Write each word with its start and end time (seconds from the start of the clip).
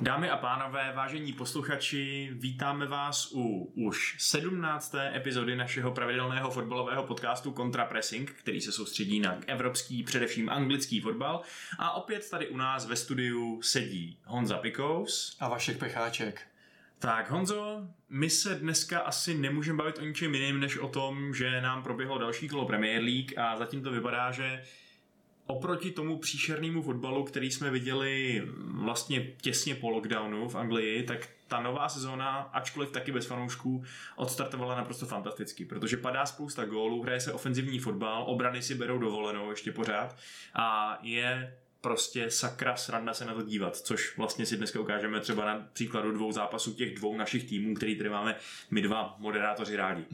Dámy 0.00 0.30
a 0.30 0.36
pánové, 0.36 0.92
vážení 0.96 1.32
posluchači, 1.32 2.30
vítáme 2.32 2.86
vás 2.86 3.32
u 3.32 3.72
už 3.74 4.16
17. 4.18 4.94
epizody 5.14 5.56
našeho 5.56 5.92
pravidelného 5.92 6.50
fotbalového 6.50 7.02
podcastu 7.02 7.52
Contrapressing, 7.52 8.30
který 8.30 8.60
se 8.60 8.72
soustředí 8.72 9.20
na 9.20 9.38
evropský, 9.46 10.02
především 10.02 10.50
anglický 10.50 11.00
fotbal. 11.00 11.40
A 11.78 11.92
opět 11.92 12.30
tady 12.30 12.48
u 12.48 12.56
nás 12.56 12.86
ve 12.86 12.96
studiu 12.96 13.62
sedí 13.62 14.18
Honza 14.24 14.58
Pikous. 14.58 15.36
A 15.40 15.48
Vašek 15.48 15.78
Pecháček. 15.78 16.40
Tak 16.98 17.30
Honzo, 17.30 17.88
my 18.08 18.30
se 18.30 18.54
dneska 18.54 19.00
asi 19.00 19.34
nemůžeme 19.34 19.78
bavit 19.78 19.98
o 19.98 20.04
ničem 20.04 20.34
jiném, 20.34 20.60
než 20.60 20.78
o 20.78 20.88
tom, 20.88 21.34
že 21.34 21.60
nám 21.60 21.82
proběhlo 21.82 22.18
další 22.18 22.48
kolo 22.48 22.66
Premier 22.66 23.02
League 23.02 23.38
a 23.38 23.56
zatím 23.56 23.82
to 23.82 23.90
vypadá, 23.90 24.32
že 24.32 24.62
oproti 25.46 25.90
tomu 25.90 26.18
příšernému 26.18 26.82
fotbalu, 26.82 27.24
který 27.24 27.50
jsme 27.50 27.70
viděli 27.70 28.42
vlastně 28.56 29.26
těsně 29.40 29.74
po 29.74 29.90
lockdownu 29.90 30.48
v 30.48 30.54
Anglii, 30.54 31.02
tak 31.02 31.28
ta 31.48 31.60
nová 31.60 31.88
sezóna, 31.88 32.38
ačkoliv 32.38 32.90
taky 32.90 33.12
bez 33.12 33.26
fanoušků, 33.26 33.84
odstartovala 34.16 34.76
naprosto 34.76 35.06
fantasticky, 35.06 35.64
protože 35.64 35.96
padá 35.96 36.26
spousta 36.26 36.64
gólů, 36.64 37.02
hraje 37.02 37.20
se 37.20 37.32
ofenzivní 37.32 37.78
fotbal, 37.78 38.24
obrany 38.26 38.62
si 38.62 38.74
berou 38.74 38.98
dovolenou 38.98 39.50
ještě 39.50 39.72
pořád 39.72 40.16
a 40.54 40.98
je 41.02 41.54
prostě 41.80 42.30
sakra 42.30 42.76
sranda 42.76 43.14
se 43.14 43.24
na 43.24 43.34
to 43.34 43.42
dívat, 43.42 43.76
což 43.76 44.16
vlastně 44.16 44.46
si 44.46 44.56
dneska 44.56 44.80
ukážeme 44.80 45.20
třeba 45.20 45.44
na 45.44 45.68
příkladu 45.72 46.12
dvou 46.12 46.32
zápasů 46.32 46.74
těch 46.74 46.94
dvou 46.94 47.16
našich 47.16 47.44
týmů, 47.44 47.74
který 47.74 47.96
tady 47.96 48.10
máme 48.10 48.36
my 48.70 48.82
dva 48.82 49.16
moderátoři 49.18 49.76
rádi. 49.76 50.04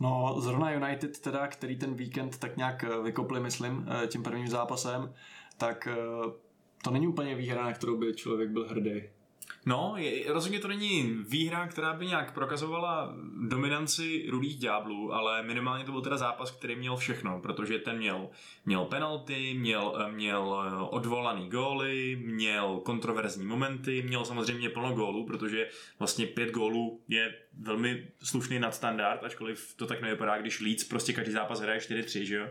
No, 0.00 0.36
zrovna 0.40 0.72
United 0.72 1.20
teda, 1.20 1.46
který 1.46 1.76
ten 1.76 1.94
víkend 1.94 2.38
tak 2.38 2.56
nějak 2.56 2.84
eh, 2.84 3.02
vykopli, 3.02 3.40
myslím, 3.40 3.88
eh, 3.88 4.06
tím 4.06 4.22
prvním 4.22 4.48
zápasem, 4.48 5.14
tak 5.56 5.86
eh, 5.86 5.96
to 6.84 6.90
není 6.90 7.08
úplně 7.08 7.34
výhra, 7.34 7.64
na 7.64 7.72
kterou 7.72 7.96
by 7.96 8.14
člověk 8.14 8.50
byl 8.50 8.68
hrdý. 8.68 9.02
No, 9.66 9.94
je, 9.96 10.32
rozhodně 10.32 10.58
to 10.58 10.68
není 10.68 11.16
výhra, 11.28 11.66
která 11.66 11.92
by 11.92 12.06
nějak 12.06 12.34
prokazovala 12.34 13.14
dominanci 13.48 14.26
rudých 14.30 14.58
ďáblů, 14.58 15.14
ale 15.14 15.42
minimálně 15.42 15.84
to 15.84 15.92
byl 15.92 16.00
teda 16.02 16.16
zápas, 16.16 16.50
který 16.50 16.76
měl 16.76 16.96
všechno, 16.96 17.40
protože 17.40 17.78
ten 17.78 17.96
měl, 17.96 18.28
měl 18.66 18.84
penalty, 18.84 19.54
měl, 19.54 20.08
měl 20.10 20.54
odvolaný 20.90 21.48
góly, 21.48 22.22
měl 22.24 22.80
kontroverzní 22.84 23.46
momenty, 23.46 24.02
měl 24.02 24.24
samozřejmě 24.24 24.68
plno 24.68 24.92
gólů, 24.92 25.26
protože 25.26 25.68
vlastně 25.98 26.26
pět 26.26 26.50
gólů 26.50 27.00
je 27.08 27.34
velmi 27.58 28.08
slušný 28.22 28.58
nadstandard, 28.58 29.24
ačkoliv 29.24 29.74
to 29.76 29.86
tak 29.86 30.02
nevypadá, 30.02 30.38
když 30.38 30.60
Leeds 30.60 30.84
prostě 30.84 31.12
každý 31.12 31.32
zápas 31.32 31.60
hraje 31.60 31.80
4-3, 31.80 32.22
že 32.22 32.36
jo? 32.36 32.48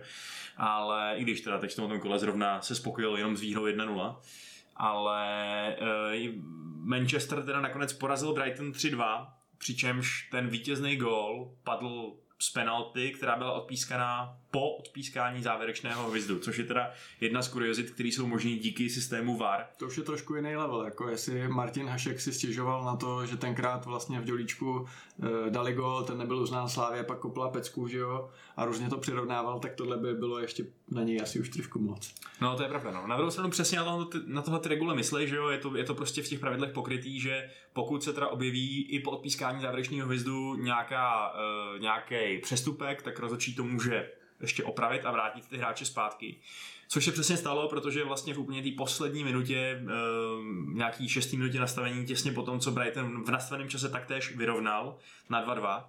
Ale 0.58 1.14
i 1.18 1.24
když 1.24 1.42
teda 1.42 1.58
teď 1.58 1.72
v 1.72 1.76
tom 1.76 2.00
kole 2.00 2.20
zrovna 2.20 2.62
se 2.62 2.76
spokojil 2.76 3.18
jenom 3.18 3.38
s 3.38 3.42
výhrou 3.42 3.66
1-0, 3.66 4.16
ale 4.80 5.76
uh, 5.82 6.44
Manchester 6.86 7.44
teda 7.44 7.62
nakonec 7.62 7.94
porazil 7.94 8.34
Brighton 8.34 8.72
3-2, 8.72 9.28
přičemž 9.58 10.28
ten 10.32 10.48
vítězný 10.48 10.96
gól 10.96 11.56
padl 11.64 12.14
z 12.40 12.50
penalty, 12.50 13.12
která 13.12 13.36
byla 13.36 13.54
odpískaná 13.54 14.38
po 14.52 14.70
odpískání 14.70 15.44
závěrečného 15.44 16.10
hvizdu, 16.10 16.40
což 16.40 16.58
je 16.58 16.64
teda 16.64 16.92
jedna 17.22 17.42
z 17.42 17.48
kuriozit, 17.48 17.92
které 17.92 18.10
jsou 18.10 18.28
možné 18.28 18.52
díky 18.52 18.90
systému 18.90 19.38
VAR. 19.38 19.66
To 19.78 19.88
už 19.88 19.98
je 19.98 20.04
trošku 20.04 20.36
jiný 20.36 20.56
level, 20.56 20.82
jako 20.86 21.10
jestli 21.10 21.48
Martin 21.48 21.88
Hašek 21.88 22.22
si 22.22 22.34
stěžoval 22.34 22.86
na 22.86 22.96
to, 22.96 23.26
že 23.26 23.38
tenkrát 23.38 23.86
vlastně 23.86 24.20
v 24.20 24.24
dělíčku 24.24 24.88
e, 25.48 25.50
dali 25.50 25.74
gol, 25.74 26.04
ten 26.04 26.18
nebyl 26.18 26.40
uznán 26.40 26.70
Slávě, 26.70 27.04
pak 27.04 27.20
kopla 27.20 27.50
pecku, 27.50 27.88
že 27.88 27.98
jo, 27.98 28.30
a 28.58 28.66
různě 28.66 28.90
to 28.90 28.98
přirovnával, 28.98 29.60
tak 29.60 29.76
tohle 29.76 29.98
by 29.98 30.14
bylo 30.14 30.40
ještě 30.40 30.66
na 30.92 31.04
něj 31.04 31.22
asi 31.22 31.40
už 31.40 31.50
trošku 31.50 31.80
moc. 31.80 32.16
No 32.42 32.56
to 32.56 32.64
je 32.64 32.70
pravda, 32.70 32.92
no. 32.92 33.08
Na 33.08 33.16
druhou 33.16 33.32
stranu 33.32 33.50
přesně 33.50 33.78
na 33.78 33.84
tohle, 33.84 34.06
na 34.26 34.42
tohle 34.42 34.60
ty 34.60 34.70
regule 34.70 34.96
myslí, 34.96 35.28
že 35.28 35.36
jo, 35.36 35.50
je 35.50 35.58
to, 35.58 35.78
je 35.78 35.84
to 35.84 35.96
prostě 35.96 36.22
v 36.22 36.28
těch 36.28 36.40
pravidlech 36.40 36.72
pokrytý, 36.72 37.20
že 37.20 37.50
pokud 37.74 38.04
se 38.04 38.14
teda 38.14 38.28
objeví 38.28 38.84
i 38.90 39.00
po 39.00 39.12
odpískání 39.12 39.62
závěrečného 39.62 40.08
hvizdu 40.08 40.56
nějaká, 40.56 41.34
e, 41.76 41.80
nějaký 41.80 42.38
přestupek, 42.42 43.02
tak 43.02 43.20
rozhodčí 43.20 43.56
to 43.56 43.64
může 43.64 44.10
ještě 44.42 44.64
opravit 44.64 45.06
a 45.06 45.12
vrátit 45.12 45.48
ty 45.48 45.58
hráče 45.58 45.86
zpátky. 45.86 46.36
Což 46.88 47.06
se 47.06 47.12
přesně 47.12 47.38
stalo, 47.38 47.68
protože 47.68 48.04
vlastně 48.04 48.34
v 48.34 48.40
úplně 48.40 48.64
té 48.64 48.70
poslední 48.78 49.24
minutě, 49.24 49.58
e, 49.58 49.84
nějaký 50.74 51.10
šestý 51.10 51.38
minutě 51.38 51.60
nastavení, 51.60 52.06
těsně 52.06 52.32
po 52.32 52.42
tom, 52.42 52.60
co 52.60 52.72
Brighton 52.72 53.24
v 53.24 53.32
nastaveném 53.32 53.70
čase 53.70 53.90
taktéž 53.90 54.36
vyrovnal 54.36 54.98
na 55.30 55.46
2-2, 55.46 55.86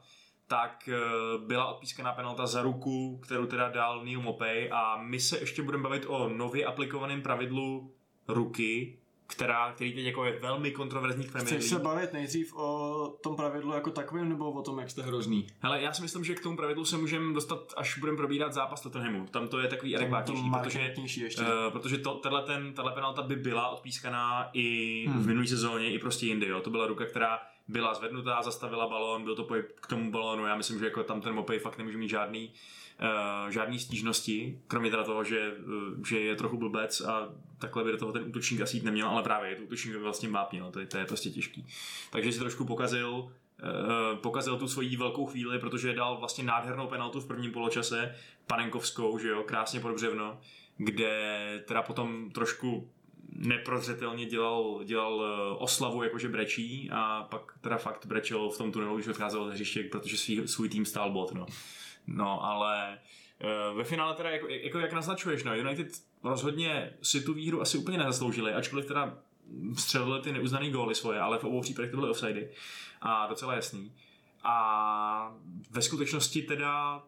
tak 0.47 0.89
e, 0.89 0.99
byla 1.47 1.65
odpískaná 1.75 2.13
penalta 2.13 2.47
za 2.47 2.63
ruku, 2.63 3.21
kterou 3.23 3.47
teda 3.47 3.69
dal 3.69 4.05
Neil 4.05 4.21
Mopey 4.21 4.71
a 4.73 5.03
my 5.03 5.21
se 5.21 5.39
ještě 5.39 5.63
budeme 5.63 5.83
bavit 5.83 6.05
o 6.07 6.29
nově 6.29 6.65
aplikovaném 6.65 7.23
pravidlu 7.23 7.93
ruky, 8.29 8.99
která, 9.31 9.73
který 9.73 9.93
teď 9.93 10.05
jako 10.05 10.25
je 10.25 10.39
velmi 10.41 10.71
kontroverzní 10.71 11.25
v 11.25 11.35
Chceš 11.35 11.65
se 11.65 11.79
bavit 11.79 12.13
nejdřív 12.13 12.55
o 12.57 13.19
tom 13.23 13.37
pravidlu 13.37 13.73
jako 13.73 13.91
takovém 13.91 14.29
nebo 14.29 14.53
o 14.53 14.63
tom, 14.63 14.79
jak 14.79 14.91
jste 14.91 15.03
hrozný? 15.03 15.47
Hele, 15.61 15.83
já 15.83 15.93
si 15.93 16.03
myslím, 16.03 16.25
že 16.25 16.35
k 16.35 16.43
tomu 16.43 16.57
pravidlu 16.57 16.85
se 16.85 16.97
můžeme 16.97 17.35
dostat, 17.35 17.73
až 17.77 17.99
budeme 17.99 18.17
probírat 18.17 18.53
zápas 18.53 18.81
Tottenhamu. 18.81 19.27
Tam 19.27 19.49
to 19.49 19.59
je 19.59 19.69
takový 19.69 19.97
adekvátnější, 19.97 20.51
protože, 20.63 20.95
ještě. 21.23 21.43
Uh, 21.43 21.49
protože 21.73 21.99
to, 21.99 22.15
tenhle, 22.15 22.43
ten, 22.43 22.73
tato 22.73 22.91
penalta 22.91 23.23
by 23.23 23.37
byla 23.37 23.69
odpískaná 23.69 24.51
i 24.53 25.05
hmm. 25.09 25.23
v 25.23 25.27
minulé 25.27 25.47
sezóně, 25.47 25.93
i 25.93 25.99
prostě 25.99 26.27
jindy. 26.27 26.47
Jo. 26.47 26.61
To 26.61 26.71
byla 26.71 26.87
ruka, 26.87 27.05
která 27.05 27.39
byla 27.69 27.95
zvednutá, 27.95 28.43
zastavila 28.43 28.89
balón, 28.89 29.25
byl 29.25 29.37
to 29.37 29.45
pohyb 29.45 29.67
k 29.81 29.87
tomu 29.87 30.11
balónu. 30.11 30.47
Já 30.47 30.57
myslím, 30.57 30.79
že 30.79 30.85
jako 30.85 31.05
tam 31.05 31.21
ten 31.21 31.35
Mopej 31.35 31.59
fakt 31.59 31.79
nemůže 31.79 31.99
mít 31.99 32.09
žádný 32.09 32.53
uh, 33.03 33.51
žádný 33.51 33.79
stížnosti, 33.79 34.61
kromě 34.67 34.91
teda 34.91 35.05
toho, 35.05 35.25
že, 35.25 35.53
uh, 35.67 36.05
že 36.07 36.21
je 36.21 36.37
trochu 36.37 36.57
blbec 36.57 37.01
a 37.01 37.29
takhle 37.59 37.85
by 37.85 37.93
do 37.93 37.99
toho 37.99 38.13
ten 38.13 38.23
útočník 38.23 38.61
asi 38.61 38.77
jít 38.77 38.85
neměl, 38.85 39.09
ale 39.09 39.23
právě 39.23 39.51
je 39.51 39.57
to 39.57 39.63
útočník 39.63 39.97
vlastně 39.97 40.29
mápnil, 40.29 40.71
to, 40.71 40.81
je, 40.81 40.87
to 40.87 40.99
je 40.99 41.05
prostě 41.05 41.31
těžký. 41.31 41.67
Takže 42.11 42.33
si 42.33 42.39
trošku 42.39 42.65
pokazil, 42.65 43.11
uh, 43.11 43.31
pokazil 44.21 44.57
tu 44.57 44.69
svoji 44.69 44.97
velkou 44.97 45.27
chvíli, 45.27 45.59
protože 45.59 45.95
dal 45.95 46.17
vlastně 46.17 46.45
nádhernou 46.45 46.87
penaltu 46.87 47.21
v 47.21 47.27
prvním 47.27 47.53
poločase, 47.53 48.15
panenkovskou, 48.47 49.19
že 49.19 49.29
jo, 49.29 49.43
krásně 49.43 49.81
pod 49.81 49.95
břevno, 49.95 50.41
kde 50.77 51.65
teda 51.67 51.83
potom 51.83 52.31
trošku 52.31 52.91
neprozřetelně 53.33 54.27
dělal, 54.27 54.81
dělal 54.85 55.23
oslavu, 55.59 56.03
jakože 56.03 56.29
brečí 56.29 56.91
a 56.93 57.27
pak 57.31 57.59
teda 57.61 57.77
fakt 57.77 58.07
brečel 58.07 58.51
v 58.51 58.59
tom 58.59 58.73
tunelu, 58.73 58.97
když 58.97 59.09
odcházel 59.09 59.47
ze 59.47 59.53
hřiště, 59.53 59.83
protože 59.83 60.17
svý, 60.17 60.49
svůj 60.49 60.69
tým 60.69 60.85
stál 60.85 61.11
bod, 61.11 61.35
no. 61.35 61.47
No, 62.07 62.45
ale 62.45 62.99
uh, 63.71 63.79
ve 63.79 63.85
finále 63.85 64.15
teda, 64.15 64.31
jako, 64.31 64.49
jako 64.49 64.79
jak 64.79 64.93
naznačuješ, 64.93 65.45
no, 65.45 65.57
United 65.57 65.89
rozhodně 66.23 66.93
si 67.03 67.21
tu 67.21 67.35
výhru 67.35 67.61
asi 67.61 67.79
úplně 67.79 67.99
nezasloužili, 67.99 68.53
ačkoliv 68.53 68.87
teda 68.87 69.19
střelili 69.77 70.23
ty 70.23 70.33
neuznané 70.33 70.71
góly 70.71 70.95
svoje, 70.95 71.21
ale 71.21 71.39
v 71.39 71.45
obou 71.45 71.61
případech 71.61 71.91
to 71.91 71.97
byly 71.97 72.11
offsidy 72.11 72.51
a 73.01 73.27
docela 73.27 73.55
jasný. 73.55 73.93
A 74.43 75.37
ve 75.71 75.83
skutečnosti 75.83 76.43
teda 76.43 77.03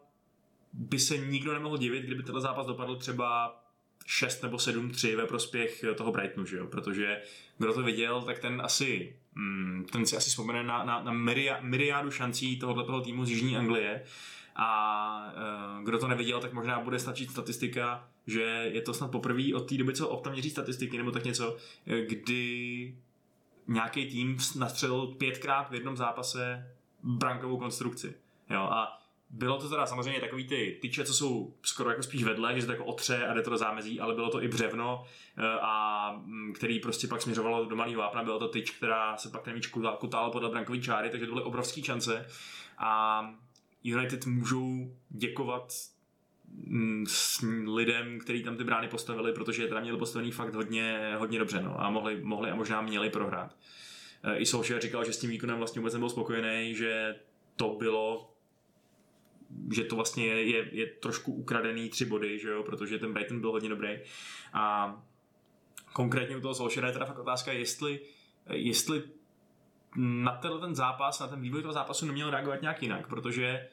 by 0.73 0.99
se 0.99 1.17
nikdo 1.17 1.53
nemohl 1.53 1.77
divit, 1.77 2.03
kdyby 2.03 2.23
tenhle 2.23 2.41
zápas 2.41 2.65
dopadl 2.65 2.95
třeba 2.95 3.59
6 4.05 4.43
nebo 4.43 4.57
7-3 4.57 5.15
ve 5.17 5.25
prospěch 5.25 5.85
toho 5.97 6.11
Brightonu, 6.11 6.45
že 6.45 6.57
jo? 6.57 6.67
protože 6.67 7.21
kdo 7.57 7.73
to 7.73 7.83
viděl, 7.83 8.21
tak 8.21 8.39
ten 8.39 8.61
asi 8.61 9.15
mm, 9.35 9.85
ten 9.91 10.05
si 10.05 10.17
asi 10.17 10.29
vzpomene 10.29 10.63
na, 10.63 10.83
na, 10.83 11.03
na 11.03 11.11
myriádu 11.61 12.11
šancí 12.11 12.59
tohoto 12.59 12.83
toho 12.83 13.01
týmu 13.01 13.25
z 13.25 13.29
Jižní 13.29 13.57
Anglie 13.57 14.03
a 14.55 15.33
uh, 15.77 15.83
kdo 15.83 15.99
to 15.99 16.07
neviděl, 16.07 16.39
tak 16.39 16.53
možná 16.53 16.79
bude 16.79 16.99
stačit 16.99 17.31
statistika, 17.31 18.09
že 18.27 18.41
je 18.73 18.81
to 18.81 18.93
snad 18.93 19.11
poprvé 19.11 19.43
od 19.55 19.69
té 19.69 19.77
doby, 19.77 19.93
co 19.93 20.09
Opta 20.09 20.31
měří 20.31 20.49
statistiky 20.49 20.97
nebo 20.97 21.11
tak 21.11 21.23
něco, 21.23 21.57
eh, 21.87 22.01
kdy 22.01 22.95
nějaký 23.67 24.05
tým 24.05 24.37
nastřelil 24.55 25.07
pětkrát 25.07 25.69
v 25.69 25.73
jednom 25.73 25.97
zápase 25.97 26.67
brankovou 27.03 27.57
konstrukci. 27.57 28.15
Jo, 28.49 28.61
a 28.61 28.99
bylo 29.29 29.57
to 29.57 29.69
teda 29.69 29.85
samozřejmě 29.85 30.19
takový 30.19 30.47
ty 30.47 30.77
tyče, 30.81 31.05
co 31.05 31.13
jsou 31.13 31.53
skoro 31.61 31.89
jako 31.89 32.03
spíš 32.03 32.23
vedle, 32.23 32.55
že 32.55 32.61
se 32.61 32.67
to 32.67 32.73
jako 32.73 32.85
otře 32.85 33.27
a 33.27 33.33
jde 33.33 33.41
to 33.41 33.49
do 33.49 33.57
zámezí, 33.57 33.99
ale 33.99 34.15
bylo 34.15 34.29
to 34.29 34.43
i 34.43 34.47
břevno, 34.47 35.05
eh, 35.37 35.59
a 35.61 36.11
mm, 36.11 36.53
který 36.53 36.79
prostě 36.79 37.07
pak 37.07 37.21
směřovalo 37.21 37.65
do 37.65 37.75
malého 37.75 38.01
vápna, 38.01 38.23
bylo 38.23 38.39
to 38.39 38.47
tyč, 38.47 38.71
která 38.71 39.17
se 39.17 39.29
pak 39.29 39.41
ten 39.41 39.53
míč 39.53 39.67
kutal 39.99 40.31
podle 40.31 40.49
brankový 40.49 40.81
čáry, 40.81 41.09
takže 41.09 41.25
to 41.25 41.31
byly 41.31 41.45
obrovské 41.45 41.83
šance. 41.83 42.27
A 42.77 43.33
United 43.83 44.25
můžou 44.25 44.95
děkovat 45.09 45.73
mm, 46.47 47.05
s 47.07 47.41
lidem, 47.73 48.19
kteří 48.19 48.43
tam 48.43 48.57
ty 48.57 48.63
brány 48.63 48.87
postavili, 48.87 49.33
protože 49.33 49.63
je 49.63 49.67
teda 49.67 49.81
měli 49.81 49.97
postavený 49.97 50.31
fakt 50.31 50.53
hodně, 50.53 51.15
hodně 51.17 51.39
dobře 51.39 51.61
no, 51.61 51.81
a 51.81 51.89
mohli, 51.89 52.23
mohli 52.23 52.51
a 52.51 52.55
možná 52.55 52.81
měli 52.81 53.09
prohrát. 53.09 53.55
E, 54.23 54.37
I 54.37 54.45
Solskjaer 54.45 54.81
říkal, 54.81 55.05
že 55.05 55.13
s 55.13 55.19
tím 55.19 55.29
výkonem 55.29 55.57
vlastně 55.57 55.79
vůbec 55.79 55.93
nebyl 55.93 56.09
spokojený, 56.09 56.75
že 56.75 57.15
to 57.55 57.75
bylo 57.79 58.29
že 59.73 59.83
to 59.83 59.95
vlastně 59.95 60.27
je, 60.27 60.43
je, 60.43 60.69
je 60.71 60.87
trošku 60.87 61.33
ukradený 61.33 61.89
tři 61.89 62.05
body, 62.05 62.39
že 62.39 62.49
jo, 62.49 62.63
protože 62.63 62.99
ten 62.99 63.13
Brighton 63.13 63.41
byl 63.41 63.51
hodně 63.51 63.69
dobrý. 63.69 63.99
A 64.53 64.95
konkrétně 65.93 66.37
u 66.37 66.41
toho 66.41 66.55
Solskjaera 66.55 66.87
je 66.87 66.93
teda 66.93 67.05
fakt 67.05 67.19
otázka, 67.19 67.51
jestli, 67.51 67.99
jestli 68.49 69.03
na 69.95 70.31
tenhle 70.31 70.59
ten 70.59 70.75
zápas, 70.75 71.19
na 71.19 71.27
ten 71.27 71.41
vývoj 71.41 71.61
toho 71.61 71.73
zápasu 71.73 72.05
neměl 72.05 72.29
reagovat 72.29 72.61
nějak 72.61 72.81
jinak, 72.81 73.07
protože 73.07 73.69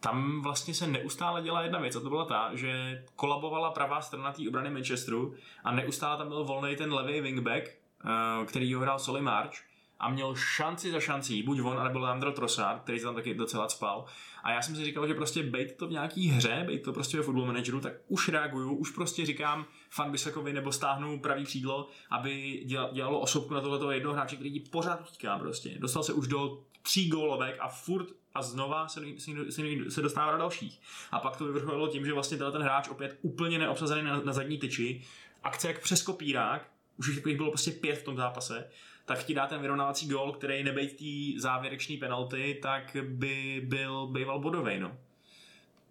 tam 0.00 0.42
vlastně 0.42 0.74
se 0.74 0.86
neustále 0.86 1.42
dělá 1.42 1.62
jedna 1.62 1.78
věc 1.78 1.96
a 1.96 2.00
to 2.00 2.08
byla 2.08 2.24
ta, 2.24 2.50
že 2.54 3.04
kolabovala 3.16 3.70
pravá 3.70 4.00
strana 4.00 4.32
té 4.32 4.48
obrany 4.48 4.70
Manchesteru 4.70 5.34
a 5.64 5.72
neustále 5.72 6.18
tam 6.18 6.28
byl 6.28 6.44
volný 6.44 6.76
ten 6.76 6.92
levý 6.92 7.20
wingback 7.20 7.64
uh, 8.04 8.46
který 8.46 8.74
ho 8.74 8.80
hrál 8.80 8.98
Soli 8.98 9.22
March 9.22 9.56
a 9.98 10.10
měl 10.10 10.34
šanci 10.34 10.90
za 10.90 11.00
šancí, 11.00 11.42
buď 11.42 11.60
on, 11.60 11.84
nebo 11.84 11.98
Leandro 11.98 12.32
Trossard, 12.32 12.82
který 12.82 12.98
se 12.98 13.04
tam 13.04 13.14
taky 13.14 13.34
docela 13.34 13.68
spal. 13.68 14.04
A 14.42 14.52
já 14.52 14.62
jsem 14.62 14.76
si 14.76 14.84
říkal, 14.84 15.08
že 15.08 15.14
prostě 15.14 15.42
bejt 15.42 15.76
to 15.76 15.86
v 15.86 15.90
nějaký 15.90 16.28
hře, 16.28 16.62
bejt 16.66 16.82
to 16.82 16.92
prostě 16.92 17.16
ve 17.16 17.22
football 17.22 17.46
manageru, 17.46 17.80
tak 17.80 17.92
už 18.08 18.28
reaguju, 18.28 18.74
už 18.74 18.90
prostě 18.90 19.26
říkám 19.26 19.66
fan 19.90 20.10
Bisakovi 20.10 20.52
nebo 20.52 20.72
stáhnu 20.72 21.20
pravý 21.20 21.44
křídlo, 21.44 21.88
aby 22.10 22.62
dělalo 22.92 23.20
osobku 23.20 23.54
na 23.54 23.60
tohleto 23.60 23.90
jednoho 23.90 24.14
hráče, 24.14 24.36
který 24.36 24.60
pořád 24.60 25.00
utíká 25.00 25.38
prostě. 25.38 25.78
Dostal 25.78 26.02
se 26.02 26.12
už 26.12 26.28
do 26.28 26.62
tří 26.86 27.08
gólovek 27.08 27.56
a 27.60 27.68
furt 27.68 28.06
a 28.34 28.42
znova 28.42 28.88
se, 28.88 29.00
se, 29.18 29.52
se, 29.52 29.62
se 29.90 30.02
dostává 30.02 30.32
do 30.32 30.38
dalších. 30.38 30.80
A 31.10 31.18
pak 31.18 31.36
to 31.36 31.44
vyvrcholilo 31.44 31.88
tím, 31.88 32.06
že 32.06 32.12
vlastně 32.12 32.38
ten 32.38 32.62
hráč 32.62 32.88
opět 32.88 33.18
úplně 33.22 33.58
neobsazený 33.58 34.02
na, 34.02 34.20
na 34.20 34.32
zadní 34.32 34.58
tyči, 34.58 35.02
akce 35.44 35.68
jak 35.68 35.82
přes 35.82 36.02
kopírák, 36.02 36.68
už 36.98 37.14
takových 37.14 37.36
bylo 37.36 37.50
prostě 37.50 37.70
pět 37.70 37.98
v 37.98 38.04
tom 38.04 38.16
zápase, 38.16 38.68
tak 39.04 39.24
ti 39.24 39.34
dá 39.34 39.46
ten 39.46 39.60
vyrovnávací 39.60 40.08
gól, 40.08 40.32
který 40.32 40.64
nebejt 40.64 40.96
tý 40.96 41.40
závěrečný 41.40 41.96
penalty, 41.96 42.58
tak 42.62 42.96
by 43.02 43.62
byl 43.64 44.06
býval 44.06 44.38
bodový. 44.38 44.80
No. 44.80 44.96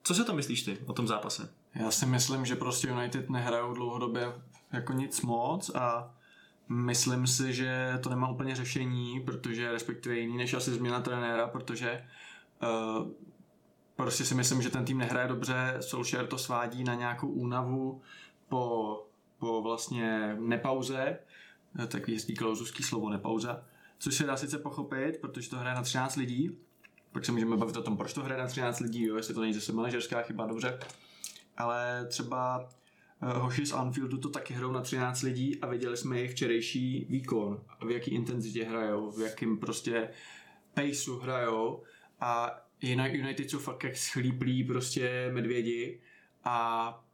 Co 0.03 0.15
si 0.15 0.25
to 0.25 0.33
myslíš 0.33 0.63
ty 0.63 0.77
o 0.85 0.93
tom 0.93 1.07
zápase? 1.07 1.49
Já 1.75 1.91
si 1.91 2.05
myslím, 2.05 2.45
že 2.45 2.55
prostě 2.55 2.87
United 2.87 3.29
nehrajou 3.29 3.73
dlouhodobě 3.73 4.33
jako 4.71 4.93
nic 4.93 5.21
moc 5.21 5.69
a 5.75 6.14
myslím 6.69 7.27
si, 7.27 7.53
že 7.53 7.99
to 8.03 8.09
nemá 8.09 8.29
úplně 8.29 8.55
řešení, 8.55 9.19
protože 9.19 9.71
respektive 9.71 10.15
jiný 10.15 10.37
než 10.37 10.53
asi 10.53 10.71
změna 10.71 11.01
trenéra, 11.01 11.47
protože 11.47 12.05
uh, 12.63 13.07
prostě 13.95 14.25
si 14.25 14.35
myslím, 14.35 14.61
že 14.61 14.69
ten 14.69 14.85
tým 14.85 14.97
nehraje 14.97 15.27
dobře, 15.27 15.77
Solskjaer 15.79 16.27
to 16.27 16.37
svádí 16.37 16.83
na 16.83 16.93
nějakou 16.93 17.27
únavu 17.27 18.01
po, 18.49 19.05
po 19.39 19.61
vlastně 19.61 20.35
nepauze, 20.39 21.19
takový 21.87 22.13
hezký 22.13 22.35
klauzuský 22.35 22.83
slovo, 22.83 23.09
nepauza, 23.09 23.63
což 23.99 24.15
se 24.15 24.23
dá 24.23 24.37
sice 24.37 24.59
pochopit, 24.59 25.17
protože 25.21 25.49
to 25.49 25.57
hraje 25.57 25.75
na 25.75 25.81
13 25.81 26.15
lidí, 26.15 26.57
pak 27.11 27.25
se 27.25 27.31
můžeme 27.31 27.57
bavit 27.57 27.77
o 27.77 27.81
tom, 27.81 27.97
proč 27.97 28.13
to 28.13 28.23
hraje 28.23 28.41
na 28.41 28.47
13 28.47 28.79
lidí, 28.79 29.03
jo, 29.03 29.15
jestli 29.15 29.33
to 29.33 29.41
není 29.41 29.53
zase 29.53 29.73
manažerská 29.73 30.21
chyba, 30.21 30.45
dobře, 30.45 30.79
ale 31.57 32.05
třeba 32.07 32.69
hoši 33.33 33.65
z 33.65 33.73
Anfieldu 33.73 34.17
to 34.17 34.29
taky 34.29 34.53
hrajou 34.53 34.71
na 34.71 34.81
13 34.81 35.21
lidí 35.21 35.61
a 35.61 35.67
viděli 35.67 35.97
jsme 35.97 36.17
jejich 36.17 36.31
včerejší 36.31 37.05
výkon, 37.09 37.63
v 37.85 37.91
jaký 37.91 38.11
intenzitě 38.11 38.63
hrajou, 38.63 39.11
v 39.11 39.21
jakým 39.21 39.57
prostě 39.57 40.09
paceu 40.73 41.19
hrajou. 41.19 41.83
A 42.19 42.51
United 42.81 43.49
jsou 43.49 43.59
fakt 43.59 43.83
jak 43.83 43.97
schlíplí 43.97 44.63
prostě 44.63 45.29
medvědi 45.33 46.01
a 46.43 47.05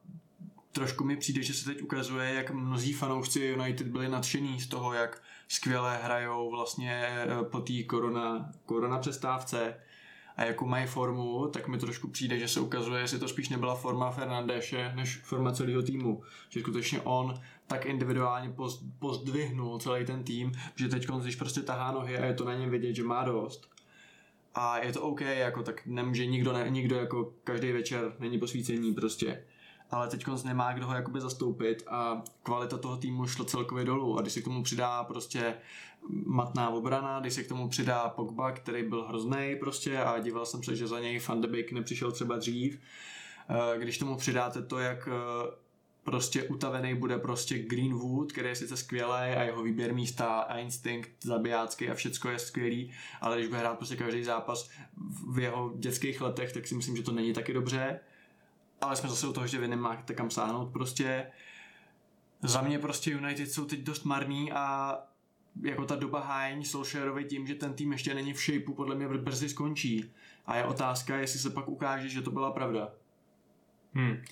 trošku 0.71 1.03
mi 1.03 1.17
přijde, 1.17 1.43
že 1.43 1.53
se 1.53 1.65
teď 1.65 1.81
ukazuje, 1.81 2.33
jak 2.33 2.51
mnozí 2.51 2.93
fanoušci 2.93 3.39
United 3.39 3.87
byli 3.87 4.09
nadšení 4.09 4.61
z 4.61 4.67
toho, 4.67 4.93
jak 4.93 5.23
skvěle 5.47 5.99
hrajou 6.03 6.51
vlastně 6.51 7.05
eh, 7.07 7.27
po 7.43 7.59
té 7.59 7.83
korona, 7.83 8.51
korona 8.65 8.97
přestávce 8.99 9.75
a 10.37 10.43
jakou 10.43 10.65
mají 10.65 10.87
formu, 10.87 11.47
tak 11.47 11.67
mi 11.67 11.77
trošku 11.77 12.07
přijde, 12.07 12.39
že 12.39 12.47
se 12.47 12.59
ukazuje, 12.59 13.01
jestli 13.01 13.19
to 13.19 13.27
spíš 13.27 13.49
nebyla 13.49 13.75
forma 13.75 14.11
Fernandéše, 14.11 14.91
než 14.95 15.17
forma 15.17 15.51
celého 15.51 15.81
týmu. 15.81 16.23
Že 16.49 16.59
skutečně 16.59 17.01
on 17.01 17.33
tak 17.67 17.85
individuálně 17.85 18.53
pozdvihnul 18.99 19.79
celý 19.79 20.05
ten 20.05 20.23
tým, 20.23 20.51
že 20.75 20.87
teď 20.87 21.07
když 21.21 21.35
prostě 21.35 21.61
tahá 21.61 21.91
nohy 21.91 22.17
a 22.17 22.25
je 22.25 22.33
to 22.33 22.45
na 22.45 22.55
něm 22.55 22.69
vidět, 22.69 22.93
že 22.93 23.03
má 23.03 23.23
dost. 23.23 23.69
A 24.55 24.77
je 24.77 24.93
to 24.93 25.01
OK, 25.01 25.21
jako 25.21 25.63
tak 25.63 25.85
nemůže 25.85 26.25
nikdo, 26.25 26.53
ne, 26.53 26.69
nikdo 26.69 26.95
jako 26.95 27.33
každý 27.43 27.71
večer 27.71 28.13
není 28.19 28.39
posvícení 28.39 28.93
prostě 28.93 29.43
ale 29.91 30.07
teď 30.07 30.25
nemá 30.43 30.73
kdo 30.73 30.87
ho 30.87 30.93
jakoby 30.93 31.21
zastoupit 31.21 31.83
a 31.87 32.23
kvalita 32.43 32.77
toho 32.77 32.97
týmu 32.97 33.27
šla 33.27 33.45
celkově 33.45 33.85
dolů. 33.85 34.17
A 34.17 34.21
když 34.21 34.33
se 34.33 34.41
k 34.41 34.43
tomu 34.43 34.63
přidá 34.63 35.03
prostě 35.03 35.55
matná 36.25 36.69
obrana, 36.69 37.19
když 37.19 37.33
se 37.33 37.43
k 37.43 37.47
tomu 37.47 37.69
přidá 37.69 38.09
Pogba, 38.09 38.51
který 38.51 38.83
byl 38.83 39.03
hrozný 39.03 39.55
prostě 39.59 39.97
a 39.97 40.19
díval 40.19 40.45
jsem 40.45 40.63
se, 40.63 40.75
že 40.75 40.87
za 40.87 40.99
něj 40.99 41.19
Van 41.27 41.41
de 41.41 41.47
Beek 41.47 41.71
nepřišel 41.71 42.11
třeba 42.11 42.37
dřív, 42.37 42.79
eh, 43.49 43.79
když 43.79 43.97
tomu 43.97 44.15
přidáte 44.15 44.61
to, 44.61 44.79
jak 44.79 45.09
eh, 45.11 45.51
prostě 46.03 46.43
utavený 46.43 46.95
bude 46.95 47.17
prostě 47.17 47.59
Greenwood, 47.59 48.31
který 48.31 48.49
je 48.49 48.55
sice 48.55 48.77
skvělý 48.77 49.11
a 49.11 49.43
jeho 49.43 49.63
výběr 49.63 49.93
místa 49.93 50.39
a 50.39 50.57
instinkt 50.57 51.09
zabijácký 51.23 51.89
a 51.89 51.93
všecko 51.93 52.29
je 52.29 52.39
skvělý, 52.39 52.91
ale 53.21 53.37
když 53.37 53.47
bude 53.47 53.59
hrát 53.59 53.77
prostě 53.77 53.95
každý 53.95 54.23
zápas 54.23 54.69
v 55.31 55.39
jeho 55.39 55.73
dětských 55.75 56.21
letech, 56.21 56.53
tak 56.53 56.67
si 56.67 56.75
myslím, 56.75 56.97
že 56.97 57.03
to 57.03 57.11
není 57.11 57.33
taky 57.33 57.53
dobře 57.53 57.99
ale 58.81 58.95
jsme 58.95 59.09
zase 59.09 59.27
u 59.27 59.33
toho, 59.33 59.47
že 59.47 59.59
vy 59.59 59.67
nemáte 59.67 60.13
kam 60.13 60.29
sáhnout. 60.29 60.73
Prostě 60.73 61.31
za 62.41 62.61
mě 62.61 62.79
prostě 62.79 63.11
United 63.11 63.51
jsou 63.51 63.65
teď 63.65 63.79
dost 63.79 64.03
marný 64.03 64.51
a 64.51 64.97
jako 65.61 65.85
ta 65.85 65.95
doba 65.95 66.19
hájení 66.19 66.65
Solskjaerovi 66.65 67.25
tím, 67.25 67.47
že 67.47 67.55
ten 67.55 67.73
tým 67.73 67.91
ještě 67.91 68.13
není 68.13 68.33
v 68.33 68.39
shapeu, 68.39 68.73
podle 68.73 68.95
mě 68.95 69.07
brzy 69.07 69.49
skončí. 69.49 70.13
A 70.45 70.57
je 70.57 70.65
otázka, 70.65 71.17
jestli 71.17 71.39
se 71.39 71.49
pak 71.49 71.67
ukáže, 71.67 72.09
že 72.09 72.21
to 72.21 72.31
byla 72.31 72.51
pravda. 72.51 72.93
Hmm. 73.93 74.23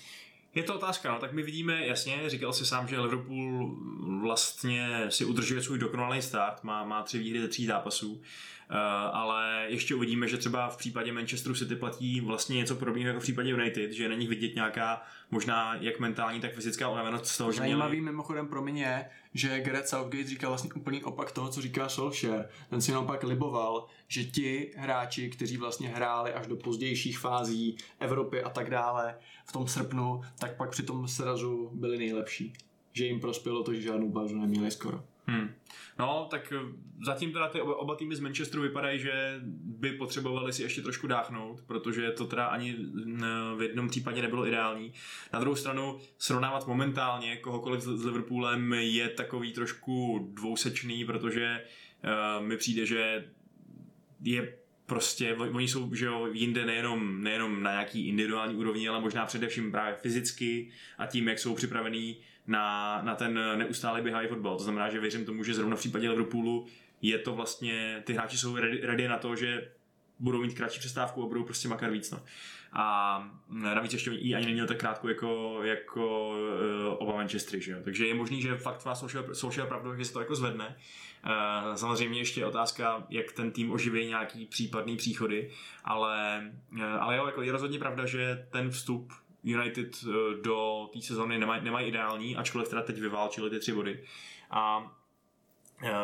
Je 0.54 0.62
to 0.62 0.74
otázka, 0.74 1.12
no, 1.12 1.18
tak 1.18 1.32
my 1.32 1.42
vidíme, 1.42 1.86
jasně, 1.86 2.22
říkal 2.26 2.52
si 2.52 2.66
sám, 2.66 2.88
že 2.88 3.00
Liverpool 3.00 3.76
vlastně 4.20 5.06
si 5.08 5.24
udržuje 5.24 5.62
svůj 5.62 5.78
dokonalý 5.78 6.22
start, 6.22 6.64
má, 6.64 6.84
má 6.84 7.02
tři 7.02 7.18
výhry 7.18 7.40
ze 7.40 7.48
tří 7.48 7.66
zápasů. 7.66 8.22
Eh, 8.72 8.76
ale 9.12 9.64
ještě 9.68 9.94
uvidíme, 9.94 10.28
že 10.28 10.36
třeba 10.36 10.68
v 10.68 10.76
případě 10.76 11.12
Manchesteru 11.12 11.54
City 11.54 11.76
platí 11.76 12.20
vlastně 12.20 12.56
něco 12.56 12.76
podobného 12.76 13.08
jako 13.08 13.20
v 13.20 13.22
případě 13.22 13.50
United, 13.50 13.92
že 13.92 14.08
není 14.08 14.26
vidět 14.26 14.54
nějaká 14.54 15.02
možná 15.30 15.74
jak 15.80 16.00
mentální, 16.00 16.40
tak 16.40 16.54
fyzická 16.54 16.88
unavenost 16.88 17.26
z 17.26 17.38
toho, 17.38 17.52
že 17.52 17.58
Zajímavý 17.58 18.00
měli... 18.00 18.04
mimochodem 18.04 18.48
pro 18.48 18.62
mě 18.62 19.10
že 19.34 19.60
Gareth 19.60 19.88
Southgate 19.88 20.28
říkal 20.28 20.50
vlastně 20.50 20.70
úplný 20.72 21.04
opak 21.04 21.32
toho, 21.32 21.48
co 21.48 21.60
říká 21.60 21.88
Solskjaer. 21.88 22.48
Ten 22.70 22.80
si 22.80 22.92
naopak 22.92 23.22
liboval, 23.22 23.86
že 24.08 24.24
ti 24.24 24.72
hráči, 24.76 25.30
kteří 25.30 25.56
vlastně 25.56 25.88
hráli 25.88 26.32
až 26.32 26.46
do 26.46 26.56
pozdějších 26.56 27.18
fází 27.18 27.76
Evropy 28.00 28.42
a 28.42 28.50
tak 28.50 28.70
dále 28.70 29.14
v 29.50 29.52
tom 29.52 29.68
srpnu, 29.68 30.20
tak 30.38 30.56
pak 30.56 30.70
při 30.70 30.82
tom 30.82 31.08
srazu 31.08 31.70
byli 31.74 31.98
nejlepší. 31.98 32.52
Že 32.92 33.04
jim 33.04 33.20
prospělo 33.20 33.62
to, 33.62 33.74
že 33.74 33.80
žádnou 33.80 34.08
bázu 34.08 34.38
neměli 34.38 34.70
skoro. 34.70 35.04
Hmm. 35.26 35.54
No, 35.98 36.26
tak 36.30 36.52
eh, 36.52 36.58
zatím 37.06 37.32
teda 37.32 37.48
ty 37.48 37.60
oba, 37.60 37.76
oba 37.76 37.94
týmy 37.94 38.16
z 38.16 38.20
Manchesteru 38.20 38.62
vypadají, 38.62 38.98
že 38.98 39.40
by 39.64 39.92
potřebovali 39.92 40.52
si 40.52 40.62
ještě 40.62 40.82
trošku 40.82 41.06
dáchnout, 41.06 41.62
protože 41.66 42.10
to 42.10 42.26
teda 42.26 42.46
ani 42.46 42.76
v 43.56 43.62
jednom 43.62 43.88
případě 43.88 44.22
nebylo 44.22 44.46
ideální. 44.46 44.92
Na 45.32 45.40
druhou 45.40 45.56
stranu 45.56 45.98
srovnávat 46.18 46.66
momentálně 46.66 47.36
kohokoliv 47.36 47.82
s 47.82 48.04
Liverpoolem 48.04 48.72
je 48.72 49.08
takový 49.08 49.52
trošku 49.52 50.28
dvousečný, 50.34 51.04
protože 51.04 51.64
uh, 52.04 52.46
mi 52.46 52.56
přijde, 52.56 52.86
že 52.86 53.30
je 54.22 54.59
prostě, 54.90 55.34
oni 55.34 55.68
jsou 55.68 55.94
že 55.94 56.06
jo, 56.06 56.28
jinde 56.32 56.66
nejenom, 56.66 57.22
nejenom 57.22 57.62
na 57.62 57.70
nějaký 57.70 58.08
individuální 58.08 58.54
úrovni, 58.54 58.88
ale 58.88 59.00
možná 59.00 59.26
především 59.26 59.70
právě 59.70 59.94
fyzicky 59.94 60.68
a 60.98 61.06
tím, 61.06 61.28
jak 61.28 61.38
jsou 61.38 61.54
připravený 61.54 62.16
na, 62.46 63.00
na 63.02 63.14
ten 63.14 63.40
neustálý 63.56 64.02
běhavý 64.02 64.28
fotbal. 64.28 64.56
To 64.56 64.62
znamená, 64.62 64.90
že 64.90 65.00
věřím 65.00 65.24
tomu, 65.24 65.44
že 65.44 65.54
zrovna 65.54 65.76
v 65.76 65.78
případě 65.78 66.10
Liverpoolu 66.10 66.66
je 67.02 67.18
to 67.18 67.34
vlastně, 67.34 68.02
ty 68.06 68.12
hráči 68.12 68.38
jsou 68.38 68.56
ready, 68.56 68.80
ready 68.82 69.08
na 69.08 69.18
to, 69.18 69.36
že 69.36 69.70
budou 70.20 70.42
mít 70.42 70.54
kratší 70.54 70.78
přestávku 70.78 71.24
a 71.24 71.26
budou 71.26 71.44
prostě 71.44 71.68
makat 71.68 71.90
víc. 71.90 72.10
No. 72.10 72.20
A 72.72 73.30
navíc 73.48 73.92
ještě 73.92 74.10
i 74.10 74.34
ani 74.34 74.46
není 74.46 74.66
tak 74.66 74.78
krátko 74.78 75.08
jako, 75.08 75.60
jako 75.62 76.30
uh, 76.30 76.94
oba 76.98 77.14
Manchestery, 77.16 77.62
že 77.62 77.72
jo? 77.72 77.78
Takže 77.84 78.06
je 78.06 78.14
možný, 78.14 78.42
že 78.42 78.56
fakt 78.56 78.84
má 78.84 78.94
social 79.32 79.66
pravdu, 79.66 79.96
že 79.96 80.04
se 80.04 80.12
to 80.12 80.20
jako 80.20 80.34
zvedne. 80.34 80.76
Uh, 81.24 81.74
samozřejmě 81.74 82.18
ještě 82.18 82.40
je 82.40 82.46
otázka, 82.46 83.06
jak 83.08 83.32
ten 83.32 83.50
tým 83.50 83.72
oživí 83.72 84.06
nějaký 84.06 84.46
případný 84.46 84.96
příchody, 84.96 85.50
ale, 85.84 86.42
uh, 86.72 86.82
ale 86.82 87.16
jo, 87.16 87.26
jako 87.26 87.42
je 87.42 87.52
rozhodně 87.52 87.78
pravda, 87.78 88.06
že 88.06 88.46
ten 88.50 88.70
vstup 88.70 89.12
United 89.44 90.04
do 90.42 90.88
té 90.92 91.00
sezóny 91.00 91.38
nemají 91.38 91.64
nemaj 91.64 91.88
ideální, 91.88 92.36
ačkoliv 92.36 92.68
teda 92.68 92.82
teď 92.82 93.00
vyválčili 93.00 93.50
ty 93.50 93.58
tři 93.58 93.72
body. 93.72 94.04
A 94.50 94.90
Eh, 94.90 94.99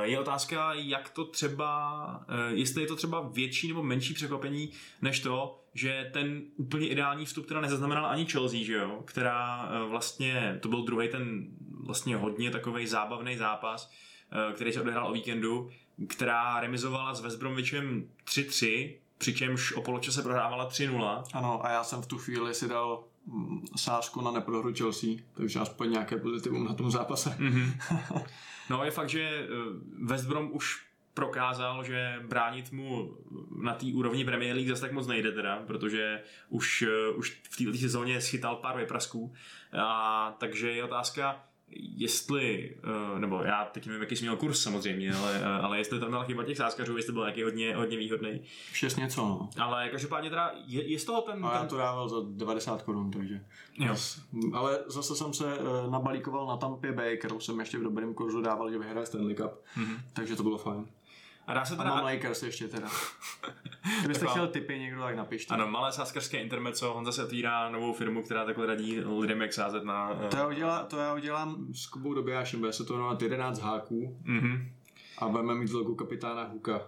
je 0.03 0.21
otázka, 0.21 0.75
jak 0.75 1.11
to 1.11 1.25
třeba, 1.25 2.25
eh, 2.29 2.55
jestli 2.55 2.83
je 2.83 2.87
to 2.87 2.97
třeba 2.97 3.21
větší 3.33 3.69
nebo 3.69 3.83
menší 3.83 4.15
překvapení, 4.15 4.71
než 5.03 5.21
to, 5.21 5.63
že 5.75 6.11
ten 6.13 6.43
úplně 6.57 6.89
ideální 6.89 7.25
vstup 7.25 7.47
teda 7.47 7.61
nezaznamenala 7.61 8.09
ani 8.09 8.27
Chelsea, 8.27 8.65
že 8.65 8.75
jo? 8.75 9.03
která 9.05 9.69
eh, 9.69 9.89
vlastně, 9.89 10.59
to 10.63 10.69
byl 10.69 10.83
druhý 10.83 11.09
ten 11.09 11.47
vlastně 11.81 12.17
hodně 12.17 12.51
takový 12.51 12.87
zábavný 12.87 13.37
zápas, 13.37 13.91
který 14.55 14.73
se 14.73 14.81
odehrál 14.81 15.09
o 15.09 15.13
víkendu, 15.13 15.71
která 16.09 16.61
remizovala 16.61 17.15
s 17.15 17.21
West 17.21 17.39
Bromwichem 17.39 18.09
3-3, 18.25 18.95
přičemž 19.19 19.73
o 19.73 19.83
poločase 19.83 20.23
prohrávala 20.23 20.71
3-0. 20.71 21.25
Ano, 21.33 21.67
a 21.67 21.71
já 21.71 21.85
jsem 21.85 22.03
v 22.03 22.07
tu 22.07 22.19
chvíli 22.19 22.55
si 22.55 22.69
dal 22.69 23.05
mm, 23.27 23.61
sázku 23.77 24.21
na 24.21 24.31
neprohru 24.31 24.75
Chelsea, 24.75 25.11
takže 25.35 25.59
aspoň 25.59 25.91
nějaké 25.91 26.17
pozitivum 26.17 26.65
na 26.65 26.75
tom 26.75 26.91
zápase. 26.91 27.31
Mm-hmm. 27.31 27.73
No 28.71 28.85
je 28.85 28.91
fakt, 28.91 29.09
že 29.09 29.23
eh, 29.23 29.47
West 30.05 30.27
Brom 30.27 30.51
už 30.53 30.87
prokázal, 31.15 31.85
že 31.85 32.21
bránit 32.29 32.73
mu 32.73 33.17
na 33.63 33.75
té 33.75 33.87
úrovni 33.95 34.25
Premier 34.25 34.57
League 34.57 34.69
zase 34.69 34.81
tak 34.81 34.93
moc 34.93 35.07
nejde 35.07 35.33
teda, 35.33 35.63
protože 35.67 36.23
už, 36.49 36.83
eh, 36.83 37.11
už 37.11 37.41
v 37.51 37.57
této 37.57 37.79
sezóně 37.79 38.21
schytal 38.21 38.57
pár 38.57 38.77
vyprasků. 38.77 39.35
A, 39.79 40.37
takže 40.39 40.71
je 40.71 40.85
otázka, 40.85 41.45
jestli, 41.97 42.77
uh, 43.13 43.19
nebo 43.19 43.43
já 43.43 43.65
teď 43.65 43.87
nevím, 43.87 44.03
jaký 44.03 44.17
jsi 44.17 44.23
měl 44.23 44.37
kurz 44.37 44.63
samozřejmě, 44.63 45.15
ale, 45.15 45.41
uh, 45.41 45.65
ale 45.65 45.79
jestli 45.79 46.01
tam 46.01 46.11
byla 46.11 46.25
chyba 46.25 46.45
těch 46.45 46.57
sázkařů, 46.57 46.97
jestli 46.97 47.13
byl 47.13 47.23
nějaký 47.23 47.43
hodně, 47.43 47.77
hodně 47.77 47.97
výhodný. 47.97 48.41
Šest 48.73 48.97
něco, 48.97 49.21
no. 49.21 49.49
Ale 49.59 49.89
každopádně 49.89 50.31
teda, 50.31 50.53
je, 50.67 50.91
je 50.91 50.99
z 50.99 51.05
toho 51.05 51.23
ten... 51.23 51.47
A 51.47 51.53
já 51.53 51.59
ten... 51.59 51.69
to 51.69 51.77
dával 51.77 52.09
za 52.09 52.17
90 52.31 52.83
korun, 52.83 53.11
takže. 53.11 53.45
Jo. 53.79 53.97
Ale 54.53 54.79
zase 54.87 55.17
jsem 55.17 55.33
se 55.33 55.59
uh, 55.59 55.91
nabalíkoval 55.91 56.47
na 56.47 56.57
Tampa 56.57 56.93
Bay, 56.93 57.17
kterou 57.17 57.41
jsem 57.41 57.61
ještě 57.61 57.79
v 57.79 57.83
dobrém 57.83 58.15
kurzu 58.15 58.41
dával, 58.41 58.71
že 58.71 58.79
vyhraje 58.79 59.07
Stanley 59.07 59.35
Cup. 59.35 59.53
Mhm. 59.77 59.97
Takže 60.13 60.37
to 60.37 60.43
bylo 60.43 60.59
fajn. 60.59 60.87
A 61.47 61.55
dá 61.55 61.65
se 61.65 61.75
A 61.75 61.77
teda... 61.77 61.91
mám 61.91 62.05
Lakers 62.05 62.43
ještě 62.43 62.69
teda. 62.69 62.89
Kdybyste 64.01 64.27
chtěl 64.27 64.47
tipy 64.49 64.79
někdo, 64.79 65.01
tak 65.01 65.17
napište. 65.17 65.55
Ano, 65.55 65.67
malé 65.69 65.93
sázkařské 65.93 66.39
intermeco, 66.43 66.95
on 66.95 67.05
zase 67.05 67.25
otvírá 67.25 67.69
novou 67.71 67.93
firmu, 67.93 68.23
která 68.23 68.45
takhle 68.45 68.67
radí 68.67 69.01
lidem, 69.01 69.41
jak 69.43 69.53
sázet 69.53 69.85
na... 69.85 70.11
eh, 70.25 70.29
To 70.29 70.37
já, 70.37 70.47
udělá, 70.47 70.85
to 70.85 70.97
já 70.99 71.15
udělám 71.15 71.67
s 71.75 71.87
Kubou 71.87 72.15
Dobijášem, 72.15 72.61
bude 72.61 72.73
se 72.73 72.85
to 72.85 72.93
jmenovat 72.95 73.23
11 73.23 73.61
háků 73.61 74.19
Mhm. 74.25 74.69
a 75.19 75.29
budeme 75.29 75.55
mít 75.55 75.73
logo 75.73 75.95
kapitána 75.95 76.45
Huka. 76.45 76.81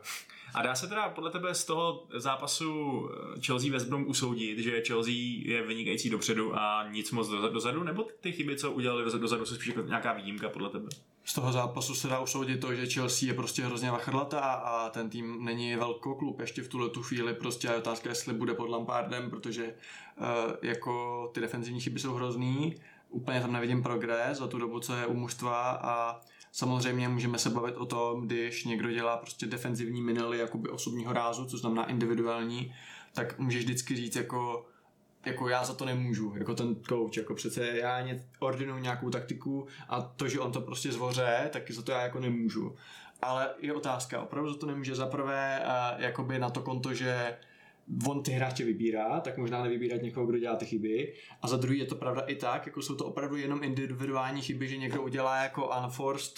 A 0.54 0.62
dá 0.62 0.74
se 0.74 0.88
teda 0.88 1.08
podle 1.08 1.30
tebe 1.30 1.54
z 1.54 1.64
toho 1.64 2.06
zápasu 2.14 3.08
eh, 3.36 3.40
Chelsea 3.46 3.72
West 3.72 3.88
Brom 3.88 4.04
usoudit, 4.06 4.58
že 4.58 4.82
Chelsea 4.86 5.14
je 5.44 5.62
vynikající 5.66 6.10
dopředu 6.10 6.58
a 6.58 6.88
nic 6.90 7.10
moc 7.12 7.28
doza- 7.28 7.52
dozadu, 7.52 7.82
nebo 7.82 8.06
ty 8.20 8.32
chyby, 8.32 8.56
co 8.56 8.72
udělali 8.72 9.04
doza- 9.04 9.18
dozadu, 9.18 9.46
jsou 9.46 9.54
spíš 9.54 9.66
jako 9.66 9.82
nějaká 9.82 10.12
výjimka 10.12 10.48
podle 10.48 10.70
tebe? 10.70 10.88
Z 11.28 11.34
toho 11.34 11.52
zápasu 11.52 11.94
se 11.94 12.08
dá 12.08 12.20
usoudit 12.20 12.60
to, 12.60 12.74
že 12.74 12.86
Chelsea 12.86 13.28
je 13.28 13.34
prostě 13.34 13.64
hrozně 13.64 13.90
vachrlatá 13.90 14.40
a 14.40 14.90
ten 14.90 15.10
tým 15.10 15.44
není 15.44 15.76
velký 15.76 16.10
klub 16.18 16.40
ještě 16.40 16.62
v 16.62 16.68
tuhle 16.68 16.88
tu 16.88 17.02
chvíli. 17.02 17.34
Prostě 17.34 17.68
je 17.68 17.76
otázka, 17.76 18.08
jestli 18.08 18.34
bude 18.34 18.54
pod 18.54 18.68
Lampardem, 18.68 19.30
protože 19.30 19.64
uh, 19.64 20.26
jako 20.62 21.30
ty 21.34 21.40
defenzivní 21.40 21.80
chyby 21.80 22.00
jsou 22.00 22.14
hrozný. 22.14 22.74
Úplně 23.10 23.40
tam 23.40 23.52
nevidím 23.52 23.82
progres 23.82 24.38
za 24.38 24.46
tu 24.46 24.58
dobu, 24.58 24.80
co 24.80 24.94
je 24.94 25.06
u 25.06 25.14
mužstva 25.14 25.70
a 25.70 26.20
samozřejmě 26.52 27.08
můžeme 27.08 27.38
se 27.38 27.50
bavit 27.50 27.76
o 27.76 27.86
tom, 27.86 28.26
když 28.26 28.64
někdo 28.64 28.90
dělá 28.90 29.16
prostě 29.16 29.46
defenzivní 29.46 30.02
minely 30.02 30.38
jakoby 30.38 30.68
osobního 30.68 31.12
rázu, 31.12 31.44
co 31.44 31.58
znamená 31.58 31.90
individuální, 31.90 32.74
tak 33.12 33.38
můžeš 33.38 33.64
vždycky 33.64 33.96
říct 33.96 34.16
jako 34.16 34.66
jako 35.26 35.48
já 35.48 35.64
za 35.64 35.74
to 35.74 35.84
nemůžu, 35.84 36.34
jako 36.36 36.54
ten 36.54 36.76
coach, 36.88 37.16
jako 37.16 37.34
přece 37.34 37.66
já 37.66 38.06
ordinuju 38.38 38.78
nějakou 38.78 39.10
taktiku 39.10 39.66
a 39.88 40.00
to, 40.00 40.28
že 40.28 40.40
on 40.40 40.52
to 40.52 40.60
prostě 40.60 40.92
zvoře, 40.92 41.50
tak 41.52 41.70
za 41.70 41.82
to 41.82 41.92
já 41.92 42.02
jako 42.02 42.20
nemůžu. 42.20 42.76
Ale 43.22 43.50
je 43.58 43.72
otázka, 43.72 44.22
opravdu 44.22 44.52
za 44.52 44.58
to 44.58 44.66
nemůže 44.66 44.94
za 44.94 45.06
prvé 45.06 45.62
uh, 45.64 46.02
jakoby 46.02 46.38
na 46.38 46.50
to 46.50 46.60
konto, 46.60 46.94
že 46.94 47.36
on 48.06 48.22
ty 48.22 48.30
hráče 48.30 48.64
vybírá, 48.64 49.20
tak 49.20 49.38
možná 49.38 49.62
nevybírat 49.62 50.02
někoho, 50.02 50.26
kdo 50.26 50.38
dělá 50.38 50.56
ty 50.56 50.66
chyby. 50.66 51.14
A 51.42 51.48
za 51.48 51.56
druhý 51.56 51.78
je 51.78 51.86
to 51.86 51.94
pravda 51.94 52.22
i 52.22 52.34
tak, 52.34 52.66
jako 52.66 52.82
jsou 52.82 52.94
to 52.94 53.04
opravdu 53.04 53.36
jenom 53.36 53.62
individuální 53.62 54.42
chyby, 54.42 54.68
že 54.68 54.76
někdo 54.76 55.02
udělá 55.02 55.42
jako 55.42 55.70
unforced 55.84 56.34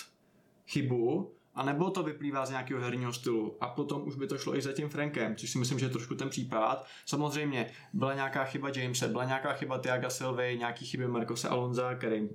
chybu, 0.66 1.34
a 1.60 1.62
nebo 1.62 1.90
to 1.90 2.02
vyplývá 2.02 2.46
z 2.46 2.50
nějakého 2.50 2.80
herního 2.80 3.12
stylu. 3.12 3.56
A 3.60 3.68
potom 3.68 4.02
už 4.06 4.16
by 4.16 4.26
to 4.26 4.38
šlo 4.38 4.56
i 4.56 4.62
za 4.62 4.72
tím 4.72 4.88
Frankem, 4.88 5.36
což 5.36 5.50
si 5.50 5.58
myslím, 5.58 5.78
že 5.78 5.86
je 5.86 5.90
trošku 5.90 6.14
ten 6.14 6.28
případ. 6.28 6.86
Samozřejmě 7.06 7.70
byla 7.92 8.14
nějaká 8.14 8.44
chyba 8.44 8.68
Jamese, 8.76 9.08
byla 9.08 9.24
nějaká 9.24 9.52
chyba 9.52 9.78
Tiaga 9.78 10.10
Silvy, 10.10 10.56
nějaký 10.58 10.86
chyby 10.86 11.08
Marcose 11.08 11.48
Alonza, 11.48 11.94
který 11.94 12.28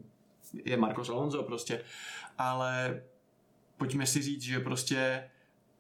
je 0.65 0.77
Marcos 0.77 1.09
Alonso 1.09 1.43
prostě. 1.43 1.81
Ale 2.37 3.01
pojďme 3.77 4.05
si 4.05 4.21
říct, 4.21 4.41
že 4.41 4.59
prostě 4.59 4.97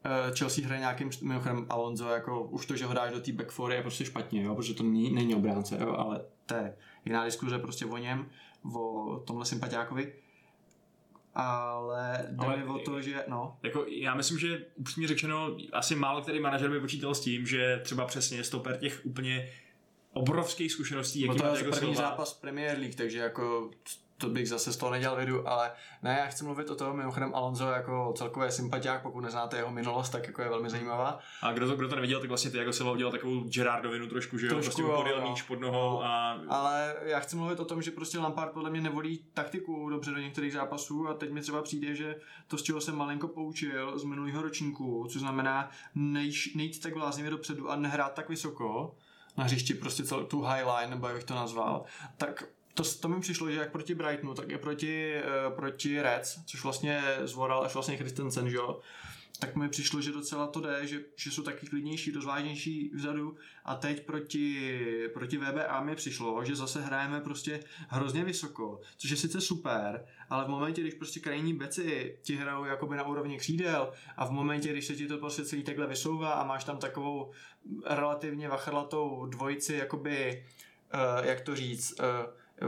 eh, 0.05 0.31
Chelsea 0.37 0.65
hraje 0.65 0.79
nějakým, 0.79 1.09
mimochodem 1.21 1.65
Alonso, 1.69 2.09
jako 2.09 2.43
už 2.43 2.65
to, 2.65 2.75
že 2.75 2.85
ho 2.85 2.93
dáš 2.93 3.11
do 3.11 3.21
té 3.21 3.31
back 3.31 3.51
four 3.51 3.71
je 3.71 3.81
prostě 3.81 4.05
špatně, 4.05 4.43
jo, 4.43 4.55
protože 4.55 4.73
to 4.73 4.83
není, 4.83 5.13
není 5.13 5.35
obránce, 5.35 5.77
jo, 5.81 5.95
ale 5.97 6.21
to 6.45 6.53
je 6.53 6.77
jiná 7.05 7.25
diskuze 7.25 7.59
prostě 7.59 7.85
o 7.85 7.97
něm, 7.97 8.29
o 8.73 9.23
tomhle 9.25 9.45
sympatiákovi. 9.45 10.13
Ale 11.35 12.25
jde 12.29 12.45
Ale- 12.45 12.63
o 12.63 12.79
to, 12.79 13.01
že 13.01 13.23
no, 13.27 13.57
Jako, 13.63 13.85
já 13.89 14.15
myslím, 14.15 14.39
že 14.39 14.65
upřímně 14.75 15.07
řečeno, 15.07 15.57
asi 15.73 15.95
málo 15.95 16.21
který 16.21 16.39
manažer 16.39 16.69
by 16.69 16.79
počítal 16.79 17.15
s 17.15 17.19
tím, 17.19 17.45
že 17.47 17.79
třeba 17.83 18.05
přesně 18.05 18.43
stoper 18.43 18.77
těch 18.77 19.01
úplně 19.05 19.49
obrovských 20.13 20.71
zkušeností, 20.71 21.25
no 21.27 21.33
jaký 21.33 21.37
to 21.37 21.43
má 21.43 21.49
je 21.49 21.55
Diego 21.55 21.71
první 21.71 21.93
Silva. 21.95 22.09
zápas 22.09 22.33
Premier 22.33 22.77
League, 22.79 22.95
takže 22.95 23.19
jako 23.19 23.71
to 24.17 24.29
bych 24.29 24.49
zase 24.49 24.73
z 24.73 24.77
toho 24.77 24.91
nedělal 24.91 25.17
vidu, 25.17 25.47
ale 25.47 25.71
ne, 26.03 26.17
já 26.19 26.25
chci 26.25 26.43
mluvit 26.43 26.69
o 26.69 26.75
tom, 26.75 26.97
mimochodem 26.97 27.35
Alonso 27.35 27.69
jako 27.69 28.13
celkově 28.17 28.51
sympatiák, 28.51 29.01
pokud 29.01 29.21
neznáte 29.21 29.57
jeho 29.57 29.71
minulost, 29.71 30.09
tak 30.09 30.27
jako 30.27 30.41
je 30.41 30.49
velmi 30.49 30.69
zajímavá. 30.69 31.19
A 31.41 31.53
kdo 31.53 31.67
to, 31.67 31.75
kdo 31.75 31.87
to 31.87 31.95
neviděl, 31.95 32.19
tak 32.19 32.29
vlastně 32.29 32.51
Diego 32.51 32.73
Silva 32.73 32.91
udělal 32.91 33.11
takovou 33.11 33.39
Gerardovinu 33.39 34.07
trošku, 34.07 34.37
že 34.37 34.45
jo, 34.45 34.53
Trošku 34.53 34.65
prostě 34.65 34.81
jo, 34.81 34.97
podjel 34.97 35.17
jo. 35.17 35.29
míč 35.29 35.41
pod 35.41 35.59
nohou 35.59 36.03
a 36.03 36.41
Ale 36.49 36.95
já 37.01 37.19
chci 37.19 37.35
mluvit 37.35 37.59
o 37.59 37.65
tom, 37.65 37.81
že 37.81 37.91
prostě 37.91 38.19
Lampard 38.19 38.51
podle 38.51 38.69
mě 38.69 38.81
nevolí 38.81 39.25
taktiku 39.33 39.89
dobře 39.89 40.11
do 40.11 40.17
některých 40.17 40.53
zápasů 40.53 41.07
a 41.07 41.13
teď 41.13 41.31
mi 41.31 41.41
třeba 41.41 41.61
přijde, 41.61 41.95
že 41.95 42.15
to, 42.47 42.57
z 42.57 42.63
čeho 42.63 42.81
jsem 42.81 42.95
malinko 42.95 43.27
poučil 43.27 43.99
z 43.99 44.03
minulého 44.03 44.41
ročníku, 44.41 45.07
což 45.09 45.21
znamená 45.21 45.69
nejš, 45.95 46.55
nejít 46.55 46.83
tak 46.83 46.93
bláznivě 46.93 47.31
dopředu 47.31 47.69
a 47.69 47.75
nehrát 47.75 48.13
tak 48.13 48.29
vysoko 48.29 48.95
na 49.37 49.43
hřišti, 49.43 49.73
prostě 49.73 50.03
celou 50.03 50.23
tu 50.23 50.41
highline, 50.41 50.87
nebo 50.89 51.07
jak 51.07 51.15
bych 51.15 51.23
to 51.23 51.35
nazval, 51.35 51.83
tak 52.17 52.43
to, 52.75 52.83
to 52.83 53.07
mi 53.07 53.19
přišlo, 53.19 53.51
že 53.51 53.59
jak 53.59 53.71
proti 53.71 53.95
Brightonu, 53.95 54.33
tak 54.33 54.49
i 54.49 54.57
proti, 54.57 55.15
uh, 55.47 55.55
proti 55.55 56.01
Reds, 56.01 56.39
což 56.45 56.63
vlastně 56.63 57.03
zvoral 57.23 57.63
až 57.63 57.73
vlastně 57.73 57.97
Christensen, 57.97 58.49
že 58.49 58.55
jo, 58.55 58.79
tak 59.39 59.55
mi 59.55 59.69
přišlo, 59.69 60.01
že 60.01 60.11
docela 60.11 60.47
to 60.47 60.61
jde, 60.61 60.87
že, 60.87 61.01
že 61.15 61.31
jsou 61.31 61.43
taky 61.43 61.67
klidnější, 61.67 62.11
rozvážnější 62.11 62.91
vzadu. 62.93 63.35
A 63.65 63.75
teď 63.75 64.05
proti, 64.05 64.81
proti 65.13 65.37
VBA 65.37 65.81
mi 65.81 65.95
přišlo, 65.95 66.45
že 66.45 66.55
zase 66.55 66.81
hrajeme 66.81 67.21
prostě 67.21 67.59
hrozně 67.87 68.23
vysoko, 68.23 68.81
což 68.97 69.09
je 69.09 69.17
sice 69.17 69.41
super, 69.41 70.05
ale 70.29 70.45
v 70.45 70.47
momentě, 70.47 70.81
když 70.81 70.93
prostě 70.93 71.19
krajní 71.19 71.53
beci 71.53 72.17
ti 72.21 72.35
hrajou 72.35 72.65
jakoby 72.65 72.95
na 72.95 73.07
úrovni 73.07 73.37
křídel 73.37 73.91
a 74.17 74.25
v 74.25 74.31
momentě, 74.31 74.69
když 74.69 74.85
se 74.85 74.95
ti 74.95 75.07
to 75.07 75.17
prostě 75.17 75.45
celý 75.45 75.63
takhle 75.63 75.87
vysouvá 75.87 76.33
a 76.33 76.45
máš 76.45 76.63
tam 76.63 76.77
takovou 76.77 77.31
relativně 77.85 78.49
vachrlatou 78.49 79.25
dvojici, 79.25 79.73
jakoby, 79.73 80.45
uh, 80.93 81.25
jak 81.25 81.41
to 81.41 81.55
říct, 81.55 81.99
uh, 81.99 82.05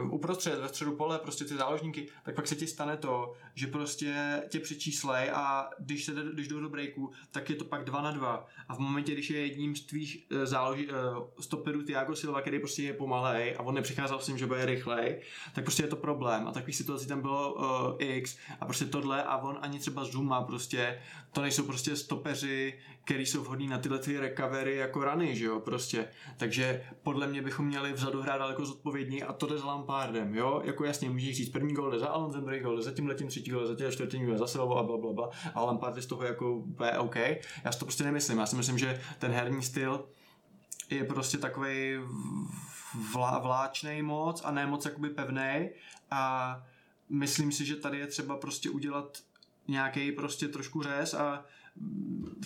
uprostřed, 0.10 0.60
ve 0.60 0.68
středu 0.68 0.96
pole, 0.96 1.20
prostě 1.20 1.46
ty 1.46 1.56
záložníky, 1.56 2.08
tak 2.24 2.36
pak 2.36 2.48
se 2.48 2.56
ti 2.56 2.68
stane 2.68 2.98
to, 2.98 3.34
že 3.58 3.68
prostě 3.68 4.42
tě 4.50 4.60
přečíslej 4.60 5.30
a 5.34 5.70
když, 5.80 6.06
se, 6.06 6.12
když 6.34 6.48
jdou 6.48 6.60
do 6.60 6.70
breaku, 6.70 7.12
tak 7.32 7.50
je 7.50 7.56
to 7.56 7.66
pak 7.66 7.84
2 7.84 8.02
na 8.02 8.12
2. 8.12 8.48
A 8.68 8.76
v 8.76 8.80
momentě, 8.80 9.14
když 9.14 9.30
je 9.30 9.40
jedním 9.40 9.76
z 9.76 9.86
tvých 9.86 10.26
uh, 10.32 10.46
záloží, 10.46 10.88
uh, 10.88 10.94
stoperů 11.40 11.84
Tiago 11.84 12.16
Silva, 12.16 12.42
který 12.42 12.60
prostě 12.60 12.84
je 12.84 12.94
pomalej 12.94 13.56
a 13.60 13.64
on 13.64 13.76
nepřicházel 13.76 14.20
s 14.20 14.26
tím, 14.26 14.38
že 14.38 14.48
bude 14.48 14.66
rychlej, 14.66 15.22
tak 15.56 15.64
prostě 15.64 15.84
je 15.84 15.88
to 15.88 15.96
problém. 15.96 16.48
A 16.48 16.52
takových 16.52 16.76
situací 16.76 17.08
tam 17.08 17.22
bylo 17.22 17.54
uh, 17.54 17.62
X 18.00 18.38
a 18.60 18.66
prostě 18.66 18.86
tohle 18.86 19.24
a 19.24 19.38
on 19.38 19.58
ani 19.62 19.80
třeba 19.80 20.04
Zuma 20.04 20.42
prostě, 20.42 21.00
to 21.32 21.42
nejsou 21.42 21.64
prostě 21.64 21.96
stopeři, 21.96 22.80
který 23.04 23.26
jsou 23.26 23.44
vhodní 23.44 23.68
na 23.68 23.78
tyhle 23.78 24.00
ty 24.00 24.20
recovery 24.20 24.76
jako 24.76 25.04
rany, 25.04 25.36
že 25.36 25.46
jo, 25.46 25.60
prostě. 25.60 26.08
Takže 26.38 26.84
podle 27.04 27.28
mě 27.28 27.42
bychom 27.42 27.66
měli 27.66 27.94
vzadu 27.94 28.22
hrát 28.22 28.38
daleko 28.38 28.66
zodpovědní 28.66 29.24
a 29.24 29.34
to 29.34 29.48
jde 29.48 29.58
za 29.58 29.66
Lampardem, 29.66 30.36
jo, 30.36 30.62
jako 30.66 30.86
jasně 30.86 31.10
můžeš 31.10 31.38
říct, 31.38 31.50
první 31.50 31.74
gol 31.74 31.92
jde 31.92 32.00
za 32.00 32.08
Alonso, 32.08 32.42
druhý 32.42 32.60
gol 32.60 32.76
jde 32.76 32.84
za 32.84 32.92
tím 32.92 33.08
letím, 33.08 33.28
třetí 33.28 33.47
gol 33.52 33.62
jde 33.62 33.68
za 33.68 33.76
tím 33.76 33.92
čtvrtým 33.92 34.26
gol 34.26 34.38
za 34.38 34.48
Silvou 34.48 34.78
a 34.78 34.84
bla, 34.84 34.98
bla, 34.98 35.14
bla. 35.14 35.30
A 35.54 35.64
Lampard 35.64 35.96
je 35.96 36.02
z 36.02 36.06
toho 36.06 36.24
jako 36.24 36.54
úplně 36.54 36.92
OK. 36.92 37.16
Já 37.64 37.72
si 37.72 37.80
to 37.80 37.86
prostě 37.86 38.04
nemyslím, 38.04 38.38
já 38.38 38.46
si 38.46 38.56
myslím, 38.56 38.78
že 38.78 39.02
ten 39.20 39.32
herní 39.32 39.64
styl 39.64 40.06
je 40.90 41.04
prostě 41.04 41.38
takový 41.38 41.98
vlá, 43.14 43.40
vláčnej 43.40 44.02
moc 44.02 44.42
a 44.46 44.52
ne 44.52 44.68
moc 44.68 44.86
jakoby 44.86 45.10
pevnej 45.10 45.74
a 46.12 46.56
myslím 47.10 47.52
si, 47.52 47.66
že 47.66 47.76
tady 47.76 48.00
je 48.00 48.08
třeba 48.08 48.38
prostě 48.38 48.70
udělat 48.70 49.18
nějaký 49.68 50.12
prostě 50.12 50.48
trošku 50.48 50.84
řez 50.84 51.14
a 51.14 51.46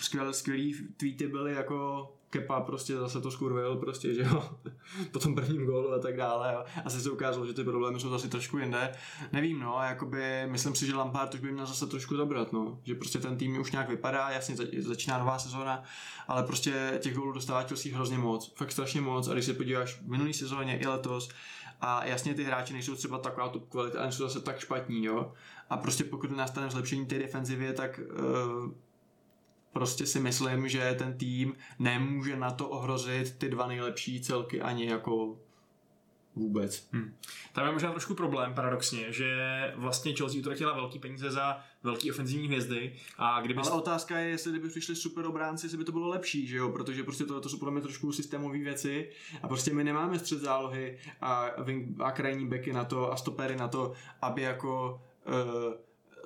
skvěl, 0.02 0.32
skvělý 0.32 0.74
tweety 0.96 1.28
byly 1.28 1.52
jako 1.52 2.08
Kepa 2.32 2.60
prostě 2.60 2.96
zase 2.96 3.20
to 3.20 3.30
skurvil 3.30 3.76
prostě, 3.76 4.14
že 4.14 4.22
jo, 4.22 4.50
po 5.12 5.18
tom 5.18 5.34
prvním 5.34 5.66
gólu 5.66 5.92
a 5.92 5.98
tak 5.98 6.16
dále 6.16 6.52
jo. 6.54 6.64
Asi 6.84 7.00
se 7.00 7.10
ukázalo, 7.10 7.46
že 7.46 7.52
ty 7.52 7.64
problémy 7.64 8.00
jsou 8.00 8.10
zase 8.10 8.28
trošku 8.28 8.58
jinde. 8.58 8.92
Nevím, 9.32 9.60
no, 9.60 9.78
jakoby 9.82 10.46
myslím 10.46 10.74
si, 10.74 10.86
že 10.86 10.94
Lampard 10.94 11.34
už 11.34 11.40
by 11.40 11.52
měl 11.52 11.66
zase 11.66 11.86
trošku 11.86 12.16
dobrat, 12.16 12.52
no, 12.52 12.80
že 12.84 12.94
prostě 12.94 13.18
ten 13.18 13.36
tým 13.36 13.60
už 13.60 13.72
nějak 13.72 13.88
vypadá, 13.88 14.30
jasně 14.30 14.56
zač- 14.56 14.74
začíná 14.78 15.18
nová 15.18 15.38
sezóna, 15.38 15.82
ale 16.28 16.42
prostě 16.42 16.98
těch 17.02 17.14
gólů 17.14 17.32
dostává 17.32 17.62
Chelsea 17.62 17.94
hrozně 17.94 18.18
moc, 18.18 18.52
fakt 18.56 18.72
strašně 18.72 19.00
moc 19.00 19.28
a 19.28 19.32
když 19.32 19.44
se 19.44 19.54
podíváš 19.54 19.94
v 19.94 20.08
minulý 20.08 20.32
sezóně 20.32 20.78
i 20.78 20.86
letos, 20.86 21.28
a 21.80 22.04
jasně 22.04 22.34
ty 22.34 22.44
hráči 22.44 22.72
nejsou 22.72 22.94
třeba 22.94 23.18
taková 23.18 23.48
top 23.48 23.68
kvalita, 23.68 24.00
ale 24.00 24.12
jsou 24.12 24.22
zase 24.22 24.40
tak 24.40 24.60
špatní, 24.60 25.04
jo. 25.04 25.32
A 25.70 25.76
prostě 25.76 26.04
pokud 26.04 26.30
nastane 26.30 26.70
zlepšení 26.70 27.06
té 27.06 27.18
defenzivě, 27.18 27.72
tak 27.72 28.00
uh, 28.64 28.72
prostě 29.72 30.06
si 30.06 30.20
myslím, 30.20 30.68
že 30.68 30.94
ten 30.98 31.18
tým 31.18 31.54
nemůže 31.78 32.36
na 32.36 32.50
to 32.50 32.68
ohrozit 32.68 33.38
ty 33.38 33.48
dva 33.48 33.66
nejlepší 33.66 34.20
celky 34.20 34.60
ani 34.60 34.86
jako 34.86 35.36
vůbec. 36.36 36.88
Hmm. 36.92 37.16
Tam 37.52 37.66
je 37.66 37.72
možná 37.72 37.90
trošku 37.90 38.14
problém, 38.14 38.54
paradoxně, 38.54 39.12
že 39.12 39.36
vlastně 39.76 40.14
Chelsea 40.14 40.40
utratila 40.40 40.74
velký 40.74 40.98
peníze 40.98 41.30
za 41.30 41.60
velký 41.82 42.10
ofenzivní 42.10 42.46
hvězdy 42.46 42.96
a 43.18 43.40
kdyby... 43.40 43.60
Ale 43.60 43.70
otázka 43.70 44.18
je, 44.18 44.28
jestli 44.28 44.50
kdyby 44.50 44.68
přišli 44.68 44.96
super 44.96 45.26
obránci, 45.26 45.66
jestli 45.66 45.78
by 45.78 45.84
to 45.84 45.92
bylo 45.92 46.08
lepší, 46.08 46.46
že 46.46 46.56
jo, 46.56 46.68
protože 46.68 47.04
prostě 47.04 47.24
to, 47.24 47.40
to 47.40 47.48
jsou 47.48 47.58
podle 47.58 47.72
mě 47.72 47.80
trošku 47.80 48.12
systémové 48.12 48.58
věci 48.58 49.10
a 49.42 49.48
prostě 49.48 49.74
my 49.74 49.84
nemáme 49.84 50.18
střed 50.18 50.40
zálohy 50.40 50.98
a, 51.20 51.50
a 51.98 52.10
krajní 52.10 52.46
beky 52.46 52.72
na 52.72 52.84
to 52.84 53.12
a 53.12 53.16
stopery 53.16 53.56
na 53.56 53.68
to, 53.68 53.92
aby 54.22 54.42
jako 54.42 55.02
uh, 55.26 55.74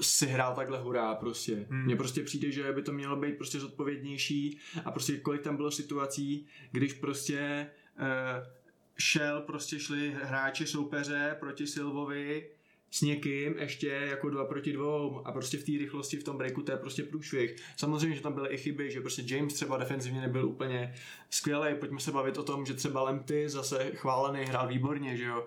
si 0.01 0.27
hrál 0.27 0.55
takhle 0.55 0.79
hurá 0.79 1.15
prostě. 1.15 1.67
Hmm. 1.71 1.85
Mně 1.85 1.97
prostě 1.97 2.23
přijde, 2.23 2.51
že 2.53 2.73
by 2.73 2.83
to 2.83 2.93
mělo 2.93 3.17
být 3.17 3.37
prostě 3.37 3.61
zodpovědnější 3.61 4.59
a 4.85 4.91
prostě 4.91 5.19
kolik 5.19 5.43
tam 5.43 5.57
bylo 5.57 5.71
situací, 5.71 6.47
když 6.73 6.93
prostě 6.93 7.71
uh, 7.99 8.47
šel, 8.99 9.41
prostě 9.41 9.81
šli 9.81 10.17
hráči 10.23 10.67
soupeře 10.67 11.37
proti 11.41 11.67
Silvovi 11.67 12.51
s 12.97 13.01
někým 13.03 13.55
ještě 13.59 13.89
jako 13.89 14.31
dva 14.31 14.45
proti 14.45 14.73
dvou 14.73 15.23
a 15.27 15.33
prostě 15.33 15.59
v 15.59 15.65
té 15.65 15.73
rychlosti 15.79 16.17
v 16.17 16.25
tom 16.25 16.37
breaku 16.37 16.63
to 16.63 16.73
je 16.73 16.79
prostě 16.79 17.03
průšvih. 17.03 17.57
Samozřejmě, 17.77 18.17
že 18.17 18.23
tam 18.23 18.33
byly 18.33 18.49
i 18.49 18.57
chyby, 18.57 18.91
že 18.91 19.01
prostě 19.01 19.35
James 19.35 19.55
třeba 19.55 19.77
defenzivně 19.77 20.21
nebyl 20.21 20.47
úplně 20.47 20.95
skvělý. 21.31 21.75
Pojďme 21.75 22.01
se 22.01 22.13
bavit 22.13 22.39
o 22.39 22.43
tom, 22.43 22.67
že 22.67 22.75
třeba 22.75 23.03
Lempty 23.03 23.49
zase 23.49 23.91
chválený 23.95 24.45
hrál 24.45 24.69
výborně, 24.69 25.17
že 25.17 25.25
jo 25.25 25.47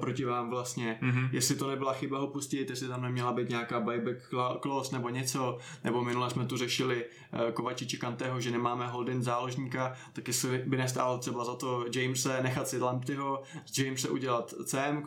proti 0.00 0.24
vám 0.24 0.50
vlastně. 0.50 0.98
Mm-hmm. 1.02 1.28
Jestli 1.32 1.56
to 1.56 1.70
nebyla 1.70 1.92
chyba 1.92 2.18
ho 2.18 2.26
pustit, 2.26 2.70
jestli 2.70 2.88
tam 2.88 3.02
neměla 3.02 3.32
být 3.32 3.48
nějaká 3.48 3.80
buyback 3.80 4.34
clause 4.62 4.96
nebo 4.96 5.08
něco, 5.08 5.58
nebo 5.84 6.04
minule 6.04 6.30
jsme 6.30 6.46
tu 6.46 6.56
řešili 6.56 7.04
uh, 7.04 7.50
Kovačiči 7.50 7.98
Kantého, 7.98 8.40
že 8.40 8.50
nemáme 8.50 8.86
holding 8.86 9.22
záložníka, 9.22 9.94
tak 10.12 10.28
jestli 10.28 10.58
by 10.58 10.76
nestálo 10.76 11.18
třeba 11.18 11.44
za 11.44 11.54
to 11.54 11.84
Jamese 11.94 12.42
nechat 12.42 12.68
si 12.68 12.78
Lamptyho, 12.78 13.42
Jamese 13.78 14.08
udělat 14.08 14.54
CM 14.64 15.02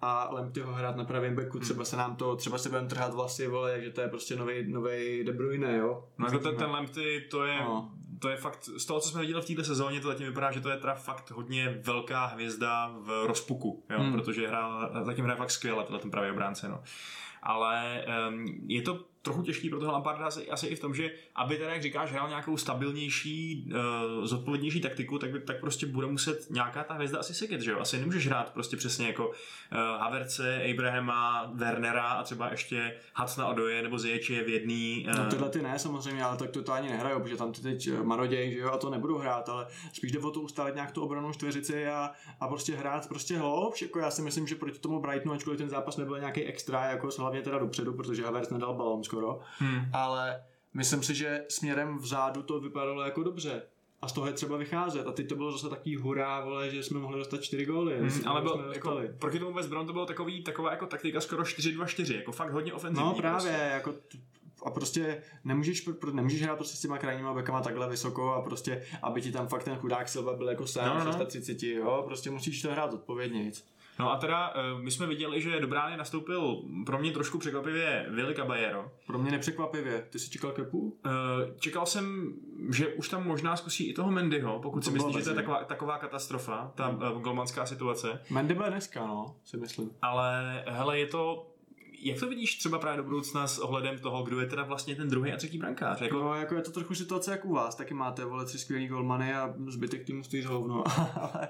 a 0.00 0.28
Lamptyho 0.32 0.72
hrát 0.72 0.96
na 0.96 1.04
pravém 1.20 1.36
backu, 1.36 1.58
mm. 1.58 1.64
třeba 1.64 1.84
se 1.84 1.96
nám 1.96 2.16
to, 2.16 2.36
třeba 2.36 2.58
se 2.58 2.68
budeme 2.68 2.88
trhat 2.88 3.14
vlasy, 3.14 3.48
vole, 3.48 3.80
že 3.80 3.90
to 3.90 4.00
je 4.00 4.08
prostě 4.08 4.36
nový 4.36 4.72
nový 4.72 5.24
De 5.24 5.32
Bruyne, 5.32 5.76
jo. 5.76 6.04
No 6.18 6.26
jako 6.26 6.38
ten, 6.38 6.56
ten 6.56 6.70
Lampty, 6.70 7.26
to 7.30 7.44
je, 7.44 7.60
no 7.60 7.90
to 8.20 8.28
je 8.28 8.36
fakt, 8.36 8.64
z 8.64 8.84
toho, 8.84 9.00
co 9.00 9.08
jsme 9.08 9.20
viděli 9.20 9.42
v 9.42 9.46
této 9.46 9.64
sezóně, 9.64 10.00
to 10.00 10.08
zatím 10.08 10.26
vypadá, 10.26 10.52
že 10.52 10.60
to 10.60 10.70
je 10.70 10.76
teda 10.76 10.94
fakt 10.94 11.30
hodně 11.30 11.80
velká 11.84 12.26
hvězda 12.26 12.94
v 13.00 13.26
rozpuku, 13.26 13.84
jo? 13.90 13.98
Hmm. 13.98 14.12
protože 14.12 14.48
hrál, 14.48 14.90
zatím 15.04 15.24
hraje 15.24 15.38
fakt 15.38 15.50
skvěle, 15.50 15.84
ten 16.00 16.10
pravý 16.10 16.30
obránce. 16.30 16.68
No. 16.68 16.82
Ale 17.42 18.04
um, 18.28 18.46
je 18.66 18.82
to 18.82 19.04
trochu 19.22 19.42
těžký 19.42 19.70
pro 19.70 19.80
toho 19.80 19.92
Lamparda 19.92 20.26
asi, 20.26 20.50
asi 20.50 20.66
i 20.66 20.76
v 20.76 20.80
tom, 20.80 20.94
že 20.94 21.10
aby 21.34 21.56
teda, 21.56 21.72
jak 21.72 21.82
říkáš, 21.82 22.12
hrál 22.12 22.28
nějakou 22.28 22.56
stabilnější, 22.56 23.70
uh, 24.18 24.24
zodpovědnější 24.24 24.80
taktiku, 24.80 25.18
tak, 25.18 25.30
by, 25.30 25.40
tak 25.40 25.60
prostě 25.60 25.86
bude 25.86 26.06
muset 26.06 26.50
nějaká 26.50 26.84
ta 26.84 26.94
hvězda 26.94 27.18
asi 27.18 27.34
sedět, 27.34 27.60
že 27.60 27.70
jo? 27.70 27.78
Asi 27.80 27.98
nemůžeš 27.98 28.26
hrát 28.26 28.52
prostě 28.52 28.76
přesně 28.76 29.06
jako 29.06 29.28
uh, 29.28 29.32
Haverce, 29.78 30.62
Abrahama, 30.70 31.50
Wernera 31.54 32.02
a 32.02 32.22
třeba 32.22 32.50
ještě 32.50 32.94
Hacna 33.14 33.46
Odoje 33.46 33.82
nebo 33.82 33.98
Zječe 33.98 34.44
v 34.44 34.48
jedný. 34.48 35.06
Uh... 35.08 35.18
No 35.18 35.30
tyhle 35.30 35.48
ty 35.48 35.62
ne 35.62 35.78
samozřejmě, 35.78 36.24
ale 36.24 36.36
tak 36.36 36.50
to, 36.50 36.62
to 36.62 36.72
ani 36.72 36.88
nehrajou, 36.88 37.20
protože 37.20 37.36
tam 37.36 37.52
ty 37.52 37.62
teď 37.62 37.90
maroděj, 38.02 38.52
že 38.52 38.58
jo, 38.58 38.70
a 38.70 38.76
to 38.76 38.90
nebudou 38.90 39.18
hrát, 39.18 39.48
ale 39.48 39.66
spíš 39.92 40.12
jde 40.12 40.18
o 40.18 40.30
to 40.30 40.40
ustálit 40.40 40.74
nějak 40.74 40.92
tu 40.92 41.02
obranou 41.02 41.32
čtveřici 41.32 41.88
a, 41.88 42.10
a 42.40 42.48
prostě 42.48 42.76
hrát 42.76 43.08
prostě 43.08 43.38
hloubš, 43.38 43.82
jako 43.82 43.98
já 43.98 44.10
si 44.10 44.22
myslím, 44.22 44.46
že 44.46 44.54
proti 44.54 44.78
tomu 44.78 45.00
Brightonu, 45.00 45.34
ačkoliv 45.34 45.58
ten 45.58 45.68
zápas 45.68 45.96
nebyl 45.96 46.18
nějaký 46.18 46.44
extra, 46.44 46.90
jako 46.90 47.08
hlavně 47.18 47.42
teda 47.42 47.58
dopředu, 47.58 47.92
protože 47.92 48.24
Havertz 48.24 48.50
nedal 48.50 48.74
balón 48.74 49.02
skoro, 49.10 49.40
hmm. 49.58 49.84
ale 49.92 50.42
myslím 50.74 51.02
si, 51.02 51.14
že 51.14 51.44
směrem 51.48 51.98
vzadu 51.98 52.42
to 52.42 52.60
vypadalo 52.60 53.02
jako 53.02 53.22
dobře. 53.22 53.62
A 54.02 54.08
z 54.08 54.12
toho 54.12 54.26
je 54.26 54.32
třeba 54.32 54.56
vycházet. 54.56 55.06
A 55.06 55.12
teď 55.12 55.28
to 55.28 55.36
bylo 55.36 55.52
zase 55.52 55.68
takový 55.68 55.96
hurá, 55.96 56.40
vole, 56.40 56.70
že 56.70 56.82
jsme 56.82 56.98
mohli 56.98 57.18
dostat 57.18 57.42
4 57.42 57.64
góly. 57.66 57.98
Hmm, 57.98 58.10
ale 58.26 58.42
byl, 58.42 58.72
jako, 58.74 59.00
proti 59.18 59.38
tomu 59.38 59.52
West 59.52 59.68
Brom 59.68 59.86
to 59.86 59.92
bylo 59.92 60.06
takový, 60.06 60.42
taková 60.42 60.70
jako 60.70 60.86
taktika 60.86 61.20
skoro 61.20 61.42
4-2-4, 61.42 62.16
jako 62.16 62.32
fakt 62.32 62.52
hodně 62.52 62.72
ofenzivní. 62.72 63.08
No 63.08 63.14
právě, 63.14 63.50
prostě. 63.50 63.72
jako 63.72 63.94
a 64.64 64.70
prostě 64.70 65.22
nemůžeš, 65.44 65.88
nemůžeš 66.12 66.42
hrát 66.42 66.56
prostě 66.56 66.76
s 66.76 66.80
těma 66.80 66.98
krajníma 66.98 67.34
bekama 67.34 67.60
takhle 67.60 67.88
vysoko 67.88 68.32
a 68.32 68.42
prostě, 68.42 68.82
aby 69.02 69.22
ti 69.22 69.32
tam 69.32 69.48
fakt 69.48 69.64
ten 69.64 69.76
chudák 69.76 70.08
Silva 70.08 70.36
byl 70.36 70.48
jako 70.48 70.66
sám 70.66 70.98
no, 70.98 71.04
no. 71.04 71.12
630, 71.12 71.62
jo, 71.62 72.02
prostě 72.06 72.30
musíš 72.30 72.62
to 72.62 72.70
hrát 72.70 72.94
odpovědně. 72.94 73.52
No 74.00 74.12
a 74.12 74.16
teda 74.16 74.52
eh, 74.54 74.82
my 74.82 74.90
jsme 74.90 75.06
viděli, 75.06 75.42
že 75.42 75.60
do 75.60 75.66
brány 75.66 75.96
nastoupil 75.96 76.62
pro 76.86 76.98
mě 76.98 77.10
trošku 77.10 77.38
překvapivě 77.38 78.06
Vili 78.10 78.34
Caballero. 78.34 78.92
Pro 79.06 79.18
mě 79.18 79.30
nepřekvapivě. 79.30 80.06
Ty 80.10 80.18
jsi 80.18 80.30
čekal 80.30 80.50
kepu? 80.50 80.78
Uh, 80.78 80.90
čekal 81.58 81.86
jsem, 81.86 82.32
že 82.70 82.88
už 82.88 83.08
tam 83.08 83.26
možná 83.26 83.56
zkusí 83.56 83.90
i 83.90 83.94
toho 83.94 84.10
Mendyho, 84.10 84.58
pokud 84.58 84.84
to 84.84 84.90
si 84.90 84.90
myslíš, 84.90 85.16
že 85.16 85.24
to 85.24 85.30
je 85.30 85.34
taková, 85.34 85.64
taková 85.64 85.98
katastrofa, 85.98 86.72
ta 86.74 86.88
uh, 86.88 87.20
golmanská 87.20 87.66
situace. 87.66 88.22
Mendy 88.30 88.54
bude 88.54 88.70
dneska, 88.70 89.06
no, 89.06 89.36
si 89.44 89.56
myslím. 89.56 89.90
Ale 90.02 90.64
hele, 90.66 90.98
je 90.98 91.06
to 91.06 91.46
jak 92.02 92.20
to 92.20 92.28
vidíš 92.28 92.58
třeba 92.58 92.78
právě 92.78 92.96
do 92.96 93.02
budoucna 93.02 93.46
s 93.46 93.58
ohledem 93.58 93.98
toho, 93.98 94.22
kdo 94.22 94.40
je 94.40 94.46
teda 94.46 94.62
vlastně 94.62 94.96
ten 94.96 95.08
druhý 95.08 95.32
a 95.32 95.36
třetí 95.36 95.58
brankář? 95.58 96.00
Jako... 96.00 96.18
No, 96.18 96.34
jako 96.34 96.54
je 96.54 96.62
to 96.62 96.70
trochu 96.70 96.94
situace 96.94 97.30
jak 97.30 97.44
u 97.44 97.52
vás, 97.52 97.74
taky 97.74 97.94
máte 97.94 98.24
vole 98.24 98.44
tři 98.44 98.58
skvělý 98.58 98.88
golmany 98.88 99.34
a 99.34 99.54
zbytek 99.66 100.06
týmu 100.06 100.22
stojí 100.22 100.44
hovno, 100.44 100.84
ale 101.20 101.48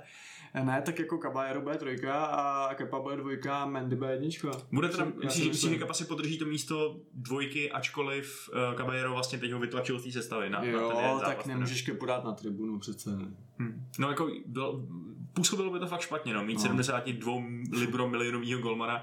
ne, 0.54 0.82
tak 0.82 0.98
jako 0.98 1.18
Caballero 1.18 1.60
bude 1.60 1.78
trojka 1.78 2.24
a 2.24 2.74
Kepa 2.74 3.00
bude 3.00 3.16
dvojka 3.16 3.62
a 3.62 3.66
Mendy 3.66 3.96
bude 3.96 4.10
jednička. 4.10 4.50
Bude 4.72 4.88
teda, 4.88 5.06
myslíš, 5.24 5.48
myslím, 5.48 5.72
že 5.72 5.78
Kepa 5.78 5.94
si 5.94 6.04
podrží 6.04 6.38
to 6.38 6.44
místo 6.44 6.96
dvojky, 7.14 7.72
ačkoliv 7.72 8.50
uh, 8.52 8.76
Caballero 8.76 9.12
vlastně 9.12 9.38
teď 9.38 9.52
ho 9.52 9.58
vytlačil 9.58 9.98
z 9.98 10.04
té 10.04 10.12
sestavy 10.12 10.50
na, 10.50 10.64
jo, 10.64 10.88
na 10.88 10.94
ten 10.94 11.18
zápas, 11.18 11.36
tak 11.36 11.46
nemůžeš 11.46 11.82
Kepu 11.82 12.06
dát 12.06 12.24
na 12.24 12.32
tribunu 12.32 12.78
přece. 12.78 13.10
Hmm. 13.58 13.86
No 13.98 14.08
jako 14.08 14.30
byl, 14.46 14.88
působilo 15.32 15.70
by 15.70 15.78
to 15.78 15.86
fakt 15.86 16.00
špatně, 16.00 16.34
no, 16.34 16.44
mít 16.44 16.54
no. 16.54 16.60
72 16.60 17.32
libro 17.72 18.08
milionového 18.08 18.60
golmana 18.60 19.02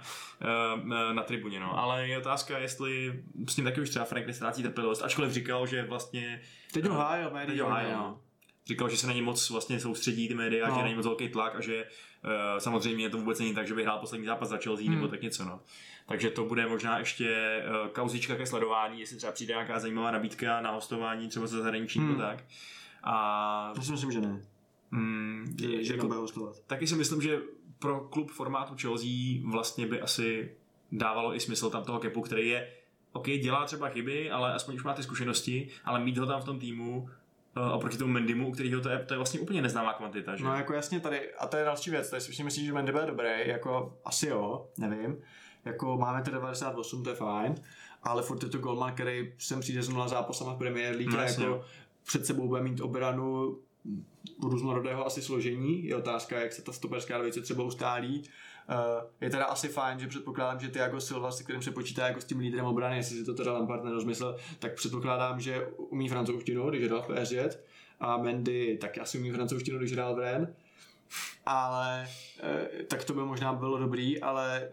uh, 0.80 1.14
na 1.14 1.24
tribuně, 1.24 1.60
no. 1.60 1.80
Ale 1.80 2.08
je 2.08 2.18
otázka, 2.18 2.58
jestli 2.58 3.24
s 3.50 3.56
tím 3.56 3.66
taky 3.66 3.82
už 3.82 3.90
třeba 3.90 4.06
Frank 4.06 4.28
nestrácí 4.28 4.64
trpělivost, 4.64 5.04
ačkoliv 5.04 5.32
říkal, 5.32 5.68
že 5.68 5.84
vlastně... 5.84 6.42
Teď 6.74 6.86
ho 6.86 6.96
hájil, 6.96 7.32
teď 7.46 7.60
ho 7.60 7.70
hájil, 7.70 7.98
no 7.98 8.20
říkal, 8.68 8.90
že 8.90 8.98
se 8.98 9.08
na 9.08 9.14
ně 9.14 9.22
moc 9.22 9.50
vlastně 9.50 9.80
soustředí 9.80 10.28
ty 10.28 10.34
média, 10.34 10.70
no. 10.70 10.76
že 10.76 10.84
není 10.84 10.96
moc 10.96 11.06
velký 11.06 11.30
tlak 11.30 11.56
a 11.56 11.62
že 11.62 11.86
uh, 11.86 12.60
samozřejmě 12.60 13.10
to 13.10 13.18
vůbec 13.18 13.40
není 13.40 13.54
tak, 13.54 13.68
že 13.68 13.74
by 13.74 13.84
hrál 13.84 14.00
poslední 14.00 14.26
zápas 14.26 14.50
za 14.50 14.58
Chelsea 14.58 14.86
hmm. 14.86 14.96
nebo 14.96 15.08
tak 15.08 15.22
něco. 15.22 15.46
No. 15.46 15.60
Takže 16.08 16.30
to 16.30 16.46
bude 16.46 16.68
možná 16.68 17.00
ještě 17.00 17.62
uh, 17.70 17.88
kauzička 17.88 18.36
ke 18.36 18.46
sledování, 18.46 19.00
jestli 19.00 19.18
třeba 19.18 19.32
přijde 19.32 19.54
nějaká 19.54 19.80
zajímavá 19.80 20.12
nabídka 20.12 20.62
na 20.62 20.72
hostování 20.72 21.30
třeba 21.30 21.48
ze 21.48 21.58
zahraničí 21.58 22.00
hmm. 22.00 22.08
nebo 22.08 22.22
tak. 22.22 22.44
A... 23.04 23.72
To 23.76 23.82
si 23.82 23.92
myslím, 23.92 24.12
že 24.12 24.22
ne. 24.22 24.42
Mm, 24.92 25.56
je, 25.60 25.84
že 25.84 25.94
jako, 25.94 26.08
hostovat. 26.08 26.60
Taky 26.68 26.88
si 26.88 26.96
myslím, 26.96 27.22
že 27.22 27.40
pro 27.80 28.00
klub 28.00 28.32
formátu 28.32 28.76
Chelsea 28.82 29.42
vlastně 29.46 29.88
by 29.88 30.02
asi 30.02 30.52
dávalo 30.92 31.36
i 31.36 31.40
smysl 31.40 31.70
tam 31.70 31.84
toho 31.84 32.00
kepu, 32.00 32.22
který 32.22 32.48
je 32.48 32.68
OK, 33.12 33.26
dělá 33.26 33.66
třeba 33.66 33.90
chyby, 33.90 34.32
ale 34.32 34.54
aspoň 34.54 34.76
už 34.76 34.84
má 34.84 34.94
ty 34.94 35.04
zkušenosti, 35.04 35.68
ale 35.86 36.00
mít 36.00 36.18
ho 36.18 36.26
tam 36.26 36.42
v 36.42 36.46
tom 36.46 36.60
týmu 36.60 37.10
oproti 37.74 37.98
tomu 37.98 38.14
Mendymu, 38.14 38.48
u 38.48 38.52
kterého 38.52 38.82
to 38.82 38.90
je, 38.90 39.00
to 39.00 39.14
je 39.14 39.18
vlastně 39.18 39.40
úplně 39.40 39.62
neznámá 39.62 39.94
kvantita. 39.94 40.36
Že? 40.36 40.44
No 40.44 40.56
jako 40.56 40.74
jasně 40.74 41.00
tady, 41.00 41.34
a 41.34 41.48
to 41.48 41.58
je 41.58 41.66
další 41.66 41.90
věc, 41.90 42.10
tady 42.10 42.22
si 42.22 42.44
myslím, 42.44 42.66
že 42.66 42.74
Mendy 42.74 42.92
bude 42.92 43.06
dobrý, 43.06 43.30
jako 43.46 43.98
asi 44.06 44.28
jo, 44.28 44.68
nevím, 44.78 45.18
jako 45.66 45.98
máme 45.98 46.22
to 46.22 46.32
98, 46.32 47.04
to 47.04 47.10
je 47.10 47.16
fajn, 47.16 47.56
ale 48.04 48.24
furt 48.24 48.44
je 48.44 48.50
to 48.50 48.58
golman, 48.58 48.94
který 48.94 49.34
sem 49.38 49.60
přijde 49.60 49.84
z 49.84 49.90
nula 49.90 50.08
zápasama 50.08 50.54
v 50.54 50.58
Premier 50.58 50.96
League 50.96 51.14
no, 51.14 51.20
a 51.20 51.24
jako 51.24 51.64
před 52.08 52.26
sebou 52.26 52.48
bude 52.48 52.62
mít 52.62 52.82
obranu 52.82 53.58
různorodého 54.44 55.06
asi 55.06 55.22
složení. 55.22 55.86
Je 55.86 55.96
otázka, 55.96 56.40
jak 56.40 56.54
se 56.54 56.62
ta 56.62 56.72
stoperská 56.72 57.18
dvojice 57.18 57.42
třeba 57.42 57.64
ustálí. 57.64 58.24
Uh, 58.70 59.04
je 59.22 59.30
teda 59.30 59.46
asi 59.46 59.68
fajn, 59.68 60.00
že 60.00 60.08
předpokládám, 60.08 60.60
že 60.60 60.68
Thiago 60.68 61.02
Silva, 61.02 61.32
s 61.32 61.42
kterým 61.42 61.62
se 61.62 61.72
počítá 61.72 62.08
jako 62.08 62.22
s 62.22 62.26
tím 62.26 62.40
lídrem 62.40 62.66
obrany, 62.66 62.98
jestli 62.98 63.16
si 63.18 63.26
to 63.26 63.34
teda 63.34 63.54
Lampard 63.54 63.84
nerozmyslel, 63.84 64.38
tak 64.60 64.74
předpokládám, 64.74 65.40
že 65.40 65.68
umí 65.78 66.10
francouzštinu, 66.10 66.70
když 66.70 66.84
hrál 66.84 67.02
v 67.02 67.08
PSG 67.08 67.60
a 68.00 68.18
Mendy 68.18 68.78
taky 68.82 69.00
asi 69.00 69.20
umí 69.20 69.32
francouzštinu, 69.32 69.78
když 69.78 69.94
hrál 69.94 70.16
v 70.16 70.20
Ren. 70.20 70.54
Ale 71.46 72.08
uh, 72.44 72.84
tak 72.88 73.04
to 73.04 73.14
by 73.14 73.22
možná 73.22 73.54
bylo 73.54 73.78
dobrý, 73.78 74.22
ale 74.22 74.70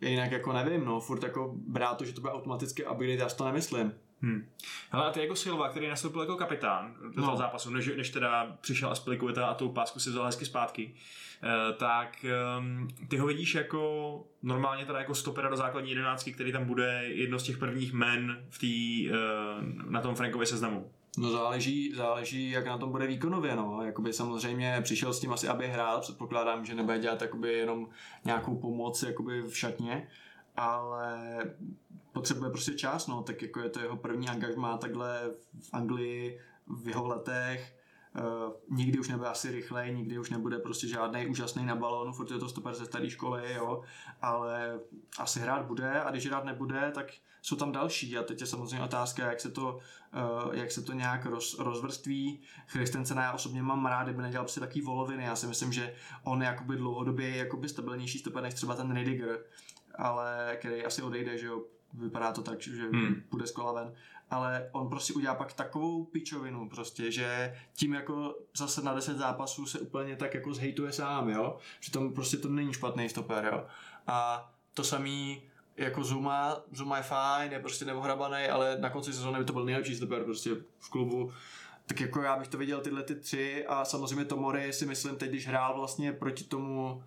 jinak 0.00 0.32
jako 0.32 0.52
nevím, 0.52 0.84
no, 0.84 1.00
furt 1.00 1.22
jako 1.22 1.54
brát 1.54 1.94
to, 1.94 2.04
že 2.04 2.12
to 2.12 2.20
bude 2.20 2.32
automaticky 2.32 2.84
ability, 2.84 3.22
já 3.22 3.28
si 3.28 3.36
to 3.36 3.44
nemyslím. 3.44 3.92
Hmm. 4.24 4.48
Hele, 4.90 5.06
a 5.06 5.10
ty 5.10 5.20
jako 5.20 5.36
Silva, 5.36 5.68
který 5.68 5.88
nastoupil 5.88 6.20
jako 6.20 6.36
kapitán 6.36 6.94
do 7.02 7.12
toho 7.12 7.30
no. 7.30 7.36
zápasu, 7.36 7.70
než, 7.70 7.90
než 7.96 8.10
teda 8.10 8.56
přišel 8.60 8.90
Aspilicueta 8.90 9.46
a 9.46 9.54
tou 9.54 9.68
pásku 9.68 10.00
si 10.00 10.10
vzal 10.10 10.24
hezky 10.24 10.44
zpátky, 10.44 10.94
eh, 11.42 11.72
tak 11.72 12.26
um, 12.58 12.88
ty 13.08 13.16
ho 13.16 13.26
vidíš 13.26 13.54
jako 13.54 14.24
normálně 14.42 14.86
teda 14.86 14.98
jako 14.98 15.14
stopera 15.14 15.48
do 15.48 15.56
základní 15.56 15.90
jedenáctky, 15.90 16.32
který 16.32 16.52
tam 16.52 16.64
bude 16.64 17.02
jedno 17.04 17.38
z 17.38 17.42
těch 17.42 17.58
prvních 17.58 17.92
men 17.92 18.44
v 18.50 18.58
tý, 18.58 19.08
uh, 19.10 19.90
na 19.90 20.00
tom 20.00 20.14
Frankově 20.14 20.46
seznamu. 20.46 20.90
No 21.18 21.30
záleží, 21.30 21.94
záleží, 21.94 22.50
jak 22.50 22.66
na 22.66 22.78
tom 22.78 22.90
bude 22.90 23.06
výkonově, 23.06 23.56
no. 23.56 23.82
Jakoby 23.84 24.12
samozřejmě 24.12 24.80
přišel 24.82 25.12
s 25.12 25.20
tím 25.20 25.32
asi, 25.32 25.48
aby 25.48 25.68
hrál, 25.68 26.00
předpokládám, 26.00 26.64
že 26.64 26.74
nebude 26.74 26.98
dělat 26.98 27.22
jakoby 27.22 27.52
jenom 27.52 27.88
nějakou 28.24 28.56
pomoc 28.56 29.02
jakoby 29.02 29.42
v 29.42 29.58
šatně, 29.58 30.08
ale 30.56 31.38
potřebuje 32.14 32.50
prostě 32.50 32.72
čas, 32.72 33.06
no, 33.06 33.22
tak 33.22 33.42
jako 33.42 33.60
je 33.60 33.70
to 33.70 33.80
jeho 33.80 33.96
první 33.96 34.28
angažmá 34.28 34.78
takhle 34.78 35.30
v 35.60 35.68
Anglii 35.72 36.40
v 36.66 36.88
jeho 36.88 37.06
letech, 37.06 37.74
Uh, 38.18 38.52
nikdy 38.76 38.98
už 38.98 39.08
nebude 39.08 39.28
asi 39.28 39.50
rychlej, 39.50 39.94
nikdy 39.94 40.18
už 40.18 40.30
nebude 40.30 40.58
prostě 40.58 40.88
žádný 40.88 41.26
úžasný 41.26 41.66
na 41.66 41.74
balónu, 41.74 42.12
furt 42.12 42.30
je 42.30 42.38
to 42.38 42.48
stoper 42.48 42.74
ze 42.74 42.84
staré 42.84 43.10
školy, 43.10 43.54
jo, 43.54 43.82
ale 44.22 44.80
asi 45.18 45.40
hrát 45.40 45.66
bude 45.66 46.00
a 46.00 46.10
když 46.10 46.26
hrát 46.26 46.44
nebude, 46.44 46.90
tak 46.94 47.06
jsou 47.42 47.56
tam 47.56 47.72
další. 47.72 48.18
A 48.18 48.22
teď 48.22 48.40
je 48.40 48.46
samozřejmě 48.46 48.84
otázka, 48.84 49.26
jak 49.26 49.40
se 49.40 49.50
to, 49.50 49.78
uh, 50.46 50.54
jak 50.54 50.70
se 50.70 50.82
to 50.82 50.92
nějak 50.92 51.26
roz, 51.26 51.58
rozvrství. 51.58 52.40
Christensena 52.66 53.22
já 53.22 53.32
osobně 53.32 53.62
mám 53.62 53.86
rád, 53.86 54.04
kdyby 54.04 54.22
nedělal 54.22 54.48
si 54.48 54.60
takový 54.60 54.80
voloviny, 54.80 55.24
já 55.24 55.36
si 55.36 55.46
myslím, 55.46 55.72
že 55.72 55.94
on 56.24 56.42
je 56.42 56.46
jakoby 56.46 56.76
dlouhodobě 56.76 57.36
jakoby 57.36 57.68
stabilnější 57.68 58.18
stoper 58.18 58.42
než 58.42 58.54
třeba 58.54 58.74
ten 58.74 58.94
Ridiger, 58.94 59.44
ale 59.94 60.56
který 60.60 60.84
asi 60.84 61.02
odejde, 61.02 61.38
že 61.38 61.46
jo, 61.46 61.64
vypadá 61.94 62.32
to 62.32 62.42
tak, 62.42 62.60
že 62.60 62.82
hmm. 62.82 63.22
bude 63.30 63.46
z 63.46 63.52
kola 63.52 63.72
ven, 63.72 63.94
ale 64.30 64.68
on 64.72 64.88
prostě 64.88 65.12
udělá 65.12 65.34
pak 65.34 65.52
takovou 65.52 66.04
pičovinu 66.04 66.68
prostě, 66.68 67.12
že 67.12 67.56
tím 67.74 67.94
jako 67.94 68.34
zase 68.56 68.82
na 68.82 68.94
10 68.94 69.18
zápasů 69.18 69.66
se 69.66 69.78
úplně 69.78 70.16
tak 70.16 70.34
jako 70.34 70.54
zhejtuje 70.54 70.92
sám, 70.92 71.28
jo, 71.28 71.56
přitom 71.80 72.14
prostě 72.14 72.36
to 72.36 72.48
není 72.48 72.72
špatný 72.72 73.08
stoper, 73.08 73.48
jo, 73.52 73.66
a 74.06 74.50
to 74.74 74.84
samý 74.84 75.42
jako 75.76 76.04
Zuma, 76.04 76.56
Zuma 76.72 76.96
je 76.96 77.02
fajn, 77.02 77.52
je 77.52 77.60
prostě 77.60 77.84
neohrabaný, 77.84 78.46
ale 78.46 78.78
na 78.80 78.90
konci 78.90 79.12
sezóny 79.12 79.38
by 79.38 79.44
to 79.44 79.52
byl 79.52 79.64
nejlepší 79.64 79.96
stoper 79.96 80.24
prostě 80.24 80.50
v 80.78 80.90
klubu. 80.90 81.32
Tak 81.86 82.00
jako 82.00 82.22
já 82.22 82.36
bych 82.36 82.48
to 82.48 82.58
viděl 82.58 82.80
tyhle 82.80 83.02
ty 83.02 83.14
tři 83.14 83.66
a 83.66 83.84
samozřejmě 83.84 84.24
Tomori 84.24 84.72
si 84.72 84.86
myslím 84.86 85.16
teď, 85.16 85.28
když 85.28 85.48
hrál 85.48 85.74
vlastně 85.74 86.12
proti 86.12 86.44
tomu 86.44 87.02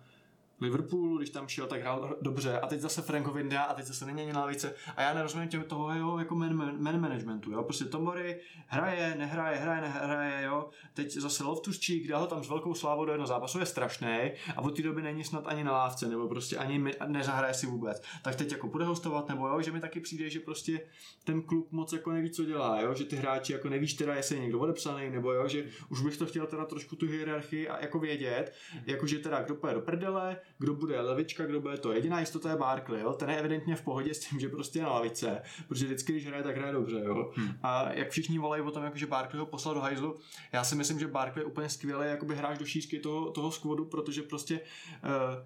Liverpoolu, 0.60 1.18
když 1.18 1.30
tam 1.30 1.48
šel, 1.48 1.66
tak 1.66 1.80
hrál 1.80 2.16
dobře. 2.20 2.60
A 2.60 2.66
teď 2.66 2.80
zase 2.80 3.02
Franko 3.02 3.30
Vinda 3.30 3.62
a 3.62 3.74
teď 3.74 3.84
zase 3.84 4.06
není 4.06 4.32
na 4.32 4.40
lavice. 4.40 4.74
A 4.96 5.02
já 5.02 5.14
nerozumím 5.14 5.48
těm 5.48 5.62
toho 5.62 5.94
jeho 5.94 6.18
jako 6.18 6.34
man, 6.34 6.54
man, 6.54 6.82
man 6.82 7.00
managementu. 7.00 7.52
Jo? 7.52 7.62
Prostě 7.62 7.84
Tomori 7.84 8.40
hraje, 8.66 9.14
nehraje, 9.18 9.58
hraje, 9.58 9.80
nehraje. 9.80 10.42
Jo? 10.44 10.70
Teď 10.94 11.12
zase 11.12 11.44
Loftus 11.44 11.86
Cheek 11.86 12.08
dal 12.08 12.20
ho 12.20 12.26
tam 12.26 12.44
s 12.44 12.48
velkou 12.48 12.74
slávou 12.74 13.04
do 13.04 13.12
jednoho 13.12 13.26
zápasu, 13.26 13.58
je 13.58 13.66
strašný 13.66 14.32
a 14.56 14.62
od 14.62 14.76
té 14.76 14.82
doby 14.82 15.02
není 15.02 15.24
snad 15.24 15.46
ani 15.46 15.64
na 15.64 15.72
lávce, 15.72 16.08
nebo 16.08 16.28
prostě 16.28 16.56
ani 16.56 16.78
mi, 16.78 16.92
nezahraje 17.06 17.54
si 17.54 17.66
vůbec. 17.66 18.02
Tak 18.22 18.36
teď 18.36 18.52
jako 18.52 18.68
bude 18.68 18.84
hostovat, 18.84 19.28
nebo 19.28 19.48
jo, 19.48 19.62
že 19.62 19.72
mi 19.72 19.80
taky 19.80 20.00
přijde, 20.00 20.30
že 20.30 20.40
prostě 20.40 20.80
ten 21.24 21.42
klub 21.42 21.72
moc 21.72 21.92
jako 21.92 22.12
neví, 22.12 22.30
co 22.30 22.44
dělá, 22.44 22.80
jo? 22.80 22.94
že 22.94 23.04
ty 23.04 23.16
hráči 23.16 23.52
jako 23.52 23.68
nevíš 23.68 23.94
teda, 23.94 24.14
jestli 24.14 24.36
je 24.36 24.42
někdo 24.42 24.58
odepsaný, 24.58 25.10
nebo 25.10 25.32
jo, 25.32 25.48
že 25.48 25.64
už 25.88 26.02
bych 26.02 26.16
to 26.16 26.26
chtěl 26.26 26.46
teda 26.46 26.64
trošku 26.64 26.96
tu 26.96 27.06
hierarchii 27.06 27.68
a 27.68 27.80
jako 27.80 27.98
vědět, 27.98 28.54
jako 28.86 29.06
že 29.06 29.18
teda 29.18 29.42
kdo 29.42 29.58
do 29.74 29.80
prdele, 29.80 30.36
kdo 30.58 30.74
bude 30.74 31.00
levička, 31.00 31.46
kdo 31.46 31.60
bude 31.60 31.78
to. 31.78 31.92
Jediná 31.92 32.20
jistota 32.20 32.50
je 32.50 32.56
Barkley, 32.56 33.00
jo? 33.00 33.12
ten 33.12 33.30
je 33.30 33.38
evidentně 33.38 33.76
v 33.76 33.82
pohodě 33.82 34.14
s 34.14 34.18
tím, 34.18 34.40
že 34.40 34.48
prostě 34.48 34.78
je 34.78 34.82
na 34.82 34.90
lavice, 34.90 35.42
protože 35.68 35.84
vždycky, 35.86 36.12
když 36.12 36.26
hraje, 36.26 36.42
tak 36.42 36.56
hraje 36.56 36.72
dobře. 36.72 37.00
Jo? 37.04 37.32
Hmm. 37.34 37.54
A 37.62 37.92
jak 37.92 38.10
všichni 38.10 38.38
volají 38.38 38.62
o 38.62 38.70
tom, 38.70 38.84
jako, 38.84 38.98
že 38.98 39.06
Barkley 39.06 39.40
ho 39.40 39.46
poslal 39.46 39.74
do 39.74 39.80
hajzlu, 39.80 40.16
já 40.52 40.64
si 40.64 40.74
myslím, 40.74 40.98
že 40.98 41.08
Barkley 41.08 41.42
je 41.42 41.46
úplně 41.46 41.68
skvělý 41.68 42.06
jakoby 42.06 42.36
hráč 42.36 42.58
do 42.58 42.64
šířky 42.64 42.98
toho, 42.98 43.30
toho 43.30 43.50
skvodu, 43.50 43.84
protože 43.84 44.22
prostě 44.22 44.60
uh, 44.60 45.44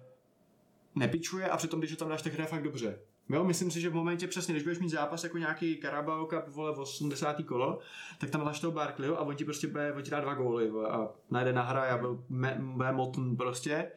nepičuje 0.95 1.49
a 1.49 1.57
přitom, 1.57 1.79
když 1.79 1.91
ho 1.91 1.97
tam 1.97 2.09
dáš, 2.09 2.21
tak 2.21 2.33
hraje 2.33 2.47
fakt 2.47 2.63
dobře. 2.63 2.99
Jo, 3.29 3.43
myslím 3.43 3.71
si, 3.71 3.81
že 3.81 3.89
v 3.89 3.93
momentě 3.93 4.27
přesně, 4.27 4.53
když 4.53 4.63
budeš 4.63 4.79
mít 4.79 4.89
zápas 4.89 5.23
jako 5.23 5.37
nějaký 5.37 5.79
Carabao 5.81 6.25
Cup, 6.25 6.47
vole, 6.47 6.75
v 6.75 6.79
80. 6.79 7.43
kolo, 7.45 7.79
tak 8.19 8.29
tam 8.29 8.45
dáš 8.45 8.59
toho 8.59 8.71
Barkleyho 8.71 9.19
a 9.19 9.21
on 9.21 9.35
ti 9.35 9.45
prostě 9.45 9.67
bude, 9.67 9.93
on 9.93 10.03
ti 10.03 10.11
dá 10.11 10.19
dva 10.19 10.33
góly 10.33 10.71
a 10.89 11.09
najde 11.31 11.53
na 11.53 11.61
hra 11.61 11.81
a 11.81 11.97
bude 11.97 12.91
motn 12.91 13.35
prostě 13.35 13.91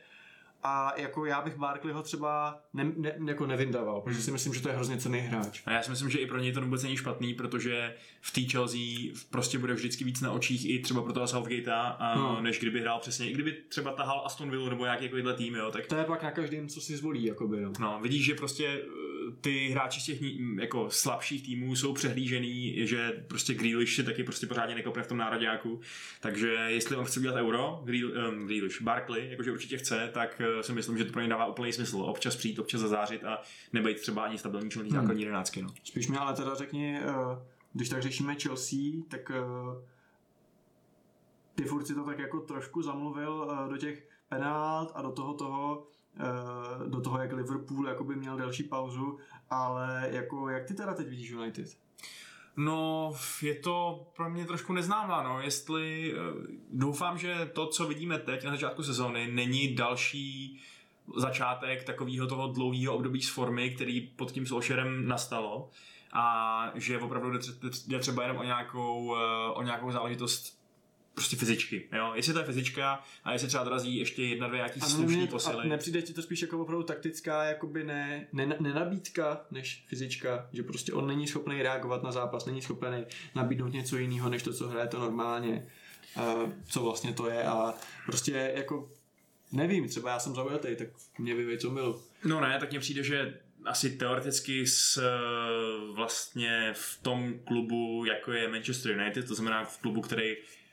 a 0.67 0.93
jako 0.97 1.25
já 1.25 1.43
bych 1.43 1.57
Barkleyho 1.57 2.03
třeba 2.03 2.61
ne, 2.73 2.93
ne, 2.97 3.13
jako 3.27 3.47
nevindával, 3.47 4.01
protože 4.01 4.23
si 4.23 4.31
myslím, 4.31 4.55
že 4.55 4.63
to 4.63 4.69
je 4.69 4.75
hrozně 4.75 4.97
cený 4.97 5.19
hráč. 5.19 5.63
A 5.67 5.73
já 5.73 5.83
si 5.83 5.91
myslím, 5.91 6.11
že 6.11 6.19
i 6.19 6.27
pro 6.27 6.39
něj 6.39 6.53
to 6.53 6.61
vůbec 6.61 6.83
není 6.83 6.97
špatný, 6.97 7.35
protože 7.35 7.95
v 8.21 8.33
té 8.33 8.41
Chelsea 8.41 8.81
prostě 9.31 9.59
bude 9.59 9.75
vždycky 9.75 10.05
víc 10.05 10.21
na 10.21 10.33
očích 10.33 10.69
i 10.69 10.79
třeba 10.79 11.03
pro 11.03 11.13
toho 11.13 11.27
Southgatea, 11.27 11.99
no. 12.17 12.41
než 12.41 12.59
kdyby 12.59 12.81
hrál 12.81 12.99
přesně, 13.01 13.31
i 13.31 13.33
kdyby 13.33 13.53
třeba 13.69 13.93
tahal 13.93 14.23
Aston 14.25 14.51
Villa 14.51 14.71
nebo 14.71 14.85
nějaký 14.85 15.05
takovýhle 15.05 15.35
tým, 15.35 15.55
jo, 15.55 15.71
tak... 15.71 15.87
To 15.87 15.97
je 15.97 16.05
pak 16.05 16.23
na 16.23 16.31
každém, 16.31 16.69
co 16.69 16.81
si 16.81 16.97
zvolí, 16.97 17.25
jakoby, 17.25 17.61
no. 17.61 17.73
no 17.81 17.99
vidíš, 18.03 18.25
že 18.25 18.35
prostě 18.35 18.83
ty 19.41 19.69
hráči 19.69 20.01
z 20.01 20.05
těch 20.05 20.23
jako 20.61 20.91
slabších 20.91 21.43
týmů 21.43 21.77
jsou 21.77 21.93
přehlížený, 21.93 22.87
že 22.87 23.25
prostě 23.29 23.55
Grealish 23.55 23.95
si 23.95 24.05
taky 24.05 24.25
prostě 24.25 24.47
pořádně 24.47 24.75
nekopne 24.75 25.03
v 25.03 25.07
tom 25.07 25.19
náraďáku. 25.19 25.81
Takže 26.21 26.49
jestli 26.49 26.97
on 26.97 27.05
chce 27.05 27.21
dělat 27.21 27.37
euro, 27.37 27.81
um, 27.81 28.47
Grealish, 28.47 28.83
Barkley, 28.83 29.31
jakože 29.31 29.53
určitě 29.53 29.79
chce, 29.79 30.11
tak 30.15 30.43
uh, 30.57 30.61
si 30.61 30.73
myslím, 30.73 30.99
že 30.99 31.05
to 31.05 31.13
pro 31.13 31.21
něj 31.21 31.31
dává 31.31 31.47
úplný 31.47 31.73
smysl. 31.73 31.97
Občas 31.97 32.37
přijít, 32.37 32.59
občas 32.59 32.81
zazářit 32.81 33.25
a 33.25 33.43
nebejt 33.73 34.01
třeba 34.01 34.23
ani 34.23 34.39
stabilní 34.39 34.71
člený 34.71 34.91
hmm. 34.91 35.01
základní 35.01 35.23
jedenáctky. 35.23 35.63
No. 35.63 35.69
Spíš 35.85 36.09
mi 36.09 36.17
ale 36.17 36.35
teda 36.35 36.55
řekni, 36.55 37.01
uh, 37.01 37.39
když 37.73 37.89
tak 37.89 38.03
řešíme 38.03 38.35
Chelsea, 38.35 38.79
tak 39.09 39.33
ty 41.55 41.65
furt 41.65 41.87
si 41.87 41.95
to 41.95 42.05
tak 42.05 42.19
jako 42.19 42.41
trošku 42.41 42.83
zamluvil 42.83 43.57
do 43.71 43.77
těch 43.77 44.09
penalt 44.29 44.93
a 44.95 45.03
do 45.03 45.13
toho 45.13 45.35
toho, 45.35 45.87
Eh, 45.87 45.96
do 46.87 47.01
toho, 47.01 47.19
jak 47.19 47.33
Liverpool 47.33 47.89
jakoby 47.89 48.17
měl 48.17 48.37
delší 48.37 48.63
pauzu, 48.63 49.19
ale 49.51 50.09
jako 50.11 50.49
jak 50.49 50.65
ty 50.65 50.75
teda 50.75 50.95
teď 50.95 51.09
vidíš 51.09 51.31
United? 51.31 51.77
No, 52.57 53.13
je 53.43 53.55
to 53.55 54.07
pro 54.17 54.31
mě 54.31 54.47
trošku 54.47 54.73
neznámá, 54.73 55.23
no, 55.23 55.41
jestli 55.41 56.15
eh, 56.15 56.17
doufám, 56.73 57.19
že 57.19 57.51
to, 57.53 57.67
co 57.67 57.87
vidíme 57.87 58.19
teď 58.19 58.45
na 58.45 58.51
začátku 58.51 58.83
sezóny, 58.83 59.33
není 59.33 59.75
další 59.75 60.61
začátek 61.17 61.85
takového 61.85 62.27
toho 62.27 62.49
dlouhého 62.53 62.95
období 62.95 63.23
z 63.23 63.31
formy, 63.31 63.71
který 63.71 64.01
pod 64.01 64.33
tím 64.33 64.47
Solskjaerem 64.47 65.09
nastalo 65.09 65.71
a 66.13 66.71
že 66.75 66.99
opravdu 66.99 67.39
jde 67.87 67.99
třeba 67.99 68.23
jenom 68.23 68.37
o 68.37 68.43
nějakou, 68.43 69.17
eh, 69.17 69.53
o 69.53 69.63
nějakou 69.63 69.91
záležitost 69.91 70.56
prostě 71.17 71.37
fyzičky, 71.37 71.89
jo. 71.93 72.13
Jestli 72.15 72.33
to 72.33 72.39
je 72.39 72.45
fyzička 72.45 73.05
a 73.25 73.33
jestli 73.33 73.49
třeba 73.49 73.65
dorazí 73.65 73.97
ještě 73.97 74.23
jedna, 74.23 74.49
dvě 74.49 74.57
nějaký 74.57 74.81
slušný 74.81 75.27
posily. 75.27 75.65
A 75.65 75.69
nepřijde 75.69 76.03
ti 76.03 76.13
to 76.13 76.23
spíš 76.23 76.43
jako 76.43 76.59
opravdu 76.59 76.83
taktická, 76.83 77.45
jakoby 77.45 77.85
ne, 77.85 78.27
ne, 78.33 78.57
nenabídka, 78.61 79.41
než 79.51 79.85
fyzička, 79.87 80.49
že 80.53 80.63
prostě 80.63 80.93
on 80.93 81.07
není 81.07 81.27
schopný 81.27 81.63
reagovat 81.63 82.03
na 82.03 82.13
zápas, 82.13 82.47
není 82.47 82.63
schopný 82.63 83.05
nabídnout 83.35 83.73
něco 83.73 83.97
jiného, 83.97 84.29
než 84.29 84.43
to, 84.43 84.53
co 84.53 84.69
hraje 84.69 84.89
to 84.89 84.99
normálně, 84.99 85.67
uh, 86.17 86.53
co 86.69 86.83
vlastně 86.83 87.13
to 87.13 87.31
je 87.31 87.45
a 87.45 87.75
prostě 88.07 88.53
jako 88.57 88.91
nevím, 89.53 89.89
třeba 89.89 90.11
já 90.11 90.19
jsem 90.19 90.35
zaujatý, 90.35 90.77
tak 90.77 90.89
mě 91.19 91.35
vyvej, 91.35 91.59
co 91.59 91.71
milu. 91.71 92.03
No 92.25 92.41
ne, 92.41 92.57
tak 92.61 92.71
mně 92.71 92.81
přijde, 92.81 93.03
že 93.03 93.41
asi 93.65 93.91
teoreticky 93.91 94.67
s, 94.67 95.03
vlastně 95.95 96.73
v 96.75 97.03
tom 97.03 97.35
klubu, 97.45 98.05
jako 98.05 98.33
je 98.33 98.49
Manchester 98.49 98.93
United, 98.93 99.29
to 99.29 99.35
znamená 99.35 99.65
v 99.65 99.79
klubu, 99.79 100.01
který 100.01 100.37
Eh, 100.37 100.66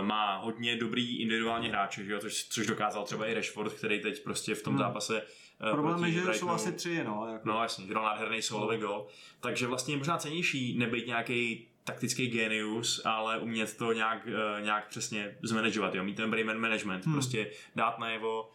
má 0.00 0.36
hodně 0.36 0.76
dobrý 0.76 1.20
individuální 1.20 1.68
hráče, 1.68 2.04
že 2.04 2.12
jo? 2.12 2.18
Což, 2.18 2.44
což 2.44 2.66
dokázal 2.66 3.04
třeba 3.04 3.26
i 3.26 3.34
Rashford, 3.34 3.72
který 3.72 4.00
teď 4.00 4.24
prostě 4.24 4.54
v 4.54 4.62
tom 4.62 4.74
hmm. 4.74 4.82
zápase 4.82 5.22
Uh, 5.64 5.70
Problém 5.70 6.04
je, 6.04 6.10
že 6.10 6.20
Brightonu, 6.20 6.38
jsou 6.38 6.54
asi 6.54 6.72
tři, 6.72 7.04
no. 7.04 7.28
Jako. 7.32 7.48
No 7.48 7.62
jasně, 7.62 7.86
že 7.86 7.94
dal 7.94 8.02
nádherný 8.02 8.42
solový 8.42 8.78
no. 8.78 8.86
gol. 8.86 9.06
Takže 9.40 9.66
vlastně 9.66 9.94
je 9.94 9.98
možná 9.98 10.18
cenější 10.18 10.78
nebejt 10.78 11.06
nějaký 11.06 11.68
taktický 11.84 12.26
genius, 12.26 13.02
ale 13.04 13.38
umět 13.38 13.76
to 13.76 13.92
nějak, 13.92 14.26
uh, 14.26 14.64
nějak 14.64 14.88
přesně 14.88 15.36
zmanagovat, 15.42 15.94
jo? 15.94 16.04
mít 16.04 16.16
ten 16.16 16.30
brain 16.30 16.58
management, 16.58 17.04
hmm. 17.04 17.14
prostě 17.14 17.50
dát 17.76 17.98
najevo, 17.98 18.50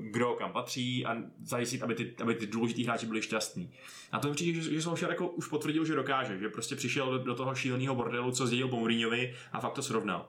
kdo 0.00 0.34
kam 0.34 0.52
patří 0.52 1.06
a 1.06 1.16
zajistit, 1.44 1.82
aby 1.82 1.94
ty, 1.94 2.14
aby 2.22 2.34
ty 2.34 2.46
důležitý 2.46 2.84
hráči 2.84 3.06
byli 3.06 3.22
šťastní. 3.22 3.72
A 4.12 4.18
to 4.18 4.30
určitě, 4.30 4.60
že, 4.60 4.80
že 4.80 5.06
jako 5.08 5.28
už 5.28 5.48
potvrdil, 5.48 5.84
že 5.84 5.94
dokáže, 5.94 6.38
že 6.38 6.48
prostě 6.48 6.76
přišel 6.76 7.10
do, 7.10 7.18
do 7.18 7.34
toho 7.34 7.54
šíleného 7.54 7.94
bordelu, 7.94 8.30
co 8.30 8.46
zdědil 8.46 8.68
Mourinhovi 8.68 9.34
a 9.52 9.60
fakt 9.60 9.72
to 9.72 9.82
srovnal. 9.82 10.28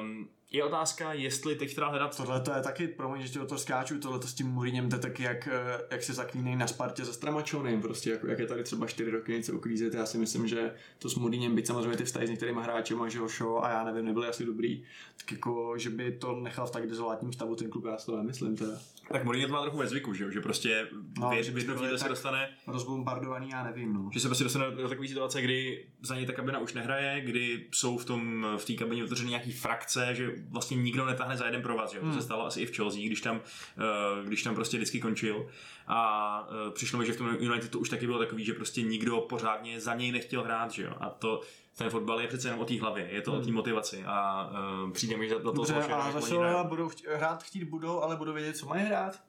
Um, 0.00 0.28
je 0.50 0.64
otázka, 0.64 1.12
jestli 1.12 1.54
teď 1.54 1.74
teda 1.74 1.88
hledat... 1.88 2.16
Tohle 2.16 2.40
to 2.40 2.52
je 2.52 2.62
taky, 2.62 2.88
promiň, 2.88 3.22
že 3.22 3.28
ti 3.28 3.40
o 3.40 3.46
to 3.46 3.58
skáču, 3.58 3.98
tohle 3.98 4.18
to 4.18 4.26
s 4.26 4.34
tím 4.34 4.46
Mourinhem, 4.46 4.88
to 4.88 4.96
je 4.96 5.00
taky 5.00 5.22
jak, 5.22 5.48
eh, 5.48 5.80
jak 5.90 6.02
se 6.02 6.12
zaklínej 6.12 6.56
na 6.56 6.66
Spartě 6.66 7.04
za 7.04 7.12
Stramačonem, 7.12 7.82
prostě 7.82 8.10
jak, 8.10 8.24
jak, 8.24 8.38
je 8.38 8.46
tady 8.46 8.64
třeba 8.64 8.86
čtyři 8.86 9.10
roky 9.10 9.32
něco 9.32 9.52
uklízet, 9.52 9.94
já 9.94 10.06
si 10.06 10.18
myslím, 10.18 10.48
že 10.48 10.74
to 10.98 11.08
s 11.10 11.14
Mourinhem, 11.14 11.54
byť 11.54 11.66
samozřejmě 11.66 11.96
ty 11.96 12.04
vztahy 12.04 12.26
s 12.26 12.30
některými 12.30 12.60
hráči, 12.62 12.94
že 13.08 13.20
ho 13.44 13.64
a 13.64 13.70
já 13.70 13.84
nevím, 13.84 14.04
nebyly 14.04 14.28
asi 14.28 14.44
dobrý, 14.44 14.84
tak 15.16 15.32
jako, 15.32 15.78
že 15.78 15.90
by 15.90 16.12
to 16.12 16.40
nechal 16.40 16.66
v 16.66 16.70
tak 16.70 16.86
dezolátním 16.86 17.32
stavu 17.32 17.56
ten 17.56 17.70
klub, 17.70 17.84
já 17.84 17.98
si 17.98 18.06
to 18.06 18.16
nemyslím 18.16 18.56
teda. 18.56 18.78
Tak 19.12 19.24
Mourinho 19.24 19.48
to 19.48 19.52
má 19.52 19.62
trochu 19.62 19.78
ve 19.78 19.86
zvyku, 19.86 20.14
že, 20.14 20.32
že 20.32 20.40
prostě 20.40 20.88
no, 21.18 21.30
věř, 21.30 21.46
že 21.46 21.64
to 21.64 21.98
se 21.98 22.08
dostane... 22.08 22.48
Rozbombardovaný, 22.66 23.48
já 23.50 23.64
nevím, 23.64 23.92
no. 23.92 24.10
Že 24.12 24.20
se 24.20 24.28
prostě 24.28 24.44
dostane 24.44 24.70
do 24.70 24.88
takové 24.88 25.08
situace, 25.08 25.42
kdy 25.42 25.86
za 26.02 26.14
něj 26.14 26.26
ta 26.26 26.32
kabina 26.32 26.58
už 26.58 26.72
nehraje, 26.72 27.20
kdy 27.20 27.66
jsou 27.70 27.98
v 27.98 28.04
tom 28.04 28.46
v 28.56 28.64
té 28.64 28.74
kabině 28.74 29.02
vytvořeny 29.02 29.30
nějaký 29.30 29.52
frakce, 29.52 30.14
že 30.14 30.30
vlastně 30.48 30.76
nikdo 30.76 31.06
netáhne 31.06 31.36
za 31.36 31.46
jeden 31.46 31.62
provaz, 31.62 31.92
že? 31.92 32.00
Hmm. 32.00 32.10
To 32.10 32.16
se 32.16 32.22
stalo 32.22 32.46
asi 32.46 32.60
i 32.60 32.66
v 32.66 32.76
Chelsea, 32.76 33.06
když 33.06 33.20
tam, 33.20 33.36
uh, 33.36 34.26
když 34.26 34.42
tam 34.42 34.54
prostě 34.54 34.76
vždycky 34.76 35.00
končil. 35.00 35.46
A 35.86 36.40
uh, 36.66 36.74
přišlo 36.74 36.98
mi, 36.98 37.06
že 37.06 37.12
v 37.12 37.16
tom 37.16 37.36
United 37.40 37.70
to 37.70 37.78
už 37.78 37.88
taky 37.88 38.06
bylo 38.06 38.18
takový, 38.18 38.44
že 38.44 38.54
prostě 38.54 38.82
nikdo 38.82 39.20
pořádně 39.20 39.80
za 39.80 39.94
něj 39.94 40.12
nechtěl 40.12 40.42
hrát, 40.42 40.70
že 40.70 40.82
jo? 40.82 40.94
A 41.00 41.10
to 41.10 41.40
ten 41.78 41.90
fotbal 41.90 42.20
je 42.20 42.28
přece 42.28 42.48
jenom 42.48 42.60
o 42.60 42.64
té 42.64 42.80
hlavě, 42.80 43.08
je 43.10 43.22
to 43.22 43.30
hmm. 43.30 43.40
o 43.40 43.44
té 43.44 43.52
motivaci 43.52 44.04
a 44.06 44.50
uh, 44.84 44.90
přijde 44.90 45.16
mi, 45.16 45.28
že 45.28 45.34
do 45.34 45.40
toho 45.40 45.52
Dobře, 45.52 45.74
a 45.74 46.20
za 46.20 46.64
budou 46.64 46.88
chtít, 46.88 47.06
hrát 47.14 47.42
chtít 47.42 47.64
budou, 47.64 48.00
ale 48.00 48.16
budou 48.16 48.32
vědět, 48.32 48.56
co 48.56 48.66
mají 48.66 48.84
hrát? 48.84 49.20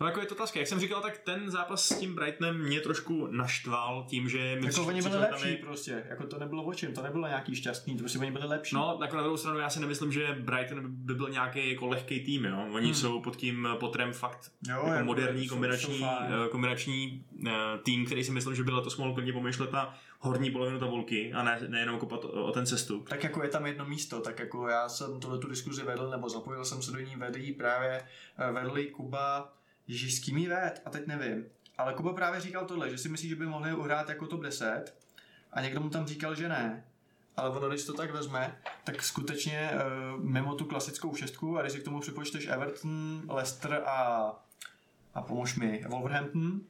No 0.00 0.06
jako 0.06 0.20
je 0.20 0.26
to 0.26 0.34
otázka. 0.34 0.58
Jak 0.58 0.68
jsem 0.68 0.80
říkal, 0.80 1.00
tak 1.00 1.18
ten 1.18 1.50
zápas 1.50 1.84
s 1.84 1.98
tím 1.98 2.14
Brightonem 2.14 2.58
mě 2.58 2.80
trošku 2.80 3.26
naštval 3.26 4.06
tím, 4.08 4.28
že... 4.28 4.56
My 4.60 4.66
jako 4.66 4.84
oni 4.84 5.02
byli 5.02 5.18
lepší 5.18 5.48
je... 5.48 5.56
prostě, 5.56 6.04
jako 6.08 6.26
to 6.26 6.38
nebylo 6.38 6.64
o 6.64 6.74
čem, 6.74 6.94
to 6.94 7.02
nebylo 7.02 7.28
nějaký 7.28 7.54
šťastný, 7.54 7.94
to 7.94 7.98
prostě 7.98 8.18
oni 8.18 8.30
byli 8.30 8.46
lepší. 8.46 8.74
No, 8.74 8.98
jako 9.02 9.16
na 9.16 9.22
druhou 9.22 9.36
stranu 9.36 9.58
já 9.58 9.70
si 9.70 9.80
nemyslím, 9.80 10.12
že 10.12 10.36
Brighton 10.40 10.80
by 10.86 11.14
byl 11.14 11.28
nějaký 11.28 11.70
jako 11.70 11.86
lehký 11.86 12.20
tým, 12.20 12.44
jo. 12.44 12.66
Oni 12.72 12.86
hmm. 12.86 12.94
jsou 12.94 13.20
pod 13.20 13.36
tím 13.36 13.68
potrem 13.80 14.12
fakt 14.12 14.52
jo, 14.68 14.74
jako, 14.76 14.88
jako 14.88 15.04
moderní 15.04 15.48
kombinační, 15.48 15.98
jsou, 15.98 16.04
jsou 16.04 16.48
kombinační 16.50 17.24
uh, 17.42 17.50
tým, 17.82 18.06
který 18.06 18.24
si 18.24 18.32
myslím, 18.32 18.54
že 18.54 18.64
by 18.64 18.70
letos 18.72 18.96
mohl 18.96 19.14
klidně 19.14 19.32
pomyšlet 19.32 19.72
na 19.72 19.94
horní 20.24 20.50
polovinu 20.50 20.78
tabulky 20.78 21.32
a 21.32 21.42
ne, 21.42 21.60
nejenom 21.68 21.98
kopat 21.98 22.24
o, 22.24 22.28
o 22.28 22.52
ten 22.52 22.66
cestu. 22.66 23.00
Tak 23.00 23.24
jako 23.24 23.42
je 23.42 23.48
tam 23.48 23.66
jedno 23.66 23.84
místo, 23.84 24.20
tak 24.20 24.38
jako 24.38 24.68
já 24.68 24.88
jsem 24.88 25.20
tohle 25.20 25.38
tu 25.38 25.48
diskuzi 25.48 25.82
vedl, 25.82 26.10
nebo 26.10 26.28
zapojil 26.28 26.64
jsem 26.64 26.82
se 26.82 26.92
do 26.92 27.00
ní 27.00 27.16
vedlý 27.16 27.52
právě 27.52 28.04
eh, 28.38 28.52
vedlý 28.52 28.90
Kuba, 28.90 29.52
Ježíš, 29.88 30.16
s 30.16 30.24
kým 30.24 30.38
jí 30.38 30.46
ved? 30.46 30.82
A 30.84 30.90
teď 30.90 31.06
nevím. 31.06 31.44
Ale 31.78 31.94
Kuba 31.94 32.12
právě 32.12 32.40
říkal 32.40 32.66
tohle, 32.66 32.90
že 32.90 32.98
si 32.98 33.08
myslí, 33.08 33.28
že 33.28 33.36
by 33.36 33.46
mohli 33.46 33.74
uhrát 33.74 34.08
jako 34.08 34.26
top 34.26 34.40
10 34.40 34.94
a 35.52 35.60
někdo 35.60 35.80
mu 35.80 35.90
tam 35.90 36.06
říkal, 36.06 36.34
že 36.34 36.48
ne. 36.48 36.84
Ale 37.36 37.50
ono, 37.50 37.68
když 37.68 37.84
to 37.84 37.92
tak 37.92 38.12
vezme, 38.12 38.58
tak 38.84 39.02
skutečně 39.02 39.70
uh, 39.74 40.24
mimo 40.24 40.54
tu 40.54 40.64
klasickou 40.64 41.14
šestku, 41.14 41.58
a 41.58 41.62
když 41.62 41.72
si 41.72 41.80
k 41.80 41.84
tomu 41.84 42.00
připočteš 42.00 42.46
Everton, 42.46 43.22
Leicester 43.28 43.82
a, 43.86 44.30
a 45.14 45.22
pomož 45.22 45.56
mi, 45.56 45.84
Wolverhampton, 45.88 46.60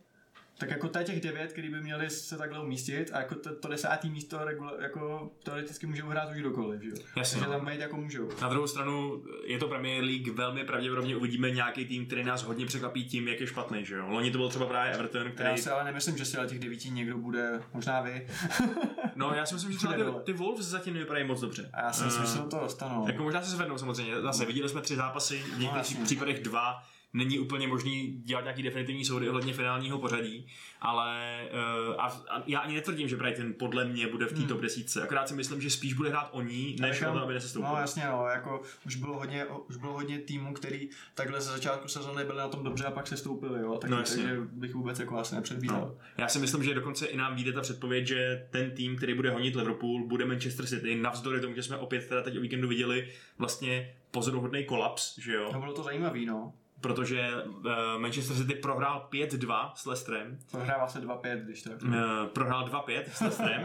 tak 0.59 0.71
jako 0.71 0.91
je 0.99 1.05
těch 1.05 1.21
devět, 1.21 1.53
který 1.53 1.69
by 1.69 1.81
měli 1.81 2.11
se 2.11 2.39
takhle 2.39 2.61
umístit 2.61 3.11
a 3.13 3.19
jako 3.19 3.35
to, 3.35 3.57
to 3.57 3.69
desátý 3.69 4.11
místo 4.11 4.45
regula, 4.45 4.73
jako 4.81 5.31
teoreticky 5.43 5.87
můžou 5.87 6.07
hrát 6.07 6.31
už 6.31 6.37
kdokoliv, 6.37 6.83
že 6.83 6.89
jo? 6.89 6.97
Jasně. 7.17 7.41
Takže 7.41 7.53
no. 7.53 7.59
tam 7.59 7.67
být 7.67 7.81
jako 7.81 7.97
můžou. 7.97 8.29
Na 8.43 8.49
druhou 8.49 8.67
stranu 8.67 9.25
je 9.45 9.59
to 9.59 9.69
Premier 9.69 10.05
League, 10.05 10.29
velmi 10.29 10.65
pravděpodobně 10.65 11.17
uvidíme 11.17 11.51
nějaký 11.51 11.85
tým, 11.85 12.07
který 12.07 12.25
nás 12.25 12.43
hodně 12.43 12.67
překvapí 12.67 13.05
tím, 13.05 13.29
jak 13.29 13.41
je 13.41 13.47
špatný, 13.47 13.85
že 13.85 13.95
jo? 13.95 14.07
Loni 14.09 14.31
to 14.31 14.39
byl 14.39 14.49
třeba 14.49 14.67
právě 14.67 14.93
Everton, 14.93 15.33
který... 15.33 15.49
Já 15.51 15.57
si 15.57 15.71
ale 15.71 15.85
nemyslím, 15.85 16.17
že 16.17 16.25
si 16.25 16.37
těch 16.47 16.59
devíti 16.59 16.91
někdo 16.91 17.19
bude, 17.19 17.63
možná 17.75 18.01
vy. 18.01 18.27
no 19.17 19.35
já 19.35 19.47
si 19.47 19.55
myslím, 19.55 19.73
že 19.73 19.79
třeba 19.79 19.95
ty, 19.95 20.03
ty 20.25 20.33
Wolves 20.33 20.67
zatím 20.67 20.95
nevypadají 20.95 21.27
moc 21.27 21.41
dobře. 21.41 21.71
A 21.73 21.81
já 21.81 21.93
si 21.93 22.05
myslím, 22.05 22.25
uh, 22.25 22.31
že 22.31 22.37
se 22.37 22.43
to 22.43 22.61
dostanou. 22.61 23.07
Jako 23.07 23.23
možná 23.23 23.43
se 23.43 23.51
zvednou 23.51 23.79
samozřejmě, 23.79 24.21
zase 24.21 24.47
viděli 24.47 24.69
jsme 24.69 24.81
tři 24.81 24.97
zápasy, 24.97 25.39
v 25.39 25.59
některých 25.59 25.99
no, 25.99 26.05
případech 26.05 26.43
dva, 26.43 26.83
není 27.13 27.39
úplně 27.39 27.69
možný 27.69 28.23
dělat 28.25 28.41
nějaký 28.41 28.63
definitivní 28.63 29.05
soudy 29.05 29.29
ohledně 29.29 29.53
finálního 29.53 29.99
pořadí, 29.99 30.47
ale 30.81 31.41
uh, 31.89 31.95
a, 32.01 32.07
a 32.07 32.43
já 32.47 32.61
ani 32.61 32.75
netvrdím, 32.75 33.09
že 33.09 33.17
Brighton 33.17 33.53
podle 33.59 33.85
mě 33.85 34.09
bude 34.09 34.27
v 34.27 34.33
té 34.33 34.39
hmm. 34.39 34.49
top 34.49 34.61
10. 34.61 35.03
Akorát 35.03 35.29
si 35.29 35.35
myslím, 35.35 35.61
že 35.61 35.71
spíš 35.71 35.95
bude 35.95 36.09
hrát 36.09 36.29
o 36.33 36.43
ní, 36.43 36.77
než 36.81 37.03
o 37.03 37.13
to, 37.13 37.23
aby 37.23 37.35
nesestoupil. 37.35 37.71
No 37.71 37.81
jasně, 37.81 38.05
no, 38.07 38.27
jako 38.27 38.63
už 38.87 38.97
bylo 38.97 39.19
hodně, 39.19 39.47
už 39.69 39.77
bylo 39.77 39.93
hodně 39.93 40.19
týmů, 40.19 40.55
který 40.55 40.89
takhle 41.15 41.41
ze 41.41 41.51
začátku 41.51 41.89
sezóny 41.89 42.25
byli 42.25 42.39
na 42.39 42.49
tom 42.49 42.65
dobře 42.65 42.85
a 42.85 42.91
pak 42.91 43.07
se 43.07 43.17
stoupili, 43.17 43.61
jo, 43.61 43.79
tak, 43.81 43.91
no, 43.91 43.97
takže 43.97 44.37
bych 44.53 44.75
vůbec 44.75 44.99
jako 44.99 45.19
asi 45.19 45.35
nepředvídal. 45.35 45.81
No. 45.81 45.97
Já 46.19 46.29
si 46.29 46.39
myslím, 46.39 46.65
že 46.65 46.75
dokonce 46.75 47.07
i 47.07 47.17
nám 47.17 47.35
vyjde 47.35 47.53
ta 47.53 47.61
předpověď, 47.61 48.07
že 48.07 48.47
ten 48.51 48.71
tým, 48.71 48.97
který 48.97 49.15
bude 49.15 49.31
honit 49.31 49.57
Liverpool, 49.57 50.07
bude 50.07 50.25
Manchester 50.25 50.67
City, 50.67 50.95
navzdory 50.95 51.41
tomu, 51.41 51.55
že 51.55 51.63
jsme 51.63 51.77
opět 51.77 52.09
teda 52.09 52.23
teď 52.23 52.39
o 52.39 52.41
víkendu 52.41 52.69
viděli 52.69 53.09
vlastně 53.39 53.95
pozoruhodný 54.11 54.65
kolaps, 54.65 55.19
že 55.19 55.35
jo. 55.35 55.51
No 55.53 55.61
bylo 55.61 55.73
to 55.73 55.83
zajímavý, 55.83 56.27
no 56.27 56.53
protože 56.83 57.31
uh, 57.45 57.73
Manchester 57.99 58.37
City 58.37 58.55
prohrál 58.55 59.09
5-2 59.13 59.73
s 59.75 59.87
Leicesterem. 59.87 60.39
Prohrál 60.51 60.89
se 60.89 61.01
2-5, 61.07 61.45
když 61.45 61.63
tak. 61.63 61.83
Uh, 61.83 61.93
prohrál 62.33 62.69
2-5 62.69 63.03
s 63.13 63.21
Leicesterem. 63.21 63.63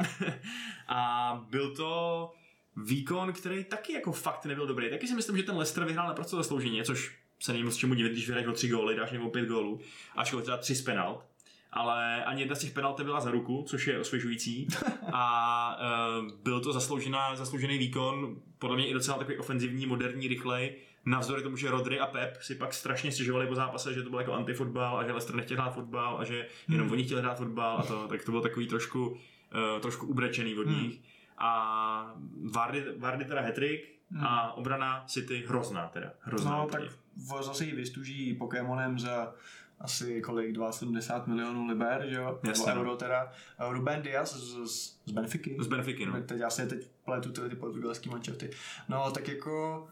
a 0.88 1.46
byl 1.50 1.76
to 1.76 2.32
výkon, 2.76 3.34
který 3.34 3.64
taky 3.64 3.94
jako 3.94 4.12
fakt 4.12 4.46
nebyl 4.46 4.68
dobrý. 4.68 4.90
Taky 4.90 5.08
si 5.08 5.16
myslím, 5.16 5.38
že 5.38 5.44
ten 5.44 5.56
Leicester 5.56 5.86
vyhrál 5.86 6.08
naprosto 6.08 6.38
zaslouženě, 6.38 6.84
což 6.84 7.18
se 7.40 7.52
není 7.52 7.64
moc 7.64 7.76
čemu 7.76 7.94
divit, 7.94 8.12
když 8.12 8.28
vyhraješ 8.28 8.48
o 8.48 8.52
3 8.52 8.68
góly, 8.68 8.96
dáš 8.96 9.12
nebo 9.12 9.30
5 9.30 9.46
gólů, 9.46 9.80
ačkoliv 10.16 10.46
teda 10.46 10.58
3 10.58 10.76
z 10.76 10.82
penalt. 10.82 11.26
Ale 11.72 12.24
ani 12.26 12.42
jedna 12.42 12.56
z 12.56 12.60
těch 12.60 12.74
penalt 12.74 13.02
byla 13.02 13.20
za 13.20 13.32
ruku, 13.32 13.66
což 13.68 13.88
je 13.88 14.00
osvěžující. 14.00 14.68
A 15.14 15.78
uh, 15.80 16.32
byl 16.44 16.60
to 16.62 16.74
zasloužená, 16.74 17.36
zasloužený 17.36 17.78
výkon, 17.78 18.42
podle 18.60 18.76
mě 18.76 18.88
i 18.88 18.94
docela 18.94 19.18
takový 19.18 19.38
ofenzivní, 19.38 19.86
moderní, 19.86 20.28
rychlej 20.28 20.76
Navzdory 21.08 21.44
tomu, 21.44 21.58
že 21.58 21.72
Rodry 21.72 22.00
a 22.00 22.06
Pep 22.06 22.38
si 22.42 22.56
pak 22.56 22.74
strašně 22.74 23.12
stěžovali 23.12 23.48
po 23.48 23.56
zápase, 23.56 23.94
že 23.94 24.04
to 24.04 24.10
byl 24.10 24.20
jako 24.20 24.34
antifotbal 24.34 24.98
a 24.98 25.04
že 25.04 25.12
Leicester 25.12 25.36
nechtěl 25.36 25.58
hrát 25.58 25.70
fotbal 25.70 26.18
a 26.20 26.24
že 26.24 26.48
jenom 26.68 26.88
hmm. 26.88 26.94
oni 26.94 27.04
chtěli 27.04 27.22
hrát 27.22 27.38
fotbal 27.38 27.78
a 27.78 27.84
to, 27.84 28.08
tak 28.08 28.24
to 28.24 28.32
bylo 28.32 28.44
takový 28.44 28.68
trošku, 28.68 29.10
uh, 29.10 29.82
trošku 29.82 30.08
ubrečený 30.08 30.58
od 30.58 30.68
hmm. 30.68 30.84
nich. 30.84 30.94
Hmm. 30.94 31.04
A 31.38 32.16
Vardy, 32.52 32.86
Vardy 32.98 33.26
teda 33.26 33.42
hetrik 33.42 33.90
hmm. 34.12 34.24
a 34.24 34.54
obrana 34.54 35.04
City 35.08 35.44
hrozná 35.48 35.88
teda. 35.88 36.12
Hrozná 36.20 36.52
no, 36.52 36.68
úplně. 36.68 36.86
tak 36.86 37.44
zase 37.44 37.66
ji 37.66 37.76
vystuží 37.76 38.34
Pokémonem 38.34 39.00
za 39.00 39.34
asi 39.80 40.22
kolik, 40.22 40.56
72 40.72 41.36
milionů 41.36 41.68
liber, 41.68 42.06
že 42.10 42.16
jo? 42.16 42.40
Jasně, 42.44 42.74
no. 42.76 42.82
euro 42.82 42.96
teda. 42.96 43.32
Ruben 43.70 44.02
Diaz 44.02 44.36
z, 44.36 44.68
z, 44.68 45.00
z 45.06 45.12
Benfiky. 45.12 45.58
Z 45.60 45.68
Benfiky, 45.68 46.06
no. 46.06 46.22
Teď 46.22 46.40
já 46.40 46.50
si 46.50 46.68
teď 46.68 46.88
pletu 47.06 47.32
ty, 47.32 47.50
ty 47.50 47.56
portugalský 47.56 48.10
mančafty. 48.10 48.50
No, 48.90 49.12
tak 49.12 49.28
jako 49.28 49.88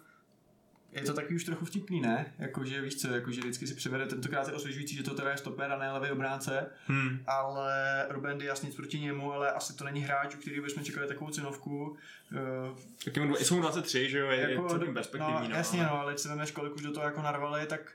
je 0.95 1.01
to 1.01 1.13
takový 1.13 1.35
už 1.35 1.43
trochu 1.43 1.65
vtipný, 1.65 2.01
ne? 2.01 2.33
Jakože 2.39 2.81
víš 2.81 2.95
co, 2.95 3.07
jakože 3.07 3.41
vždycky 3.41 3.67
si 3.67 3.75
přivede, 3.75 4.05
tentokrát 4.05 4.47
je 4.47 4.53
osvěžující, 4.53 4.95
že 4.95 5.03
to 5.03 5.13
teda 5.13 5.31
je 5.31 5.37
stoper 5.37 5.71
a 5.71 5.77
ne 5.77 5.91
levý 5.91 6.11
obránce, 6.11 6.65
hmm. 6.87 7.19
ale 7.27 8.05
Ruben 8.09 8.37
Dias 8.37 8.61
nic 8.61 8.75
proti 8.75 8.99
němu, 8.99 9.33
ale 9.33 9.51
asi 9.51 9.75
to 9.75 9.83
není 9.83 10.01
hráč, 10.01 10.35
u 10.35 10.37
kterého 10.37 10.63
bychom 10.63 10.83
čekali 10.83 11.07
takovou 11.07 11.31
cenovku. 11.31 11.97
Uh, 12.31 12.77
tak 13.05 13.17
jsou 13.39 13.59
23, 13.59 14.09
že 14.09 14.19
jo, 14.19 14.27
je, 14.27 14.51
jako, 14.51 14.79
to 14.79 14.93
perspektivní. 14.93 15.33
No, 15.33 15.49
no, 15.49 15.55
jasně, 15.55 15.83
no, 15.83 15.99
ale 15.99 16.13
když 16.13 16.21
si 16.21 16.27
vemeš, 16.27 16.51
kolik 16.51 16.75
už 16.75 16.81
do 16.81 16.91
toho 16.91 17.05
jako 17.05 17.21
narvali, 17.21 17.65
tak 17.65 17.91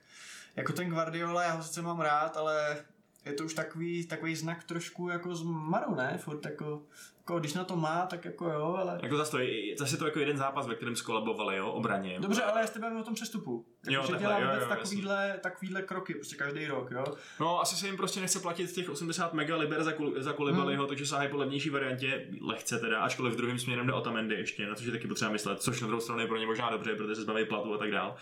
jako 0.57 0.73
ten 0.73 0.91
Guardiola, 0.91 1.43
já 1.43 1.53
ho 1.53 1.63
sice 1.63 1.83
mám 1.83 2.01
rád, 2.01 2.37
ale 2.37 2.85
je 3.25 3.33
to 3.33 3.45
už 3.45 3.55
takový, 3.55 4.07
takový 4.07 4.37
znak 4.37 4.65
trošku 4.65 5.09
jako 5.09 5.35
zmaru, 5.35 5.95
ne? 5.95 6.19
Furt 6.19 6.45
jako, 6.45 6.83
jako, 7.31 7.41
když 7.41 7.55
na 7.55 7.65
to 7.65 7.77
má, 7.77 8.07
tak 8.07 8.25
jako 8.25 8.51
jo, 8.51 8.77
ale... 8.81 8.99
Jako 9.03 9.17
zase, 9.17 9.37
to, 9.37 9.39
zase 9.79 9.97
to 9.97 10.05
jako 10.05 10.19
jeden 10.19 10.37
zápas, 10.37 10.67
ve 10.67 10.75
kterém 10.75 10.97
skolabovali, 10.97 11.57
jo, 11.57 11.71
obraně. 11.71 12.19
Dobře, 12.21 12.43
ale 12.43 12.61
jestli 12.61 12.81
budeme 12.81 13.01
o 13.01 13.05
tom 13.05 13.15
přestupu. 13.15 13.67
Jako, 13.91 13.95
jo, 13.95 14.03
že 14.07 14.13
takhle, 14.13 14.29
dělá 14.29 14.41
vůbec 14.41 14.63
jo, 14.63 14.63
jo, 14.63 14.69
takovýhle, 14.69 15.39
takovýhle 15.43 15.83
kroky, 15.83 16.15
prostě 16.15 16.37
každý 16.37 16.67
rok, 16.67 16.91
jo. 16.91 17.05
No, 17.41 17.61
asi 17.61 17.77
se 17.77 17.87
jim 17.87 17.97
prostě 17.97 18.21
nechce 18.21 18.41
platit 18.41 18.73
těch 18.73 18.91
80 18.91 19.35
mega 19.35 19.57
liber 19.57 19.83
za, 19.83 19.93
kul, 19.93 20.15
za 20.17 20.33
Kulibaliho, 20.33 20.83
hmm. 20.83 20.89
takže 20.89 21.07
sahají 21.07 21.31
po 21.31 21.37
levnější 21.37 21.71
variantě, 21.71 22.27
lehce 22.41 22.79
teda, 22.79 23.01
ačkoliv 23.01 23.33
v 23.33 23.37
druhém 23.37 23.59
směrem 23.59 23.87
jde 23.87 23.93
o 23.93 24.01
Tamendy 24.01 24.35
ještě, 24.35 24.67
na 24.67 24.75
to, 24.75 24.83
že 24.83 24.91
taky 24.91 25.09
potřeba 25.09 25.31
myslet, 25.31 25.63
což 25.63 25.81
na 25.81 25.87
druhou 25.87 26.01
stranu 26.01 26.21
je 26.21 26.27
pro 26.27 26.37
ně 26.37 26.47
možná 26.47 26.71
dobře, 26.71 26.95
protože 26.95 27.15
se 27.15 27.23
zbaví 27.23 27.45
platu 27.45 27.75
a 27.75 27.79
tak 27.79 27.91
dál 27.91 28.17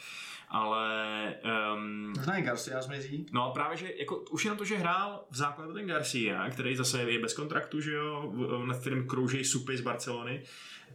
ale... 0.51 1.35
Um, 1.75 2.13
Možná 2.17 2.37
i 2.37 2.43
Garcia 2.43 2.83
zmizí. 2.83 3.27
No 3.33 3.51
právě, 3.55 3.77
že 3.77 3.93
jako, 3.99 4.17
už 4.17 4.45
jenom 4.45 4.59
to, 4.59 4.65
že 4.65 4.77
hrál 4.77 5.25
v 5.31 5.37
základu 5.37 5.75
ten 5.75 5.87
Garcia, 5.87 6.51
který 6.51 6.77
zase 6.77 7.03
je 7.03 7.19
bez 7.19 7.35
kontraktu, 7.35 7.81
že 7.81 7.93
jo, 7.93 8.33
na 8.67 8.79
kterém 8.79 9.07
kroužejí 9.07 9.45
supy 9.45 9.77
z 9.77 9.81
Barcelony, 9.81 10.43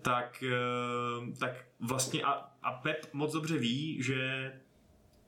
tak, 0.02 0.44
uh, 0.48 1.34
tak 1.38 1.66
vlastně 1.80 2.24
a, 2.24 2.32
a 2.64 2.72
Pep 2.72 3.06
moc 3.14 3.34
dobře 3.34 3.58
ví, 3.58 4.04
že 4.04 4.52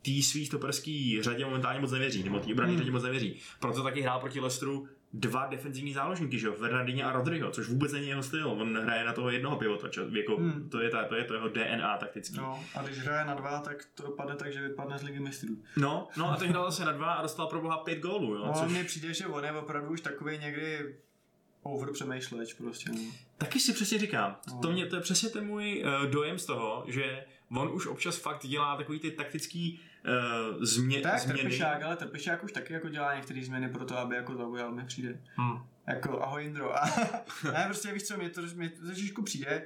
tý 0.01 0.23
svý 0.23 0.45
stoperský 0.45 1.21
řadě 1.21 1.45
momentálně 1.45 1.79
moc 1.79 1.91
nevěří, 1.91 2.23
nebo 2.23 2.39
tý 2.39 2.53
obraný 2.53 2.71
hmm. 2.71 2.79
řadě 2.79 2.91
moc 2.91 3.03
nevěří. 3.03 3.39
Proto 3.59 3.83
taky 3.83 4.01
hrál 4.01 4.19
proti 4.19 4.39
Lestru 4.39 4.87
dva 5.19 5.45
defenzivní 5.45 5.93
záložníky, 5.93 6.39
že 6.39 6.47
jo, 6.47 6.53
Fernandinho 6.53 7.09
a 7.09 7.11
Rodrigo, 7.11 7.51
což 7.51 7.67
vůbec 7.67 7.91
není 7.91 8.07
jeho 8.07 8.23
styl. 8.23 8.49
On 8.49 8.77
hraje 8.77 9.03
na 9.03 9.13
toho 9.13 9.29
jednoho 9.29 9.57
pivota, 9.57 9.89
čo, 9.89 10.05
jako, 10.11 10.37
hmm. 10.37 10.69
to, 10.69 10.79
je 10.79 10.89
ta, 10.89 11.03
to 11.03 11.15
je 11.15 11.23
to 11.23 11.33
jeho 11.33 11.49
DNA 11.49 11.97
taktický. 11.97 12.37
No, 12.37 12.63
a 12.75 12.81
když 12.83 12.97
hraje 12.97 13.25
na 13.25 13.33
dva, 13.33 13.59
tak 13.59 13.85
to 13.95 14.03
dopadne 14.03 14.35
tak, 14.35 14.53
že 14.53 14.67
vypadne 14.67 14.99
z 14.99 15.03
ligy 15.03 15.19
mistrů. 15.19 15.57
No, 15.77 16.07
no 16.17 16.31
a 16.31 16.35
teď 16.35 16.49
hrál 16.49 16.71
zase 16.71 16.85
na 16.85 16.91
dva 16.91 17.13
a 17.13 17.21
dostal 17.21 17.47
pro 17.47 17.61
boha 17.61 17.77
pět 17.77 17.99
gólů, 17.99 18.35
jo. 18.35 18.45
No, 18.45 18.53
což... 18.53 18.71
mně 18.71 18.83
přijde, 18.83 19.13
že 19.13 19.27
on 19.27 19.45
je 19.45 19.51
opravdu 19.51 19.89
už 19.89 20.01
takový 20.01 20.37
někdy 20.37 20.95
over 21.63 21.91
přemýšleč 21.91 22.53
prostě. 22.53 22.91
No. 22.91 23.11
Taky 23.37 23.59
si 23.59 23.73
přesně 23.73 23.99
říkám. 23.99 24.37
No. 24.47 24.59
To, 24.61 24.71
mě, 24.71 24.85
to 24.85 24.95
je 24.95 25.01
přesně 25.01 25.29
ten 25.29 25.45
můj 25.45 25.83
uh, 25.85 26.11
dojem 26.11 26.39
z 26.39 26.45
toho, 26.45 26.85
že 26.87 27.25
on 27.51 27.69
už 27.73 27.87
občas 27.87 28.17
fakt 28.17 28.47
dělá 28.47 28.77
takový 28.77 28.99
ty 28.99 29.11
taktický 29.11 29.79
uh, 30.07 30.63
změ, 30.63 31.01
tak, 31.01 31.19
změny. 31.19 31.39
Trpišák, 31.39 31.81
ale 31.81 31.95
Trpišák 31.95 32.43
už 32.43 32.51
taky 32.51 32.73
jako 32.73 32.89
dělá 32.89 33.15
některé 33.15 33.43
změny 33.43 33.69
pro 33.69 33.85
to, 33.85 33.97
aby 33.97 34.15
jako 34.15 34.35
zaujal, 34.35 34.71
mi 34.71 34.85
přijde. 34.85 35.21
Hmm. 35.35 35.59
Jako 35.87 36.23
ahoj 36.23 36.45
Indro. 36.45 36.83
A, 36.83 36.85
ne, 37.53 37.63
prostě 37.65 37.93
víš 37.93 38.03
co, 38.03 38.17
mě 38.17 38.29
to, 38.29 38.41
mě 38.55 38.69
to 38.69 38.85
trošičku 38.85 39.23
přijde, 39.23 39.65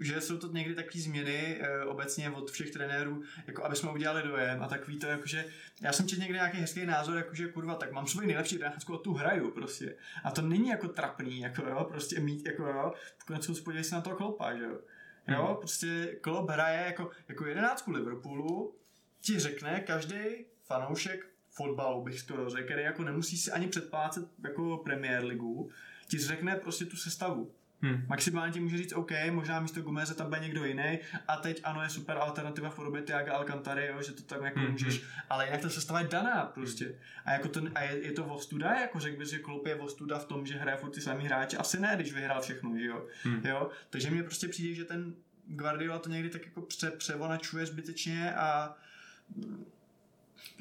že 0.00 0.20
jsou 0.20 0.38
to 0.38 0.48
někdy 0.52 0.74
takové 0.74 1.02
změny 1.02 1.60
e, 1.60 1.84
obecně 1.84 2.30
od 2.30 2.50
všech 2.50 2.70
trenérů, 2.70 3.22
jako 3.46 3.64
aby 3.64 3.76
jsme 3.76 3.90
udělali 3.90 4.22
dojem 4.22 4.62
a 4.62 4.68
takový 4.68 4.98
to, 4.98 5.06
jakože 5.06 5.44
já 5.82 5.92
jsem 5.92 6.08
četl 6.08 6.20
někdy 6.20 6.34
nějaký 6.34 6.58
hezký 6.58 6.86
názor, 6.86 7.16
jakože 7.16 7.48
kurva, 7.48 7.74
tak 7.74 7.92
mám 7.92 8.06
svoji 8.06 8.26
nejlepší 8.26 8.58
trenérskou 8.58 8.94
a 8.94 8.98
tu 8.98 9.12
hraju 9.12 9.50
prostě. 9.50 9.96
A 10.24 10.30
to 10.30 10.42
není 10.42 10.68
jako 10.68 10.88
trapný, 10.88 11.40
jako 11.40 11.66
jo, 11.66 11.84
prostě 11.84 12.20
mít, 12.20 12.46
jako 12.46 12.62
jo, 12.66 12.92
konec 13.26 13.60
podívej 13.60 13.84
se 13.84 13.94
na 13.94 14.00
to 14.00 14.16
klopa, 14.16 14.56
že 14.56 14.64
jo. 14.64 14.78
Jo, 15.28 15.46
hmm. 15.46 15.56
prostě 15.56 16.18
Klopp 16.20 16.50
hraje 16.50 16.86
jako, 16.86 17.10
jako 17.28 17.46
jedenáctku 17.46 17.90
Liverpoolu, 17.90 18.74
ti 19.24 19.38
řekne 19.38 19.80
každý 19.80 20.44
fanoušek 20.64 21.26
fotbalu, 21.50 22.04
bych 22.04 22.20
skoro 22.20 22.50
řekl, 22.50 22.64
který 22.64 22.82
jako 22.82 23.04
nemusí 23.04 23.38
si 23.38 23.50
ani 23.50 23.68
předplácet 23.68 24.24
jako 24.44 24.76
Premier 24.84 25.24
Ligu, 25.24 25.70
ti 26.08 26.18
řekne 26.18 26.56
prostě 26.56 26.84
tu 26.84 26.96
sestavu. 26.96 27.52
Hmm. 27.80 28.04
Maximálně 28.08 28.52
ti 28.52 28.60
může 28.60 28.78
říct 28.78 28.92
OK, 28.92 29.10
možná 29.30 29.60
místo 29.60 29.82
Gomeze 29.82 30.14
tam 30.14 30.28
bude 30.28 30.40
někdo 30.40 30.64
jiný 30.64 30.98
a 31.28 31.36
teď 31.36 31.60
ano 31.64 31.82
je 31.82 31.90
super 31.90 32.16
alternativa 32.18 32.70
v 32.70 32.74
podobě 32.74 33.02
Tiaga 33.02 33.34
Alcantary, 33.34 33.86
jo, 33.86 34.02
že 34.02 34.12
to 34.12 34.22
tam 34.22 34.44
jako 34.44 34.60
hmm. 34.60 34.70
můžeš, 34.70 35.02
ale 35.30 35.46
jinak 35.46 35.60
ta 35.60 35.68
sestava 35.68 36.00
je 36.00 36.08
daná 36.08 36.44
prostě. 36.44 36.98
A, 37.24 37.32
jako 37.32 37.48
to, 37.48 37.60
a 37.74 37.82
je, 37.82 38.06
je 38.06 38.12
to 38.12 38.24
vostuda, 38.24 38.80
jako 38.80 39.00
řekl 39.00 39.18
bys, 39.18 39.30
že 39.30 39.38
Klopp 39.38 39.66
je 39.66 39.74
vostuda 39.74 40.18
v 40.18 40.24
tom, 40.24 40.46
že 40.46 40.54
hraje 40.54 40.76
furt 40.76 40.90
ty 40.90 41.00
samý 41.00 41.24
hráči, 41.24 41.56
asi 41.56 41.80
ne, 41.80 41.92
když 41.94 42.12
vyhrál 42.12 42.40
všechno, 42.40 42.78
že 42.78 42.86
jo. 42.86 43.06
Hmm. 43.22 43.40
jo? 43.44 43.70
Takže 43.90 44.10
mně 44.10 44.22
prostě 44.22 44.48
přijde, 44.48 44.74
že 44.74 44.84
ten 44.84 45.14
Guardiola 45.46 45.98
to 45.98 46.08
někdy 46.08 46.30
tak 46.30 46.46
jako 46.46 46.62
pře, 46.62 46.90
převonačuje 46.90 47.66
zbytečně 47.66 48.34
a 48.34 48.76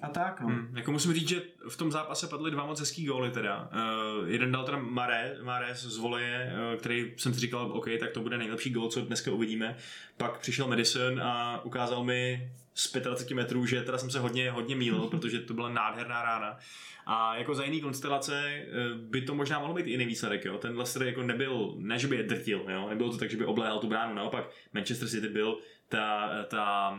a 0.02 0.10
tak, 0.10 0.41
no. 0.41 0.47
Hmm, 0.47 0.78
jako 0.78 0.91
musím 0.91 1.13
říct, 1.13 1.28
že 1.28 1.41
v 1.69 1.78
tom 1.78 1.91
zápase 1.91 2.28
padly 2.28 2.52
dva 2.52 2.65
moc 2.65 2.80
hezký 2.80 3.06
góly 3.06 3.32
teda. 3.32 3.69
Uh, 3.73 4.30
jeden 4.30 4.52
dal 4.52 4.63
teda 4.65 4.78
Mare, 4.78 5.38
Mare 5.41 5.76
z 5.76 5.97
voleje, 5.97 6.54
uh, 6.54 6.80
který 6.80 7.13
jsem 7.17 7.34
si 7.34 7.39
říkal, 7.39 7.71
OK, 7.71 7.88
tak 7.99 8.12
to 8.12 8.19
bude 8.19 8.38
nejlepší 8.38 8.69
gól, 8.69 8.89
co 8.89 9.02
dneska 9.02 9.32
uvidíme. 9.32 9.78
Pak 10.17 10.39
přišel 10.39 10.67
Madison 10.67 11.21
a 11.21 11.62
ukázal 11.65 12.04
mi 12.04 12.52
z 12.73 12.93
25 12.93 13.36
metrů, 13.36 13.65
že 13.65 13.82
teda 13.82 13.97
jsem 13.97 14.12
se 14.12 14.19
hodně, 14.19 14.52
hodně 14.52 14.76
mýlil, 14.76 15.08
protože 15.08 15.39
to 15.39 15.54
byla 15.54 15.69
nádherná 15.69 16.23
rána. 16.23 16.58
A 17.06 17.36
jako 17.36 17.56
za 17.56 17.63
jiný 17.63 17.82
konstelace 17.82 18.43
eh, 18.45 18.65
by 18.95 19.21
to 19.21 19.36
možná 19.36 19.60
mohlo 19.60 19.76
být 19.76 19.88
jiný 19.88 20.06
výsledek. 20.06 20.45
Jo? 20.45 20.58
Ten 20.58 20.78
Leicester 20.78 21.04
jako 21.04 21.23
nebyl, 21.23 21.73
ne 21.78 21.99
že 21.99 22.08
by 22.08 22.15
je 22.15 22.23
drtil, 22.23 22.65
jo? 22.69 22.89
nebylo 22.89 23.12
to 23.12 23.17
tak, 23.17 23.30
že 23.30 23.38
by 23.38 23.45
obléhal 23.45 23.80
tu 23.80 23.88
bránu, 23.88 24.13
naopak 24.13 24.49
Manchester 24.73 25.10
City 25.10 25.28
byl 25.28 25.58
ta, 25.89 26.30
ta, 26.48 26.98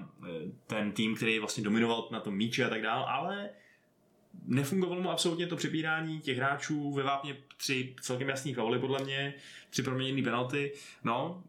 ten 0.67 0.93
tým, 0.93 1.17
který 1.17 1.39
vlastně 1.39 1.65
dominoval 1.65 2.09
na 2.13 2.21
tom 2.21 2.35
míči 2.35 2.65
a 2.65 2.69
tak 2.69 2.83
dále, 2.83 3.05
ale 3.07 3.51
nefungovalo 4.47 5.03
mu 5.03 5.11
absolutně 5.11 5.47
to 5.47 5.57
přepírání 5.57 6.21
těch 6.21 6.37
hráčů 6.37 6.93
ve 6.93 7.03
vápně 7.03 7.37
tři 7.57 7.97
celkem 8.01 8.29
jasný 8.29 8.55
fauly 8.55 8.79
podle 8.79 9.05
mě, 9.05 9.35
tři 9.71 9.83
proměněné 9.83 10.23
penalty. 10.23 10.73
No, 11.05 11.43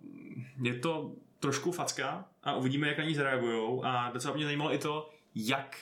je 0.61 0.79
to 0.79 1.11
trošku 1.39 1.71
facka 1.71 2.25
a 2.43 2.55
uvidíme, 2.55 2.87
jak 2.87 2.97
na 2.97 3.03
ní 3.03 3.15
zareagují 3.15 3.81
a 3.83 4.11
docela 4.13 4.35
mě 4.35 4.45
zajímalo 4.45 4.73
i 4.73 4.77
to, 4.77 5.09
jak 5.35 5.77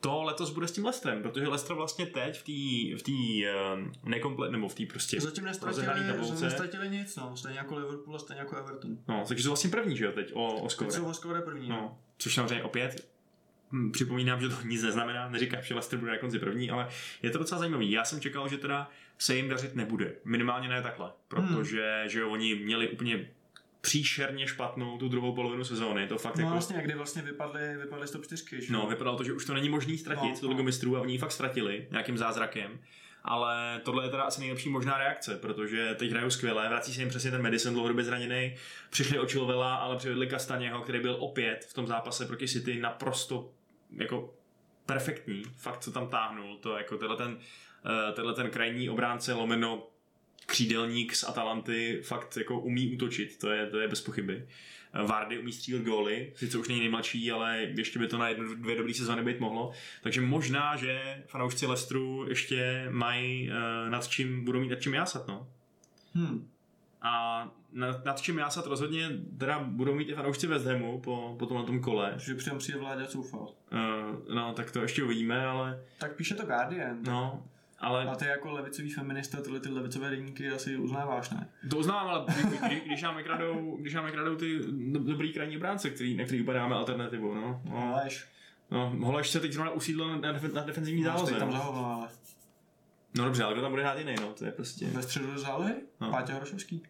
to 0.00 0.22
letos 0.22 0.50
bude 0.50 0.68
s 0.68 0.72
tím 0.72 0.84
Lestrem, 0.84 1.22
protože 1.22 1.48
Lestr 1.48 1.74
vlastně 1.74 2.06
teď 2.06 2.40
v 2.40 2.42
té 2.42 2.96
v 2.96 3.02
tý, 3.02 3.44
uh, 3.46 4.10
nekomplet, 4.10 4.52
nebo 4.52 4.68
v 4.68 4.74
té 4.74 4.86
prostě 4.86 5.20
Zatím 5.20 5.44
nestratili, 5.44 5.86
nestratili 6.40 6.88
nic, 6.88 7.16
no, 7.16 7.36
stejně 7.36 7.58
jako 7.58 7.76
Liverpool 7.76 8.16
a 8.16 8.18
stejně 8.18 8.40
jako 8.40 8.56
Everton. 8.56 8.98
No, 9.08 9.24
takže 9.28 9.42
jsou 9.42 9.50
vlastně 9.50 9.70
první, 9.70 9.96
že 9.96 10.04
jo, 10.04 10.12
teď 10.12 10.30
o, 10.34 10.54
o 10.54 10.68
skore. 10.68 10.90
Teď 10.90 10.96
jsou 10.96 11.06
o 11.06 11.14
skore 11.14 11.40
první, 11.40 11.68
no. 11.68 11.76
no. 11.76 11.98
Což 12.18 12.34
samozřejmě 12.34 12.62
opět 12.62 13.08
hm, 13.72 13.92
připomínám, 13.92 14.40
že 14.40 14.48
to 14.48 14.56
nic 14.64 14.82
neznamená, 14.82 15.28
neříkám, 15.28 15.62
že 15.62 15.74
Leicester 15.74 15.98
bude 15.98 16.12
na 16.12 16.18
konci 16.18 16.38
první, 16.38 16.70
ale 16.70 16.88
je 17.22 17.30
to 17.30 17.38
docela 17.38 17.58
zajímavý. 17.58 17.90
Já 17.90 18.04
jsem 18.04 18.20
čekal, 18.20 18.48
že 18.48 18.58
teda 18.58 18.90
se 19.18 19.36
jim 19.36 19.48
dařit 19.48 19.74
nebude. 19.74 20.12
Minimálně 20.24 20.68
ne 20.68 20.82
takhle, 20.82 21.10
protože 21.28 21.98
hmm. 22.00 22.08
že 22.08 22.20
jo, 22.20 22.30
oni 22.30 22.54
měli 22.54 22.88
úplně 22.88 23.28
příšerně 23.80 24.46
špatnou 24.46 24.98
tu 24.98 25.08
druhou 25.08 25.34
polovinu 25.34 25.64
sezóny. 25.64 26.06
To 26.06 26.18
fakt 26.18 26.36
no 26.36 26.42
jako... 26.42 26.52
vlastně, 26.52 26.82
kdy 26.82 26.94
vlastně 26.94 27.22
vypadly, 27.22 27.76
vypadly 27.76 28.08
z 28.08 28.10
top 28.10 28.24
4. 28.24 28.66
Že? 28.66 28.72
No, 28.72 28.86
vypadalo 28.86 29.16
to, 29.16 29.24
že 29.24 29.32
už 29.32 29.44
to 29.44 29.54
není 29.54 29.68
možný 29.68 29.98
ztratit, 29.98 30.42
no, 30.42 30.48
to 30.48 30.54
no. 30.54 30.62
mistrů 30.62 30.96
a 30.96 31.00
oni 31.00 31.18
fakt 31.18 31.32
ztratili 31.32 31.86
nějakým 31.90 32.18
zázrakem. 32.18 32.80
Ale 33.24 33.80
tohle 33.84 34.04
je 34.04 34.10
teda 34.10 34.22
asi 34.22 34.40
nejlepší 34.40 34.68
možná 34.68 34.98
reakce, 34.98 35.36
protože 35.36 35.94
teď 35.94 36.10
hrajou 36.10 36.30
skvěle, 36.30 36.68
vrací 36.68 36.94
se 36.94 37.00
jim 37.00 37.08
přesně 37.08 37.30
ten 37.30 37.42
Madison 37.42 37.72
dlouhodobě 37.72 38.04
zraněný, 38.04 38.54
přišli 38.90 39.18
o 39.18 39.26
Chilvela, 39.26 39.74
ale 39.74 39.96
přivedli 39.96 40.26
Kastaněho, 40.26 40.80
který 40.80 41.00
byl 41.00 41.16
opět 41.20 41.64
v 41.64 41.74
tom 41.74 41.86
zápase 41.86 42.26
proti 42.26 42.48
City 42.48 42.80
naprosto 42.80 43.50
jako 43.96 44.34
perfektní, 44.86 45.42
fakt 45.56 45.78
co 45.78 45.92
tam 45.92 46.08
táhnul, 46.08 46.56
to 46.56 46.76
jako 46.76 46.96
tenhle 46.96 47.16
ten, 47.16 47.32
uh, 47.32 48.14
tenhle 48.14 48.34
ten 48.34 48.50
krajní 48.50 48.90
obránce 48.90 49.32
lomeno 49.32 49.86
křídelník 50.50 51.14
z 51.14 51.24
Atalanty 51.24 52.00
fakt 52.02 52.36
jako 52.36 52.60
umí 52.60 52.94
útočit, 52.94 53.38
to 53.38 53.50
je, 53.50 53.66
to 53.66 53.80
je 53.80 53.88
bez 53.88 54.00
pochyby. 54.00 54.46
Vardy 55.06 55.38
umí 55.38 55.52
střílet 55.52 55.82
góly, 55.82 56.32
sice 56.36 56.58
už 56.58 56.68
není 56.68 56.80
nejmladší, 56.80 57.32
ale 57.32 57.62
ještě 57.62 57.98
by 57.98 58.06
to 58.06 58.18
na 58.18 58.28
jednu, 58.28 58.54
dvě 58.54 58.76
dobré 58.76 58.94
sezóny 58.94 59.22
být 59.22 59.40
mohlo. 59.40 59.72
Takže 60.02 60.20
možná, 60.20 60.76
že 60.76 61.22
fanoušci 61.26 61.66
Lestru 61.66 62.26
ještě 62.28 62.86
mají 62.90 63.50
uh, 63.50 63.90
nad 63.90 64.08
čím, 64.08 64.44
budou 64.44 64.60
mít 64.60 64.68
nad 64.68 64.80
čím 64.80 64.94
jásat, 64.94 65.28
no. 65.28 65.48
Hmm. 66.14 66.48
A 67.02 67.44
nad, 67.72 68.04
nad 68.04 68.20
čím 68.20 68.38
jásat 68.38 68.66
rozhodně 68.66 69.10
teda 69.38 69.58
budou 69.58 69.94
mít 69.94 70.08
i 70.08 70.14
fanoušci 70.14 70.46
West 70.46 70.66
Hamu 70.66 71.00
po, 71.00 71.36
po 71.38 71.46
tomhle 71.46 71.66
tom 71.66 71.80
kole. 71.80 72.14
Že 72.16 72.34
přijde 72.34 72.56
přijde 72.56 72.78
vládě 72.78 73.06
Coufal. 73.06 73.48
Uh, 73.72 74.34
no, 74.34 74.52
tak 74.52 74.70
to 74.70 74.82
ještě 74.82 75.02
uvidíme, 75.02 75.46
ale... 75.46 75.80
Tak 75.98 76.16
píše 76.16 76.34
to 76.34 76.46
Guardian. 76.46 76.98
No, 77.02 77.46
ale... 77.80 78.04
A 78.04 78.14
ty 78.14 78.24
jako 78.24 78.50
levicový 78.50 78.90
feminista 78.90 79.42
tyhle 79.42 79.60
ty 79.60 79.68
levicové 79.68 80.10
deníky 80.10 80.50
asi 80.50 80.76
uznáváš, 80.76 81.30
ne? 81.30 81.48
To 81.70 81.76
uznávám, 81.76 82.08
ale 82.08 82.24
když, 82.66 82.80
když 82.80 83.02
nám 83.02 83.16
vykradou, 83.16 83.76
když 83.80 83.94
nám 83.94 84.04
vykradou 84.04 84.36
ty 84.36 84.58
dobrý 84.98 85.32
krajní 85.32 85.56
obránce, 85.56 85.90
který, 85.90 86.16
na 86.16 86.24
který 86.24 86.42
upadáme 86.42 86.74
alternativu, 86.74 87.34
no. 87.34 87.62
no. 87.64 87.80
Holeš. 87.80 88.26
No, 88.70 88.92
Holeš 89.00 89.30
se 89.30 89.40
teď 89.40 89.52
zrovna 89.52 89.72
usídl 89.72 90.20
na, 90.20 90.32
def- 90.32 90.52
na 90.52 90.62
defenzivní 90.62 91.02
no, 91.02 91.10
záloze. 91.12 91.34
tam 91.34 91.52
zahoval, 91.52 91.84
ale... 91.84 92.08
No 93.16 93.24
dobře, 93.24 93.44
ale 93.44 93.52
kdo 93.52 93.62
tam 93.62 93.70
bude 93.70 93.82
hrát 93.82 93.98
jiný, 93.98 94.14
no, 94.20 94.32
to 94.32 94.44
je 94.44 94.52
prostě... 94.52 94.86
Ve 94.86 95.02
středu 95.02 95.38
zálohy? 95.38 95.74
No. 96.00 96.10
Páťa 96.10 96.34
Hrošovský. 96.34 96.82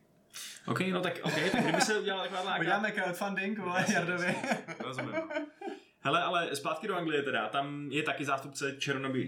OK, 0.66 0.81
no 0.92 1.00
tak, 1.00 1.20
OK, 1.22 1.35
tak 1.53 1.62
kdyby 1.62 1.81
se 1.81 2.00
udělal 2.00 2.22
taková 2.22 2.40
láka... 2.44 2.61
Uděláme 2.61 2.90
crowdfunding, 2.92 3.59
vole, 3.59 3.87
Jardovi. 3.92 4.35
Rozumím. 4.79 5.12
Hele, 6.02 6.22
ale 6.22 6.56
zpátky 6.56 6.88
do 6.88 6.96
Anglie 6.96 7.22
teda, 7.22 7.48
tam 7.48 7.92
je 7.92 8.02
taky 8.02 8.24
zástupce 8.24 8.76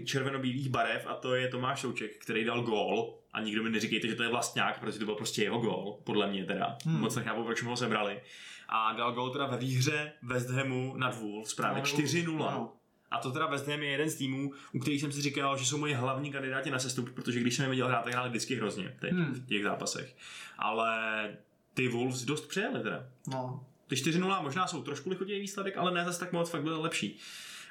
červenobílých 0.05 0.69
barev 0.69 1.07
a 1.07 1.13
to 1.13 1.35
je 1.35 1.47
Tomáš 1.47 1.81
Souček, 1.81 2.17
který 2.17 2.43
dal 2.43 2.61
gól 2.61 3.19
a 3.33 3.41
nikdo 3.41 3.63
mi 3.63 3.69
neříkejte, 3.69 4.07
že 4.07 4.15
to 4.15 4.23
je 4.23 4.29
vlastňák, 4.29 4.79
protože 4.79 4.99
to 4.99 5.05
byl 5.05 5.15
prostě 5.15 5.43
jeho 5.43 5.59
gól, 5.59 5.99
podle 6.03 6.27
mě 6.27 6.45
teda. 6.45 6.77
Hmm. 6.85 6.99
Moc 6.99 7.15
nechápu, 7.15 7.43
proč 7.43 7.61
mu 7.61 7.69
ho 7.69 7.77
sebrali. 7.77 8.21
A 8.69 8.93
dal 8.93 9.11
gól 9.11 9.29
teda 9.29 9.47
ve 9.47 9.57
výhře 9.57 10.11
West 10.23 10.49
Hamu 10.49 10.93
nad 10.97 11.19
Wolves, 11.21 11.53
právě 11.53 11.81
no, 11.81 11.87
4-0. 11.87 12.37
No. 12.37 12.73
A 13.11 13.17
to 13.17 13.31
teda 13.31 13.47
West 13.47 13.67
Ham 13.67 13.83
je 13.83 13.89
jeden 13.89 14.09
z 14.09 14.15
týmů, 14.15 14.51
u 14.73 14.79
kterých 14.79 15.01
jsem 15.01 15.11
si 15.11 15.21
říkal, 15.21 15.57
že 15.57 15.65
jsou 15.65 15.77
moji 15.77 15.93
hlavní 15.93 16.31
kandidáti 16.31 16.71
na 16.71 16.79
sestup, 16.79 17.09
protože 17.13 17.39
když 17.39 17.55
jsem 17.55 17.63
je 17.63 17.69
viděl 17.69 17.87
hrát, 17.87 18.03
tak 18.03 18.13
hráli 18.13 18.29
vždycky 18.29 18.55
hrozně 18.55 18.95
teď 18.99 19.11
hmm. 19.11 19.33
v 19.33 19.47
těch 19.47 19.63
zápasech. 19.63 20.15
Ale 20.57 21.29
ty 21.73 21.87
Wolves 21.87 22.21
dost 22.21 22.47
přejeli 22.47 22.83
teda. 22.83 23.05
No. 23.27 23.65
Ty 24.01 24.11
4-0 24.11 24.43
možná 24.43 24.67
jsou 24.67 24.83
trošku 24.83 25.09
lichotější 25.09 25.41
výsledek, 25.41 25.77
ale 25.77 25.91
ne 25.91 26.05
zase 26.05 26.19
tak 26.19 26.31
moc, 26.31 26.49
fakt 26.49 26.63
byl 26.63 26.81
lepší. 26.81 27.17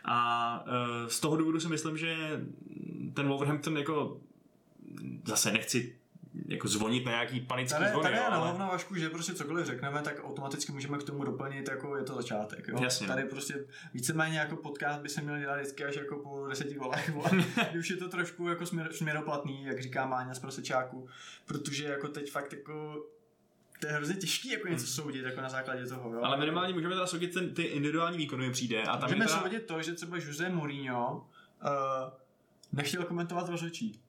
A 0.04 0.64
uh, 0.66 1.08
z 1.08 1.20
toho 1.20 1.36
důvodu 1.36 1.60
si 1.60 1.68
myslím, 1.68 1.98
že 1.98 2.16
ten 3.14 3.28
Wolverhampton 3.28 3.78
jako 3.78 4.20
zase 5.24 5.52
nechci 5.52 5.96
jako 6.48 6.68
zvonit 6.68 7.04
na 7.04 7.10
nějaký 7.10 7.40
panický 7.40 7.78
tady, 7.78 7.90
zvony. 7.90 8.02
Tady 8.02 8.14
je 8.14 8.20
ale... 8.20 8.58
na 8.58 8.66
Vašku, 8.66 8.96
že 8.96 9.10
prostě 9.10 9.34
cokoliv 9.34 9.66
řekneme, 9.66 10.02
tak 10.02 10.24
automaticky 10.24 10.72
můžeme 10.72 10.98
k 10.98 11.02
tomu 11.02 11.24
doplnit, 11.24 11.68
jako 11.68 11.96
je 11.96 12.04
to 12.04 12.14
začátek. 12.14 12.68
Jo? 12.68 12.78
Jasně. 12.82 13.06
Tady 13.06 13.24
prostě 13.24 13.64
víceméně 13.94 14.38
jako 14.38 14.56
podcast 14.56 15.00
by 15.00 15.08
se 15.08 15.20
měl 15.20 15.38
dělat 15.38 15.56
vždycky 15.56 15.84
až 15.84 15.96
jako 15.96 16.16
po 16.16 16.46
deseti 16.48 16.78
kdy 17.70 17.78
už 17.78 17.90
je 17.90 17.96
to 17.96 18.08
trošku 18.08 18.48
jako 18.48 18.66
směr, 18.66 18.92
směroplatný, 18.92 19.64
jak 19.64 19.82
říká 19.82 20.06
Máňa 20.06 20.34
z 20.34 20.38
prosečáku, 20.38 21.08
protože 21.46 21.84
jako 21.84 22.08
teď 22.08 22.30
fakt 22.30 22.52
jako 22.52 23.06
to 23.82 23.88
je 23.88 23.94
hrozně 23.94 24.14
těžký 24.14 24.50
jako 24.50 24.68
něco 24.68 24.84
hmm. 24.84 24.94
soudit 24.94 25.24
jako 25.24 25.40
na 25.40 25.48
základě 25.48 25.86
toho. 25.86 26.14
Jo? 26.14 26.20
Ale 26.22 26.36
minimálně 26.36 26.74
můžeme 26.74 26.94
teda 26.94 27.06
soudit 27.06 27.34
ten, 27.34 27.54
ty 27.54 27.62
individuální 27.62 28.18
výkony 28.18 28.50
přijde. 28.50 28.82
A 28.82 28.96
tam 28.96 29.08
můžeme 29.08 29.26
teda... 29.26 29.40
soudit 29.40 29.66
to, 29.66 29.82
že 29.82 29.92
třeba 29.92 30.16
Jose 30.16 30.48
Mourinho 30.48 31.26
uh, 31.64 31.70
nechtěl 32.72 33.04
komentovat 33.04 33.48
rozhodčí. 33.48 34.01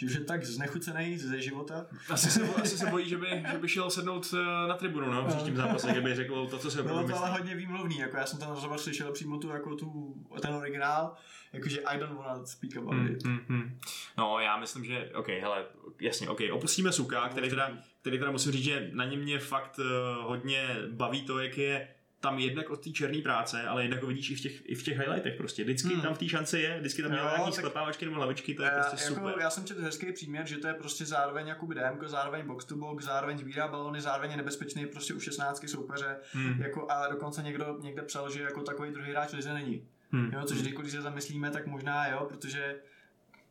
Že 0.00 0.06
už 0.06 0.14
je 0.14 0.20
tak 0.20 0.44
znechucený 0.44 1.18
ze 1.18 1.40
života. 1.40 1.86
Asi 2.10 2.30
se, 2.30 2.42
asi 2.42 2.78
se 2.78 2.86
bojí, 2.86 3.08
že 3.08 3.16
by, 3.16 3.44
že 3.52 3.58
by 3.58 3.68
šel 3.68 3.90
sednout 3.90 4.34
eh, 4.34 4.68
na 4.68 4.74
tribunu 4.74 5.12
no, 5.12 5.22
v 5.22 5.26
příštím 5.26 5.54
no. 5.54 5.62
zápase, 5.62 5.92
kdyby 5.92 6.14
řekl 6.14 6.46
to, 6.46 6.58
co 6.58 6.70
se 6.70 6.82
Bylo 6.82 7.08
to 7.08 7.16
ale 7.16 7.30
hodně 7.30 7.54
výmluvný, 7.54 7.98
jako 7.98 8.16
já 8.16 8.26
jsem 8.26 8.38
ten 8.38 8.48
rozhovor 8.48 8.78
slyšel 8.78 9.12
přímo 9.12 9.38
tu, 9.38 9.48
jako 9.48 9.76
tu, 9.76 10.14
ten 10.42 10.54
originál, 10.54 11.14
jakože 11.52 11.80
I 11.80 11.98
don't 11.98 12.16
wanna 12.16 12.46
speak 12.46 12.76
about 12.76 12.94
mm, 12.94 13.06
it. 13.06 13.24
Mm, 13.24 13.40
mm. 13.48 13.78
No 14.18 14.40
já 14.40 14.56
myslím, 14.56 14.84
že, 14.84 15.10
ok, 15.14 15.28
hele, 15.28 15.64
jasně, 16.00 16.28
ok, 16.28 16.40
opustíme 16.52 16.92
Suka, 16.92 17.28
který 17.28 17.50
teda, 17.50 17.70
který 18.00 18.18
teda 18.18 18.30
musím 18.30 18.52
říct, 18.52 18.64
že 18.64 18.90
na 18.92 19.04
něm 19.04 19.20
mě 19.20 19.38
fakt 19.38 19.78
uh, 19.78 19.84
hodně 20.28 20.76
baví 20.90 21.22
to, 21.22 21.38
jak 21.38 21.58
je 21.58 21.88
tam 22.20 22.38
jednak 22.38 22.70
od 22.70 22.84
té 22.84 22.90
černé 22.90 23.22
práce, 23.22 23.62
ale 23.62 23.82
jednak 23.82 24.02
ho 24.02 24.08
vidíš 24.08 24.30
i 24.30 24.34
v 24.34 24.40
těch, 24.40 24.68
i 24.68 24.74
v 24.74 24.82
těch 24.82 24.98
highlightech 24.98 25.34
prostě. 25.36 25.64
Vždycky 25.64 25.88
hmm. 25.88 26.02
tam 26.02 26.14
v 26.14 26.18
té 26.18 26.28
šance 26.28 26.60
je, 26.60 26.78
vždycky 26.78 27.02
tam 27.02 27.10
měl 27.10 27.24
nějaký 27.36 27.52
sklepávačky 27.52 28.04
nebo 28.04 28.18
lavičky, 28.18 28.54
to 28.54 28.62
je 28.62 28.70
já, 28.72 28.80
prostě 28.80 29.04
jako, 29.04 29.14
super. 29.14 29.34
Já 29.40 29.50
jsem 29.50 29.64
četl 29.64 29.82
hezký 29.82 30.12
příměr, 30.12 30.46
že 30.46 30.58
to 30.58 30.68
je 30.68 30.74
prostě 30.74 31.06
zároveň 31.06 31.46
jako 31.46 31.66
DM, 31.66 31.98
zároveň 32.06 32.46
box 32.46 32.64
to 32.64 32.76
box, 32.76 33.04
zároveň 33.04 33.38
sbírá 33.38 33.68
balony, 33.68 34.00
zároveň 34.00 34.30
je 34.30 34.36
nebezpečný 34.36 34.86
prostě 34.86 35.14
u 35.14 35.20
16 35.20 35.68
soupeře, 35.68 36.16
hmm. 36.32 36.62
jako, 36.62 36.90
a 36.90 37.08
dokonce 37.08 37.42
někdo 37.42 37.78
někde 37.80 38.02
psal, 38.02 38.30
že 38.30 38.42
jako 38.42 38.62
takový 38.62 38.90
druhý 38.90 39.10
hráč 39.10 39.32
lize 39.32 39.54
není. 39.54 39.88
Hmm. 40.10 40.30
Jo, 40.32 40.44
což 40.44 40.62
když 40.62 40.92
se 40.92 41.02
zamyslíme, 41.02 41.50
tak 41.50 41.66
možná 41.66 42.08
jo, 42.08 42.26
protože 42.28 42.80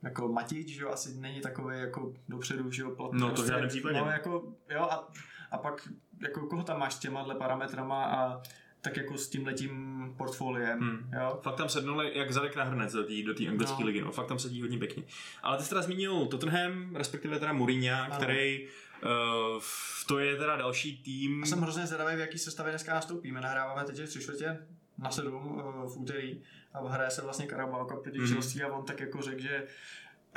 jako 0.03 0.27
Matič, 0.27 0.67
že 0.67 0.81
jo, 0.81 0.89
asi 0.89 1.13
není 1.19 1.41
takový 1.41 1.79
jako 1.79 2.13
dopředu, 2.29 2.71
že 2.71 2.81
jo, 2.81 2.91
platný. 2.91 3.19
No 3.19 3.31
to 3.31 3.43
v 3.43 3.47
žádném 3.47 3.69
případě. 3.69 3.99
No, 3.99 4.11
jako, 4.11 4.53
jo, 4.69 4.81
a, 4.81 5.07
a 5.51 5.57
pak 5.57 5.87
jako 6.21 6.47
koho 6.47 6.63
tam 6.63 6.79
máš 6.79 6.93
s 6.93 6.99
těma 6.99 7.35
parametrama 7.35 8.05
a 8.05 8.41
tak 8.81 8.97
jako 8.97 9.17
s 9.17 9.29
tím 9.29 9.45
letím 9.45 9.97
portfoliem. 10.17 10.79
Hmm. 10.79 11.11
Jo? 11.21 11.39
Fakt 11.41 11.55
tam 11.55 11.69
sednuli 11.69 12.17
jak 12.17 12.31
zadek 12.31 12.55
na 12.55 12.63
hrnec 12.63 12.93
do 12.93 13.03
té 13.03 13.23
do 13.25 13.33
tý 13.33 13.47
anglické 13.47 13.79
no. 13.79 13.85
ligy, 13.85 14.01
no. 14.01 14.11
fakt 14.11 14.27
tam 14.27 14.39
sedí 14.39 14.61
hodně 14.61 14.77
pěkně. 14.77 15.03
Ale 15.43 15.57
ty 15.57 15.63
jsi 15.63 15.69
teda 15.69 15.81
zmínil 15.81 16.25
Tottenham, 16.25 16.95
respektive 16.95 17.39
teda 17.39 17.53
Mourinho, 17.53 17.97
který 18.15 18.67
Uh, 19.03 19.61
to 20.07 20.19
je 20.19 20.35
teda 20.35 20.55
další 20.55 20.97
tým. 20.97 21.39
Já 21.39 21.45
jsem 21.45 21.59
hrozně 21.59 21.87
zvědavý, 21.87 22.15
v 22.15 22.19
jaký 22.19 22.37
sestavě 22.37 22.71
dneska 22.71 22.93
nastoupíme. 22.93 23.41
Nahráváme 23.41 23.83
teď 23.83 24.09
tři 24.09 24.21
čtvrtě 24.21 24.57
na 24.97 25.11
sedm 25.11 25.35
uh, 25.35 25.93
v 25.93 25.97
úterý 25.97 26.41
a 26.73 26.89
hraje 26.89 27.11
se 27.11 27.21
vlastně 27.21 27.47
Carabao 27.47 27.85
Cup 27.85 28.03
proti 28.03 28.19
mm-hmm. 28.19 28.33
Chelsea 28.33 28.67
a 28.67 28.71
on 28.71 28.85
tak 28.85 28.99
jako 28.99 29.21
řekl, 29.21 29.41
že 29.41 29.67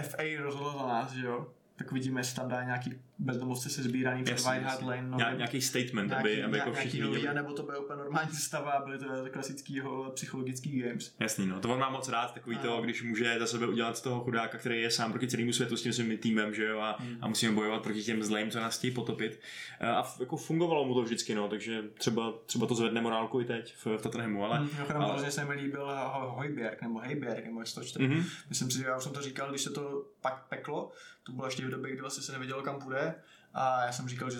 FA 0.03 0.23
rozhodl 0.39 0.79
za 0.79 0.87
nás, 0.87 1.13
že 1.13 1.27
jo 1.27 1.47
tak 1.77 1.93
vidíme, 1.93 2.21
jestli 2.21 2.37
tam 2.37 2.49
dá 2.49 2.65
nějaký 2.65 3.03
bezdomovci 3.21 3.71
se 3.71 3.83
sbíraný 3.83 4.25
před 4.25 4.41
White 4.41 4.63
Hart 4.63 4.83
Lane. 4.83 5.03
No, 5.03 5.19
Ně, 5.19 5.25
nějaký 5.37 5.61
statement, 5.61 6.09
nějaký, 6.09 6.29
aby, 6.29 6.43
aby 6.43 6.59
jako 6.59 6.73
všichni 6.73 7.03
viděli. 7.03 7.35
nebo 7.35 7.53
to 7.53 7.63
bude 7.63 7.79
úplně 7.79 7.99
normální 7.99 8.37
stava 8.37 8.83
byly 8.85 8.99
to 8.99 9.07
klasický 9.31 9.75
jeho 9.75 10.11
psychologický 10.11 10.81
games. 10.81 11.15
Jasný, 11.21 11.47
no. 11.47 11.61
To 11.61 11.69
on 11.69 11.79
má 11.79 11.91
moc 11.91 12.09
rád, 12.09 12.35
takový 12.35 12.57
a... 12.57 12.59
to, 12.59 12.81
když 12.81 13.03
může 13.03 13.39
za 13.39 13.47
sebe 13.47 13.67
udělat 13.67 13.97
z 13.97 14.01
toho 14.01 14.21
chudáka, 14.21 14.59
který 14.59 14.83
je 14.83 14.91
sám 14.91 15.13
proti 15.13 15.29
celému 15.29 15.53
světu 15.53 15.77
s 15.77 15.83
tím 15.83 15.93
svým 15.93 16.19
týmem, 16.19 16.55
že 16.55 16.65
jo, 16.65 16.79
a, 16.79 16.97
hmm. 17.01 17.19
a 17.21 17.29
musíme 17.29 17.53
bojovat 17.53 17.83
proti 17.83 18.03
těm 18.03 18.23
zlým, 18.23 18.51
co 18.51 18.61
nás 18.61 18.79
chtějí 18.79 18.95
potopit. 18.95 19.41
A 19.81 20.15
jako 20.21 20.37
fungovalo 20.37 20.85
mu 20.85 20.95
to 20.95 21.03
vždycky, 21.03 21.35
no, 21.35 21.49
takže 21.49 21.83
třeba, 21.95 22.33
třeba 22.47 22.67
to 22.67 22.75
zvedne 22.75 23.01
morálku 23.01 23.41
i 23.41 23.45
teď 23.45 23.75
v, 23.77 23.87
v 23.87 24.03
Tottenhamu, 24.03 24.45
ale... 24.45 24.59
Hmm, 24.59 24.71
ale... 24.95 25.13
hrozně 25.13 25.31
se 25.31 25.45
mi 25.45 25.55
líbil 25.55 25.91
Hojberg, 26.11 26.83
nebo 26.83 26.99
Hejberg, 26.99 27.45
nebo 27.45 27.61
jak 27.61 27.75
to 27.75 27.85
čte. 27.85 27.99
Mm-hmm. 27.99 28.25
Myslím 28.49 28.71
si, 28.71 28.79
že 28.79 28.85
já 28.85 28.97
už 28.97 29.03
jsem 29.03 29.13
to 29.13 29.23
říkal, 29.23 29.51
když 29.51 29.63
se 29.63 29.71
to 29.71 30.05
pak 30.21 30.47
peklo, 30.49 30.93
to 31.23 31.33
bylo 31.33 31.47
ještě 31.47 31.67
v 31.67 31.71
době, 31.71 31.93
kdy 31.93 32.01
vlastně 32.01 32.23
se 32.23 32.33
nevědělo, 32.33 32.63
kam 32.63 32.81
půjde. 32.81 33.10
A 33.55 33.85
já 33.85 33.93
jsem 33.93 34.09
říkal, 34.09 34.31
že, 34.31 34.39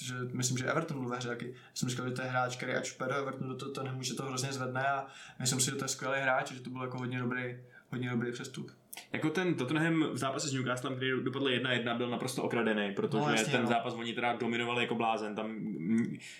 že 0.00 0.14
myslím, 0.32 0.58
že 0.58 0.64
Everton 0.64 1.00
byl 1.00 1.08
ve 1.08 1.16
hře 1.16 1.28
taky. 1.28 1.48
Já 1.48 1.70
jsem 1.74 1.88
říkal, 1.88 2.08
že 2.08 2.14
to 2.14 2.22
je 2.22 2.28
hráč, 2.28 2.56
který 2.56 2.72
ať 2.72 2.92
půjde 2.92 3.12
do 3.12 3.18
Evertonu, 3.18 3.56
to, 3.56 3.72
to 3.72 3.82
nemůže 3.82 4.14
to 4.14 4.22
hrozně 4.22 4.52
zvedne 4.52 4.86
a 4.88 5.06
myslím 5.38 5.60
si, 5.60 5.66
že 5.66 5.76
to 5.76 5.84
je 5.84 5.88
skvělý 5.88 6.20
hráč, 6.20 6.52
že 6.52 6.60
to 6.60 6.70
byl 6.70 6.82
jako 6.82 6.98
hodně 6.98 7.18
dobrý, 7.18 7.56
hodně 7.90 8.10
dobrý 8.10 8.32
přestup. 8.32 8.70
Jako 9.12 9.30
ten 9.30 9.54
Tottenham 9.54 10.12
v 10.12 10.16
zápase 10.16 10.48
s 10.48 10.52
Newcastlem, 10.52 10.96
který 10.96 11.10
dopadl 11.22 11.46
1-1, 11.46 11.96
byl 11.96 12.10
naprosto 12.10 12.42
okradený, 12.42 12.94
protože 12.94 13.18
no, 13.18 13.30
jasně, 13.30 13.52
ten 13.52 13.62
no. 13.62 13.68
zápas 13.68 13.94
oni 13.94 14.14
teda 14.14 14.36
dominovali 14.36 14.82
jako 14.82 14.94
blázen. 14.94 15.34
Tam 15.34 15.56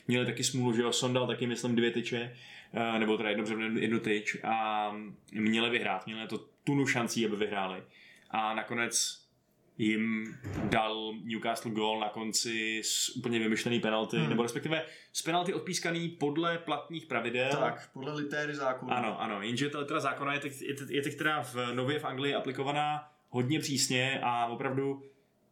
měli 0.09 0.27
taky 0.27 0.45
smůlu, 0.45 0.73
že 0.73 0.83
jo, 0.83 0.93
Sondal 0.93 1.27
taky 1.27 1.47
myslím 1.47 1.77
dvě 1.77 1.91
tyče, 1.91 2.37
eh, 2.73 2.99
nebo 2.99 3.17
teda 3.17 3.31
jednu, 3.31 3.79
jednu 3.81 4.01
tyč 4.01 4.37
a 4.45 4.93
měli 5.33 5.71
vyhrát, 5.71 6.07
měli 6.07 6.29
to 6.29 6.39
tunu 6.65 6.87
šancí, 6.87 7.27
aby 7.27 7.37
vyhráli. 7.37 7.83
A 8.31 8.55
nakonec 8.55 9.26
jim 9.79 10.35
dal 10.65 11.13
Newcastle 11.25 11.71
gol 11.71 12.01
na 12.01 12.09
konci 12.09 12.81
z 12.85 13.17
úplně 13.17 13.39
vymyšlený 13.39 13.81
penalty, 13.81 14.17
hmm. 14.17 14.29
nebo 14.29 14.43
respektive 14.43 14.85
z 15.13 15.23
penalty 15.23 15.55
odpískaný 15.55 16.09
podle 16.09 16.59
platných 16.59 17.07
pravidel. 17.07 17.51
Tak, 17.51 17.91
podle 17.93 18.15
litéry 18.15 18.55
zákona. 18.55 18.95
Ano, 18.95 19.21
ano, 19.21 19.43
jenže 19.43 19.71
ta 19.71 19.79
litera 19.79 20.01
zákona 20.01 20.35
je 20.35 20.41
teď, 20.41 20.63
je 20.89 21.03
teď 21.03 21.17
teda 21.17 21.43
v 21.43 21.57
nově 21.75 21.99
v 21.99 22.05
Anglii 22.05 22.35
aplikovaná 22.35 23.09
hodně 23.29 23.61
přísně 23.61 24.21
a 24.23 24.47
opravdu 24.47 25.03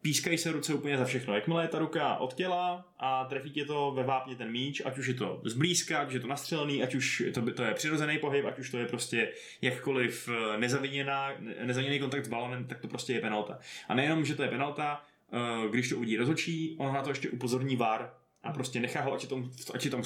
pískají 0.04 0.38
se 0.38 0.52
ruce 0.52 0.74
úplně 0.74 0.98
za 0.98 1.04
všechno. 1.04 1.34
Jakmile 1.34 1.64
je 1.64 1.68
ta 1.68 1.78
ruka 1.78 2.16
od 2.16 2.34
těla 2.34 2.88
a 2.98 3.24
trefí 3.24 3.50
tě 3.50 3.64
to 3.64 3.92
ve 3.96 4.02
vápně 4.02 4.36
ten 4.36 4.50
míč, 4.50 4.82
ať 4.84 4.98
už 4.98 5.06
je 5.06 5.14
to 5.14 5.40
zblízka, 5.44 5.98
ať 5.98 6.08
už 6.08 6.14
je 6.14 6.20
to 6.20 6.26
nastřelený, 6.26 6.82
ať 6.82 6.94
už 6.94 7.22
to, 7.34 7.52
to 7.52 7.62
je 7.62 7.74
přirozený 7.74 8.18
pohyb, 8.18 8.44
ať 8.44 8.58
už 8.58 8.70
to 8.70 8.78
je 8.78 8.86
prostě 8.86 9.32
jakkoliv 9.62 10.28
eh, 10.28 10.58
nezaviněný 11.64 11.98
kontakt 12.00 12.24
s 12.24 12.28
balonem, 12.28 12.64
tak 12.64 12.80
to 12.80 12.88
prostě 12.88 13.12
je 13.12 13.20
penalta. 13.20 13.58
A 13.88 13.94
nejenom, 13.94 14.24
že 14.24 14.34
to 14.34 14.42
je 14.42 14.48
penalta, 14.48 15.02
eh, 15.32 15.68
když 15.70 15.88
to 15.88 15.96
uvidí 15.96 16.16
rozočí, 16.16 16.76
on 16.78 16.94
na 16.94 17.02
to 17.02 17.10
ještě 17.10 17.30
upozorní 17.30 17.76
VAR 17.76 18.10
a 18.42 18.52
prostě 18.52 18.80
nechá 18.80 19.00
ho, 19.00 19.14
ať 19.14 19.22
je 19.22 19.28
tom, 19.28 19.50
ať 19.74 19.84
je 19.84 19.90
tom 19.90 20.02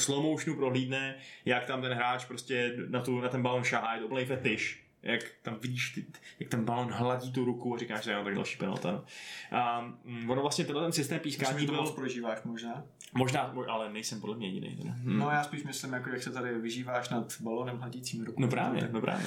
prohlídne, 0.56 1.16
jak 1.44 1.64
tam 1.64 1.82
ten 1.82 1.92
hráč 1.92 2.24
prostě 2.24 2.74
na, 2.88 3.00
tu, 3.00 3.20
na 3.20 3.28
ten 3.28 3.42
balon 3.42 3.64
šahá, 3.64 3.94
je 3.94 4.00
to 4.00 4.06
úplný 4.06 4.24
fetiš 4.24 4.87
jak 5.02 5.20
tam 5.42 5.58
vidíš, 5.60 5.90
ty, 5.90 6.06
jak 6.40 6.48
ten 6.48 6.64
balon 6.64 6.92
hladí 6.92 7.32
tu 7.32 7.44
ruku 7.44 7.74
a 7.74 7.78
říkáš, 7.78 8.04
že 8.04 8.12
jo, 8.12 8.24
tak 8.24 8.34
další 8.34 8.58
penalta. 8.58 8.92
No. 8.92 9.04
A 9.58 9.80
um, 10.04 10.30
ono 10.30 10.42
vlastně 10.42 10.64
tenhle 10.64 10.84
ten 10.84 10.92
systém 10.92 11.20
pískání 11.20 11.66
byl... 11.66 11.86
to 11.86 11.92
prožíváš 11.92 12.42
možná? 12.44 12.84
Možná, 13.14 13.54
ale 13.68 13.92
nejsem 13.92 14.20
podle 14.20 14.36
mě 14.36 14.48
jediný. 14.48 14.76
Hmm. 14.84 15.18
No 15.18 15.30
já 15.30 15.44
spíš 15.44 15.62
myslím, 15.64 15.92
jako 15.92 16.10
jak 16.10 16.22
se 16.22 16.32
tady 16.32 16.58
vyžíváš 16.58 17.08
nad 17.08 17.40
balonem 17.40 17.78
hladícím 17.78 18.24
rukou. 18.24 18.42
No 18.42 18.48
právě, 18.48 18.88
no 18.92 19.00
právě. 19.00 19.26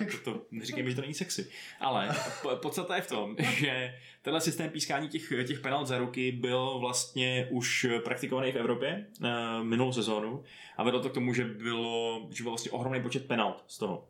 Jako, 0.00 0.12
to, 0.24 0.32
to, 0.32 0.46
neříkej 0.50 0.90
že 0.90 0.94
to 0.94 1.00
není 1.00 1.14
sexy. 1.14 1.50
Ale 1.80 2.16
podstata 2.62 2.96
je 2.96 3.02
v 3.02 3.08
tom, 3.08 3.36
že 3.38 3.94
tenhle 4.22 4.40
systém 4.40 4.70
pískání 4.70 5.08
těch, 5.08 5.32
těch 5.46 5.60
penalt 5.60 5.86
za 5.86 5.98
ruky 5.98 6.32
byl 6.32 6.78
vlastně 6.78 7.48
už 7.50 7.86
praktikovaný 8.04 8.52
v 8.52 8.56
Evropě 8.56 9.06
uh, 9.20 9.28
minulou 9.64 9.92
sezónu 9.92 10.42
a 10.76 10.82
vedlo 10.84 11.00
to 11.00 11.10
k 11.10 11.14
tomu, 11.14 11.34
že 11.34 11.44
bylo, 11.44 12.26
že 12.30 12.42
byl 12.42 12.50
vlastně 12.50 12.70
ohromný 12.70 13.02
počet 13.02 13.26
penalt 13.26 13.64
z 13.66 13.78
toho 13.78 14.08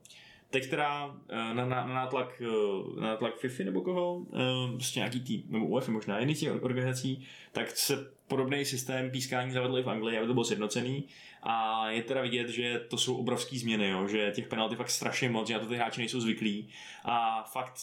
teď 0.50 0.70
teda 0.70 1.16
eh, 1.28 1.36
na, 1.36 1.52
na, 1.54 1.64
na, 1.64 1.94
nátlak, 1.94 2.42
eh, 2.44 3.00
na 3.00 3.06
nátlak 3.06 3.36
FIFA 3.36 3.64
nebo 3.64 3.80
koho, 3.80 4.26
prostě 4.74 5.00
nějaký 5.00 5.20
tým, 5.20 5.42
nebo 5.48 5.66
UEFA 5.66 5.92
možná, 5.92 6.18
jiný 6.18 6.34
těch 6.34 6.62
organizací, 6.62 7.26
tak 7.52 7.70
se 7.70 8.18
podobný 8.28 8.64
systém 8.64 9.10
pískání 9.10 9.52
zavedl 9.52 9.78
i 9.78 9.82
v 9.82 9.90
Anglii, 9.90 10.18
aby 10.18 10.26
to 10.26 10.34
bylo 10.34 10.44
sjednocený. 10.44 11.04
A 11.42 11.84
je 11.90 12.02
teda 12.02 12.22
vidět, 12.22 12.48
že 12.48 12.80
to 12.88 12.98
jsou 12.98 13.16
obrovské 13.16 13.58
změny, 13.58 13.88
jo? 13.88 14.08
že 14.08 14.32
těch 14.34 14.48
penalty 14.48 14.76
fakt 14.76 14.90
strašně 14.90 15.30
moc, 15.30 15.48
že 15.48 15.54
na 15.54 15.60
to 15.60 15.66
ty 15.66 15.76
hráči 15.76 16.00
nejsou 16.00 16.20
zvyklí. 16.20 16.68
A 17.04 17.42
fakt 17.42 17.74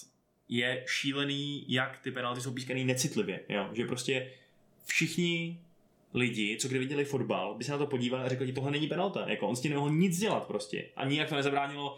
je 0.49 0.83
šílený, 0.87 1.65
jak 1.67 1.99
ty 1.99 2.11
penalty 2.11 2.41
jsou 2.41 2.53
pískaný 2.53 2.85
necitlivě. 2.85 3.39
Jo? 3.49 3.69
Že 3.73 3.85
prostě 3.85 4.31
všichni 4.85 5.59
lidi, 6.13 6.57
co 6.59 6.67
kdy 6.67 6.79
viděli 6.79 7.05
fotbal, 7.05 7.55
by 7.55 7.63
se 7.63 7.71
na 7.71 7.77
to 7.77 7.87
podívali 7.87 8.23
a 8.23 8.29
řekli, 8.29 8.53
tohle 8.53 8.71
není 8.71 8.87
penalta. 8.87 9.29
Jako 9.29 9.47
on 9.47 9.55
s 9.55 9.61
tím 9.61 9.71
nemohl 9.71 9.89
nic 9.89 10.19
dělat 10.19 10.47
prostě. 10.47 10.89
A 10.95 11.05
nijak 11.05 11.29
to 11.29 11.35
nezabránilo 11.35 11.97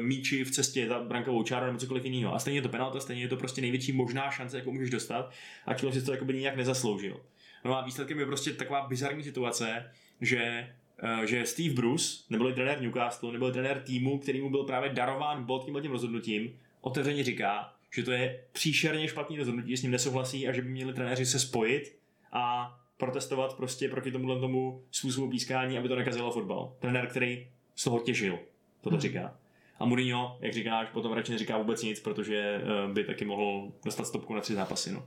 míči 0.00 0.44
v 0.44 0.50
cestě 0.50 0.88
za 0.88 0.98
brankovou 0.98 1.42
čáru 1.42 1.66
nebo 1.66 1.78
cokoliv 1.78 2.04
jiného. 2.04 2.34
A 2.34 2.38
stejně 2.38 2.58
je 2.58 2.62
to 2.62 2.68
penalta, 2.68 3.00
stejně 3.00 3.22
je 3.22 3.28
to 3.28 3.36
prostě 3.36 3.60
největší 3.60 3.92
možná 3.92 4.30
šance, 4.30 4.58
jakou 4.58 4.72
můžeš 4.72 4.90
dostat. 4.90 5.30
A 5.66 5.74
člověk 5.74 6.00
si 6.00 6.06
to 6.06 6.12
jako 6.12 6.24
by 6.24 6.34
nijak 6.34 6.56
nezasloužil. 6.56 7.20
No 7.64 7.78
a 7.78 7.84
výsledkem 7.84 8.18
je 8.18 8.26
prostě 8.26 8.52
taková 8.52 8.86
bizarní 8.88 9.24
situace, 9.24 9.90
že 10.20 10.74
uh, 11.02 11.24
že 11.24 11.46
Steve 11.46 11.74
Bruce, 11.74 12.24
nebyl 12.30 12.52
trenér 12.52 12.80
Newcastle, 12.80 13.32
nebyl 13.32 13.52
trenér 13.52 13.82
týmu, 13.82 14.18
který 14.18 14.40
mu 14.40 14.50
byl 14.50 14.64
právě 14.64 14.90
darován 14.90 15.44
bod 15.44 15.64
tímhle 15.64 15.82
tím 15.82 15.90
rozhodnutím, 15.90 16.58
otevřeně 16.80 17.24
říká, 17.24 17.72
že 17.94 18.02
to 18.02 18.12
je 18.12 18.44
příšerně 18.52 19.08
špatný 19.08 19.38
rozhodnutí, 19.38 19.76
s 19.76 19.82
ním 19.82 19.92
nesouhlasí 19.92 20.48
a 20.48 20.52
že 20.52 20.62
by 20.62 20.68
měli 20.68 20.92
trenéři 20.92 21.26
se 21.26 21.38
spojit 21.38 21.98
a 22.32 22.74
protestovat 22.96 23.56
prostě 23.56 23.88
proti 23.88 24.10
tomuhle 24.10 24.40
tomu 24.40 24.82
způsobu 24.90 25.30
pískání, 25.30 25.78
aby 25.78 25.88
to 25.88 25.96
nekazilo 25.96 26.30
fotbal. 26.30 26.76
Trenér, 26.78 27.06
který 27.06 27.48
z 27.74 27.84
toho 27.84 28.00
těžil, 28.00 28.38
to 28.80 28.90
hmm. 28.90 29.00
říká. 29.00 29.38
A 29.78 29.84
Mourinho, 29.84 30.38
jak 30.40 30.52
říkáš, 30.52 30.88
potom 30.92 31.12
radši 31.12 31.32
neříká 31.32 31.58
vůbec 31.58 31.82
nic, 31.82 32.00
protože 32.00 32.62
eh, 32.62 32.92
by 32.92 33.04
taky 33.04 33.24
mohl 33.24 33.72
dostat 33.84 34.06
stopku 34.06 34.34
na 34.34 34.40
tři 34.40 34.54
zápasy. 34.54 34.92
No. 34.92 35.06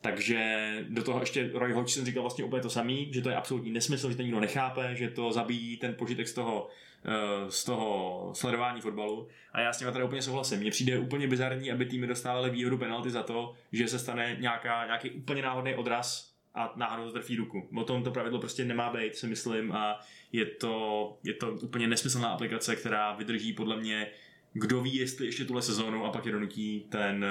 Takže 0.00 0.84
do 0.88 1.02
toho 1.02 1.20
ještě 1.20 1.50
Roy 1.54 1.72
Hodgson 1.72 2.04
říkal 2.04 2.22
vlastně 2.22 2.44
úplně 2.44 2.62
to 2.62 2.70
samý, 2.70 3.12
že 3.12 3.22
to 3.22 3.28
je 3.28 3.36
absolutní 3.36 3.70
nesmysl, 3.70 4.10
že 4.10 4.16
to 4.16 4.22
nikdo 4.22 4.40
nechápe, 4.40 4.94
že 4.94 5.10
to 5.10 5.32
zabíjí 5.32 5.76
ten 5.76 5.94
požitek 5.94 6.28
z 6.28 6.32
toho, 6.32 6.68
eh, 7.04 7.50
z 7.50 7.64
toho 7.64 8.30
sledování 8.34 8.80
fotbalu. 8.80 9.28
A 9.52 9.60
já 9.60 9.72
s 9.72 9.78
tím 9.78 9.92
tady 9.92 10.04
úplně 10.04 10.22
souhlasím. 10.22 10.60
Mně 10.60 10.70
přijde 10.70 10.98
úplně 10.98 11.26
bizarní, 11.26 11.72
aby 11.72 11.86
týmy 11.86 12.06
dostávaly 12.06 12.50
výhodu 12.50 12.78
penalty 12.78 13.10
za 13.10 13.22
to, 13.22 13.54
že 13.72 13.88
se 13.88 13.98
stane 13.98 14.36
nějaká, 14.40 14.86
nějaký 14.86 15.10
úplně 15.10 15.42
náhodný 15.42 15.74
odraz 15.74 16.37
a 16.58 16.72
náhodou 16.76 17.04
to 17.04 17.12
trfí 17.12 17.36
ruku. 17.36 17.68
O 17.74 17.84
tom 17.84 18.02
to 18.02 18.10
pravidlo 18.10 18.38
prostě 18.38 18.64
nemá 18.64 18.92
být, 18.92 19.16
si 19.16 19.26
myslím, 19.26 19.72
a 19.72 20.00
je 20.32 20.46
to, 20.46 21.18
je 21.24 21.34
to 21.34 21.50
úplně 21.52 21.88
nesmyslná 21.88 22.28
aplikace, 22.28 22.76
která 22.76 23.12
vydrží 23.12 23.52
podle 23.52 23.76
mě 23.76 24.10
kdo 24.52 24.80
ví, 24.80 24.96
jestli 24.96 25.26
ještě 25.26 25.44
tuhle 25.44 25.62
sezónu 25.62 26.04
a 26.04 26.10
pak 26.10 26.26
je 26.26 26.32
donutí 26.32 26.86
ten, 26.88 27.26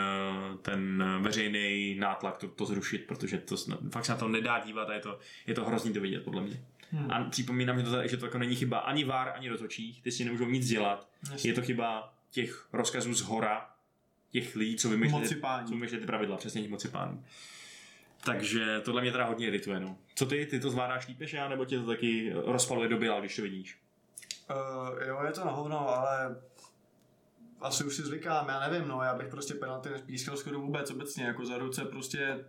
ten 0.62 1.04
veřejný 1.22 1.96
nátlak 2.00 2.38
to, 2.38 2.48
to 2.48 2.66
zrušit, 2.66 3.08
protože 3.08 3.38
to 3.38 3.56
fakt 3.92 4.06
se 4.06 4.12
na 4.12 4.18
to 4.18 4.28
nedá 4.28 4.60
dívat 4.60 4.90
a 4.90 4.94
je 4.94 5.00
to, 5.00 5.20
je 5.48 5.54
to 5.54 5.66
hrozný 5.66 5.94
to 5.94 6.02
vidět, 6.02 6.24
podle 6.24 6.42
mě. 6.42 6.64
Hmm. 6.92 7.12
A 7.12 7.24
připomínám, 7.24 7.80
že 7.80 7.84
to, 7.84 8.08
že 8.08 8.18
to 8.18 8.26
jako 8.26 8.38
není 8.38 8.56
chyba 8.56 8.78
ani 8.78 9.04
VAR, 9.04 9.34
ani 9.36 9.50
rozhodčích, 9.50 10.02
ty 10.02 10.12
si 10.12 10.26
nemůžou 10.26 10.46
nic 10.46 10.68
dělat. 10.68 11.10
Jasně. 11.32 11.50
Je 11.50 11.54
to 11.54 11.62
chyba 11.62 12.14
těch 12.32 12.68
rozkazů 12.74 13.14
z 13.14 13.22
hora, 13.22 13.70
těch 14.32 14.56
lidí, 14.56 14.76
co 14.76 14.90
vymýšleli, 14.90 15.28
co 15.66 15.72
vymýšleli 15.72 16.02
ty 16.02 16.08
pravidla, 16.08 16.38
přesně 16.38 16.62
těch 16.62 16.72
moci 16.72 16.88
pánů. 16.88 17.24
Takže 18.24 18.82
tohle 18.86 19.02
mě 19.02 19.12
teda 19.12 19.26
hodně 19.26 19.48
irituje. 19.48 19.80
No. 19.80 19.98
Co 20.16 20.26
ty, 20.26 20.46
ty 20.46 20.60
to 20.60 20.70
zvládáš 20.70 21.08
líp 21.08 21.20
než 21.20 21.34
já, 21.34 21.50
nebo 21.50 21.66
tě 21.66 21.80
to 21.80 21.86
taky 21.86 22.34
rozpaluje 22.34 22.90
do 22.90 22.98
byla, 22.98 23.20
když 23.20 23.36
to 23.36 23.42
vidíš? 23.42 23.80
Uh, 24.50 25.08
jo, 25.08 25.24
je 25.26 25.32
to 25.32 25.46
na 25.46 25.52
hovno, 25.52 25.90
ale 25.90 26.36
asi 27.62 27.84
už 27.84 27.96
si 27.96 28.02
zvykám, 28.02 28.50
já 28.50 28.70
nevím, 28.70 28.88
no, 28.88 29.02
já 29.02 29.14
bych 29.14 29.28
prostě 29.28 29.54
penalty 29.54 29.90
nespískal 29.90 30.38
skoro 30.38 30.60
vůbec 30.60 30.92
obecně, 30.92 31.24
jako 31.24 31.46
za 31.46 31.58
ruce 31.58 31.86
prostě, 31.86 32.46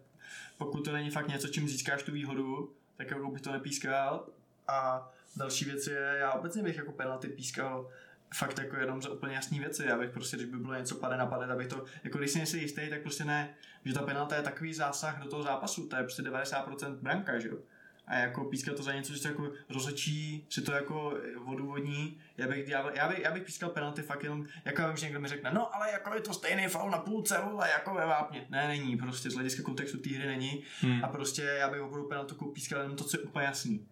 pokud 0.58 0.84
to 0.84 0.92
není 0.92 1.10
fakt 1.10 1.28
něco, 1.28 1.48
čím 1.48 1.68
získáš 1.68 2.02
tu 2.02 2.12
výhodu, 2.12 2.72
tak 2.96 3.10
jako 3.10 3.30
bych 3.30 3.42
to 3.42 3.52
nepískal 3.52 4.26
a 4.68 5.10
další 5.36 5.64
věc 5.64 5.86
je, 5.86 6.16
já 6.18 6.32
obecně 6.32 6.62
bych 6.62 6.76
jako 6.76 6.92
penalty 6.92 7.28
pískal 7.28 7.90
fakt 8.34 8.58
jako 8.58 8.76
jenom 8.76 9.02
za 9.02 9.10
úplně 9.10 9.34
jasné 9.34 9.58
věci. 9.58 9.84
Já 9.86 9.98
bych 9.98 10.10
prostě, 10.10 10.36
když 10.36 10.48
by 10.48 10.56
bylo 10.56 10.74
něco 10.74 10.94
pade 10.94 11.16
na 11.16 11.26
pade, 11.26 11.46
abych 11.46 11.66
to, 11.66 11.84
jako 12.04 12.18
když 12.18 12.30
si 12.30 12.38
nejsi 12.38 12.58
jistý, 12.58 12.88
tak 12.90 13.02
prostě 13.02 13.24
ne, 13.24 13.54
že 13.84 13.94
ta 13.94 14.02
penalta 14.02 14.36
je 14.36 14.42
takový 14.42 14.74
zásah 14.74 15.22
do 15.22 15.28
toho 15.28 15.42
zápasu, 15.42 15.86
to 15.88 15.96
je 15.96 16.02
prostě 16.02 16.22
90% 16.22 16.96
branka, 16.96 17.38
že 17.38 17.48
jo. 17.48 17.58
a 18.06 18.14
jako 18.14 18.44
pískat 18.44 18.76
to 18.76 18.82
za 18.82 18.92
něco, 18.92 19.14
že 19.14 19.22
to 19.22 19.28
jako 19.28 19.52
rozhodčí, 19.68 20.46
že 20.48 20.60
to 20.60 20.72
jako 20.72 21.18
odůvodní. 21.44 22.18
Já 22.36 22.48
bych, 22.48 22.68
já, 22.68 22.90
já, 22.94 23.08
bych, 23.08 23.18
já 23.18 23.30
bych 23.30 23.42
pískal 23.42 23.70
penalty 23.70 24.02
fakt 24.02 24.22
jenom, 24.22 24.46
jako 24.64 24.82
já 24.82 24.88
vím, 24.88 24.96
že 24.96 25.06
někdo 25.06 25.20
mi 25.20 25.28
řekne, 25.28 25.50
no 25.54 25.74
ale 25.74 25.90
jako 25.90 26.14
je 26.14 26.20
to 26.20 26.34
stejný 26.34 26.68
faul 26.68 26.90
na 26.90 26.98
půlce, 26.98 27.38
vole, 27.44 27.70
jako 27.70 27.94
ve 27.94 28.06
vápně. 28.06 28.46
Ne, 28.50 28.68
není, 28.68 28.96
prostě 28.96 29.30
z 29.30 29.34
hlediska 29.34 29.62
kontextu 29.62 29.98
té 29.98 30.10
hry 30.10 30.26
není. 30.26 30.62
Hmm. 30.80 31.04
A 31.04 31.08
prostě 31.08 31.42
já 31.42 31.70
bych 31.70 31.80
opravdu 31.80 32.08
penaltu 32.08 32.34
pískal 32.34 32.80
jenom 32.80 32.96
to, 32.96 33.04
co 33.04 33.16
je 33.20 33.22
úplně 33.22 33.46
jasný. 33.46 33.86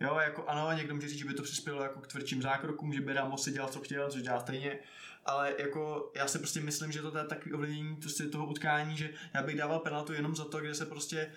Jo, 0.00 0.18
jako 0.24 0.44
ano, 0.46 0.76
někdo 0.76 0.94
může 0.94 1.08
říct, 1.08 1.18
že 1.18 1.24
by 1.24 1.34
to 1.34 1.42
přispělo 1.42 1.82
jako 1.82 2.00
k 2.00 2.06
tvrdším 2.06 2.42
zákrokům, 2.42 2.92
že 2.92 3.00
by 3.00 3.12
Ramos 3.12 3.44
si 3.44 3.50
dělal, 3.50 3.68
co 3.68 3.80
chtěl, 3.80 4.10
což 4.10 4.22
dělá 4.22 4.40
stejně, 4.40 4.78
ale 5.24 5.54
jako 5.58 6.12
já 6.14 6.28
si 6.28 6.38
prostě 6.38 6.60
myslím, 6.60 6.92
že 6.92 7.02
to 7.02 7.18
je 7.18 7.24
takový 7.24 7.54
ovlivnění 7.54 7.96
prostě 7.96 8.24
toho 8.24 8.46
utkání, 8.46 8.96
že 8.96 9.10
já 9.34 9.42
bych 9.42 9.56
dával 9.56 9.78
penaltu 9.78 10.12
jenom 10.12 10.36
za 10.36 10.44
to, 10.44 10.60
kde 10.60 10.74
se 10.74 10.86
prostě 10.86 11.32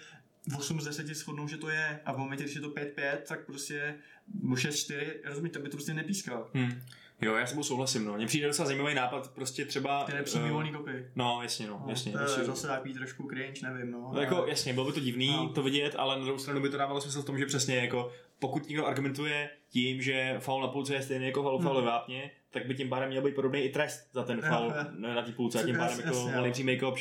8 0.58 0.82
z 0.82 0.86
10 0.86 1.08
shodnou, 1.08 1.48
že 1.48 1.58
to 1.58 1.70
je 1.70 2.00
a 2.06 2.14
v 2.14 2.18
momentě, 2.18 2.44
když 2.44 2.56
je 2.56 2.62
to 2.62 2.70
5-5, 2.70 3.18
tak 3.28 3.46
prostě 3.46 3.96
6-4, 4.44 5.14
rozumíte, 5.24 5.60
by 5.60 5.70
to 5.70 5.78
prostě 5.78 5.94
nepískal. 5.94 6.50
Hmm. 6.54 6.82
Jo, 7.22 7.36
já 7.36 7.46
s 7.46 7.50
tebou 7.50 7.64
souhlasím, 7.64 8.06
no. 8.06 8.14
Mně 8.14 8.26
přijde 8.26 8.48
docela 8.48 8.66
zajímavý 8.66 8.96
nápad, 8.96 9.32
prostě 9.32 9.66
třeba... 9.66 10.04
Ty 10.04 10.14
nepřímý 10.14 10.46
uh, 10.46 10.52
volný 10.52 10.72
kopy. 10.72 11.06
No, 11.16 11.40
jasně, 11.42 11.68
no, 11.68 11.82
no 11.86 11.90
jasně. 11.90 12.12
To 12.12 12.40
je 12.40 12.46
zase 12.46 12.68
takový 12.68 12.94
trošku 12.94 13.28
cringe, 13.28 13.62
nevím, 13.70 13.92
no. 13.92 14.10
no 14.14 14.22
jako, 14.22 14.46
jasně, 14.48 14.74
bylo 14.74 14.86
by 14.86 14.92
to 14.92 15.00
divný 15.00 15.28
no. 15.28 15.50
to 15.50 15.64
vidět, 15.64 15.96
ale 15.98 16.18
na 16.18 16.24
druhou 16.24 16.40
stranu 16.40 16.62
by 16.62 16.70
to 16.70 16.78
dávalo 16.78 17.02
smysl 17.02 17.22
v 17.22 17.26
tom, 17.26 17.38
že 17.38 17.46
přesně 17.46 17.76
jako 17.76 18.12
pokud 18.40 18.68
někdo 18.68 18.86
argumentuje 18.86 19.50
tím, 19.70 20.02
že 20.02 20.36
faul 20.40 20.62
na 20.62 20.68
půlce 20.68 20.94
je 20.94 21.02
stejný 21.02 21.26
jako 21.26 21.44
faul, 21.44 21.62
faul 21.62 21.78
hmm. 21.78 21.86
vápně, 21.86 22.32
tak 22.60 22.68
by 22.68 22.76
tím 22.76 22.90
pádem 22.90 23.10
měl 23.10 23.22
být 23.22 23.36
podobný 23.36 23.60
i 23.60 23.70
trest 23.70 24.10
za 24.14 24.24
ten 24.24 24.42
faul 24.42 24.74
na, 24.98 25.14
na 25.14 25.22
té 25.22 25.32
půlce 25.32 25.62
a 25.62 25.66
tím 25.66 25.78
pádem 25.78 26.00
jako 26.00 26.16
volný 26.16 26.52
přímý 26.52 26.80
kop, 26.80 26.98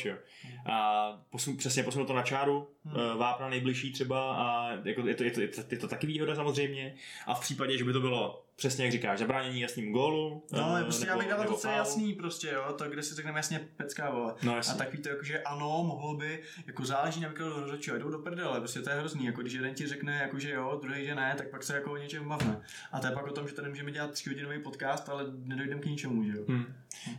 A 0.65 1.11
posun, 1.29 1.57
přesně 1.57 1.83
posunout 1.83 2.05
to 2.05 2.13
na 2.13 2.23
čáru, 2.23 2.67
hmm. 2.85 2.95
Eh, 2.97 3.17
vápna 3.17 3.49
nejbližší 3.49 3.93
třeba 3.93 4.35
a 4.35 4.71
jako 4.83 5.07
je, 5.07 5.15
to, 5.15 5.23
je, 5.23 5.31
to, 5.31 5.41
je, 5.41 5.47
to, 5.47 5.61
je 5.71 5.77
to 5.77 5.87
taky 5.87 6.07
výhoda 6.07 6.35
samozřejmě. 6.35 6.95
A 7.25 7.33
v 7.33 7.39
případě, 7.39 7.77
že 7.77 7.83
by 7.83 7.93
to 7.93 7.99
bylo 7.99 8.47
přesně 8.57 8.85
jak 8.85 8.91
říkáš, 8.91 9.19
zabránění 9.19 9.61
jasným 9.61 9.91
gólu. 9.91 10.45
No, 10.51 10.67
uh, 10.67 10.81
prostě 10.81 11.05
nebo, 11.05 11.11
já 11.11 11.17
bych 11.17 11.29
dával 11.29 11.47
to, 11.47 11.53
co 11.53 11.67
jasný 11.67 12.13
prostě, 12.13 12.47
jo, 12.47 12.73
to, 12.77 12.89
kde 12.89 13.03
si 13.03 13.15
řekneme 13.15 13.39
jasně 13.39 13.67
pecká, 13.77 14.09
vole. 14.09 14.33
No, 14.43 14.55
jasně. 14.55 14.73
A 14.73 14.77
tak 14.77 14.91
víte, 14.91 15.09
jako, 15.09 15.23
že 15.23 15.41
ano, 15.43 15.83
mohlo 15.87 16.13
by, 16.13 16.43
jako 16.67 16.85
záleží 16.85 17.21
na 17.21 17.29
výkladu 17.29 17.59
rozhodčího, 17.59 17.97
jdou 17.97 18.09
do 18.09 18.19
prdele, 18.19 18.59
prostě 18.59 18.79
to 18.81 18.89
je 18.89 18.95
hrozný, 18.95 19.25
jako 19.25 19.41
když 19.41 19.53
jeden 19.53 19.73
ti 19.73 19.87
řekne, 19.87 20.17
jako, 20.17 20.39
že 20.39 20.51
jo, 20.51 20.79
druhý, 20.81 21.05
že 21.05 21.15
ne, 21.15 21.35
tak 21.37 21.49
pak 21.49 21.63
se 21.63 21.75
jako 21.75 21.91
o 21.91 21.97
něčem 21.97 22.29
bavíme. 22.29 22.61
A 22.91 22.99
to 22.99 23.07
je 23.07 23.13
pak 23.13 23.27
o 23.27 23.31
tom, 23.31 23.47
že 23.47 23.53
tady 23.53 23.69
můžeme 23.69 23.91
dělat 23.91 24.11
tříhodinový 24.11 24.59
podcast, 24.59 25.09
ale 25.09 25.23
nedojdeme 25.47 25.81
k 25.81 25.85
ničemu, 25.85 26.23
že 26.23 26.31
jo. 26.31 26.45
Hmm. 26.47 26.65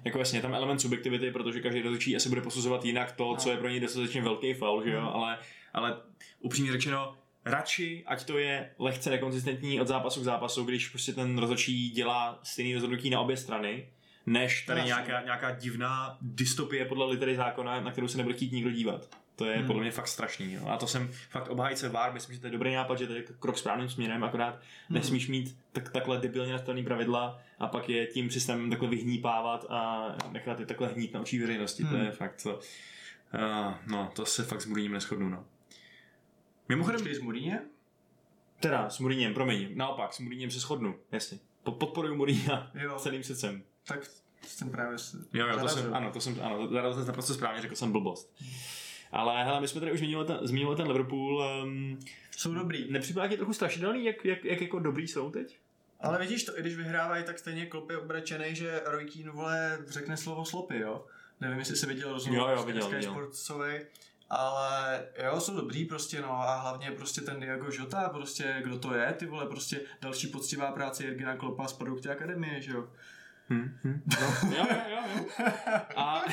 Jako 0.04 0.18
jasně, 0.18 0.42
tam 0.42 0.54
element 0.54 0.80
subjektivity, 0.80 1.30
protože 1.30 1.60
každý 1.60 1.82
rozhodčí 1.82 2.16
asi 2.16 2.28
bude 2.28 2.40
posuzovat 2.40 2.84
jinak 2.84 3.12
to, 3.12 3.36
co 3.36 3.50
je 3.50 3.56
pro 3.56 3.68
něj 3.68 3.80
dostatečně 3.80 4.22
velký 4.22 4.54
faul, 4.54 4.84
že 4.84 4.90
jo, 4.90 5.00
hmm. 5.00 5.08
ale, 5.08 5.38
ale 5.72 5.96
upřímně 6.40 6.72
řečeno, 6.72 7.16
radši, 7.44 8.04
ať 8.06 8.24
to 8.24 8.38
je 8.38 8.70
lehce 8.78 9.10
nekonzistentní 9.10 9.80
od 9.80 9.88
zápasu 9.88 10.20
k 10.20 10.24
zápasu, 10.24 10.64
když 10.64 10.88
prostě 10.88 11.12
ten 11.12 11.38
rozhodčí 11.38 11.90
dělá 11.90 12.40
stejný 12.42 12.74
rozhodnutí 12.74 13.10
na 13.10 13.20
obě 13.20 13.36
strany, 13.36 13.88
než 14.26 14.62
tady 14.62 14.82
nějaká, 14.82 15.22
nějaká 15.22 15.50
divná 15.50 16.18
dystopie 16.20 16.84
podle 16.84 17.06
litery 17.06 17.36
zákona, 17.36 17.80
na 17.80 17.90
kterou 17.90 18.08
se 18.08 18.18
nebude 18.18 18.34
chtít 18.34 18.52
nikdo 18.52 18.70
dívat. 18.70 19.08
To 19.38 19.44
je 19.44 19.56
hmm. 19.56 19.66
podle 19.66 19.82
mě 19.82 19.90
fakt 19.90 20.08
strašný. 20.08 20.52
Jo. 20.52 20.66
A 20.68 20.76
to 20.76 20.86
jsem 20.86 21.10
fakt 21.30 21.48
obhájce 21.48 21.88
VAR, 21.88 22.12
myslím, 22.12 22.34
že 22.34 22.40
to 22.40 22.46
je 22.46 22.50
dobrý 22.50 22.74
nápad, 22.74 22.98
že 22.98 23.06
to 23.06 23.12
je 23.12 23.22
krok 23.38 23.58
správným 23.58 23.88
směrem, 23.88 24.24
akorát 24.24 24.54
hmm. 24.54 24.98
nesmíš 24.98 25.28
mít 25.28 25.58
tak, 25.72 25.90
takhle 25.90 26.18
debilně 26.18 26.52
nastavený 26.52 26.84
pravidla 26.84 27.40
a 27.58 27.66
pak 27.66 27.88
je 27.88 28.06
tím 28.06 28.30
systémem 28.30 28.70
takhle 28.70 28.88
vyhnípávat 28.88 29.66
a 29.68 30.08
nechat 30.32 30.60
je 30.60 30.66
takhle 30.66 30.88
hnít 30.88 31.14
na 31.14 31.20
očí 31.20 31.38
veřejnosti. 31.38 31.82
Hmm. 31.82 31.92
To 31.92 32.04
je 32.04 32.10
fakt 32.10 32.42
to, 32.42 32.54
uh, 32.54 33.74
no, 33.86 34.10
to 34.14 34.26
se 34.26 34.44
fakt 34.44 34.60
s 34.60 34.66
Mourinhem 34.66 34.92
neschodnu. 34.92 35.28
No. 35.28 35.44
Mimochodem... 36.68 37.00
Počkej, 37.00 37.14
s 37.14 37.20
Mourinhem? 37.20 37.60
Teda, 38.60 38.90
s 38.90 38.98
Mourinhem, 38.98 39.34
promiň. 39.34 39.68
Naopak, 39.74 40.12
s 40.12 40.18
Mourinhem 40.18 40.50
se 40.50 40.60
shodnu, 40.60 40.98
jasně. 41.12 41.38
Podporuju 41.62 42.14
Mourinha 42.14 42.70
celým 42.98 43.22
srdcem. 43.22 43.62
Tak 43.86 44.00
jsem 44.46 44.70
právě 44.70 44.98
Jo, 45.32 45.46
jo, 45.46 45.60
to 45.60 45.68
jsem, 45.68 45.94
ano, 45.94 46.12
to 46.12 46.20
jsem, 46.20 46.40
ano, 46.42 46.68
zarazil 46.68 47.00
jsem 47.00 47.06
naprosto 47.06 47.34
správně, 47.34 47.62
řekl 47.62 47.74
jsem 47.74 47.92
blbost. 47.92 48.34
Ale 49.12 49.44
hele, 49.44 49.60
my 49.60 49.68
jsme 49.68 49.80
tady 49.80 49.92
už 49.92 49.98
zmínili 49.98 50.26
ten, 50.26 50.38
zmínili 50.42 50.76
ten 50.76 50.86
Liverpool. 50.86 51.42
Um, 51.62 51.98
jsou 52.36 52.54
dobrý. 52.54 52.92
Nepřipadá 52.92 53.28
ti 53.28 53.36
trochu 53.36 53.52
strašidelný, 53.52 54.04
jak, 54.04 54.24
jak, 54.24 54.44
jak 54.44 54.60
jako 54.60 54.78
dobrý 54.78 55.08
jsou 55.08 55.30
teď? 55.30 55.58
Ale 56.00 56.18
vidíš 56.18 56.44
to, 56.44 56.58
i 56.58 56.60
když 56.60 56.76
vyhrávají, 56.76 57.24
tak 57.24 57.38
stejně 57.38 57.66
Klopp 57.66 57.90
je 57.90 57.98
obrečený, 57.98 58.54
že 58.54 58.82
Roy 58.84 59.04
Keane, 59.04 59.30
vole, 59.30 59.78
řekne 59.86 60.16
slovo 60.16 60.44
slopy, 60.44 60.78
jo? 60.78 61.06
Nevím, 61.40 61.58
jestli 61.58 61.76
jsi 61.76 61.86
viděl 61.86 62.12
rozhovor 62.12 62.50
jo, 62.50 62.56
jo, 62.56 62.62
viděl, 62.62 62.88
viděl. 62.88 63.10
Sportsovej, 63.10 63.86
ale 64.30 65.06
jo, 65.24 65.40
jsou 65.40 65.56
dobrý 65.56 65.84
prostě, 65.84 66.20
no 66.20 66.32
a 66.32 66.56
hlavně 66.56 66.90
prostě 66.90 67.20
ten 67.20 67.40
Diago 67.40 67.66
Jota, 67.78 68.08
prostě 68.08 68.60
kdo 68.64 68.78
to 68.78 68.94
je, 68.94 69.12
ty 69.12 69.26
vole, 69.26 69.46
prostě 69.46 69.80
další 70.00 70.26
poctivá 70.26 70.72
práce 70.72 71.04
Jirgina 71.04 71.36
Klopa 71.36 71.68
z 71.68 71.72
Produkty 71.72 72.08
Akademie, 72.08 72.60
že 72.62 72.72
jo. 72.72 72.88
Hmm, 73.48 73.70
hmm. 73.82 74.02
No, 74.20 74.56
jo, 74.56 74.66
jo, 74.70 74.76
jo, 74.90 75.00
jo. 75.16 75.44
A, 75.96 76.24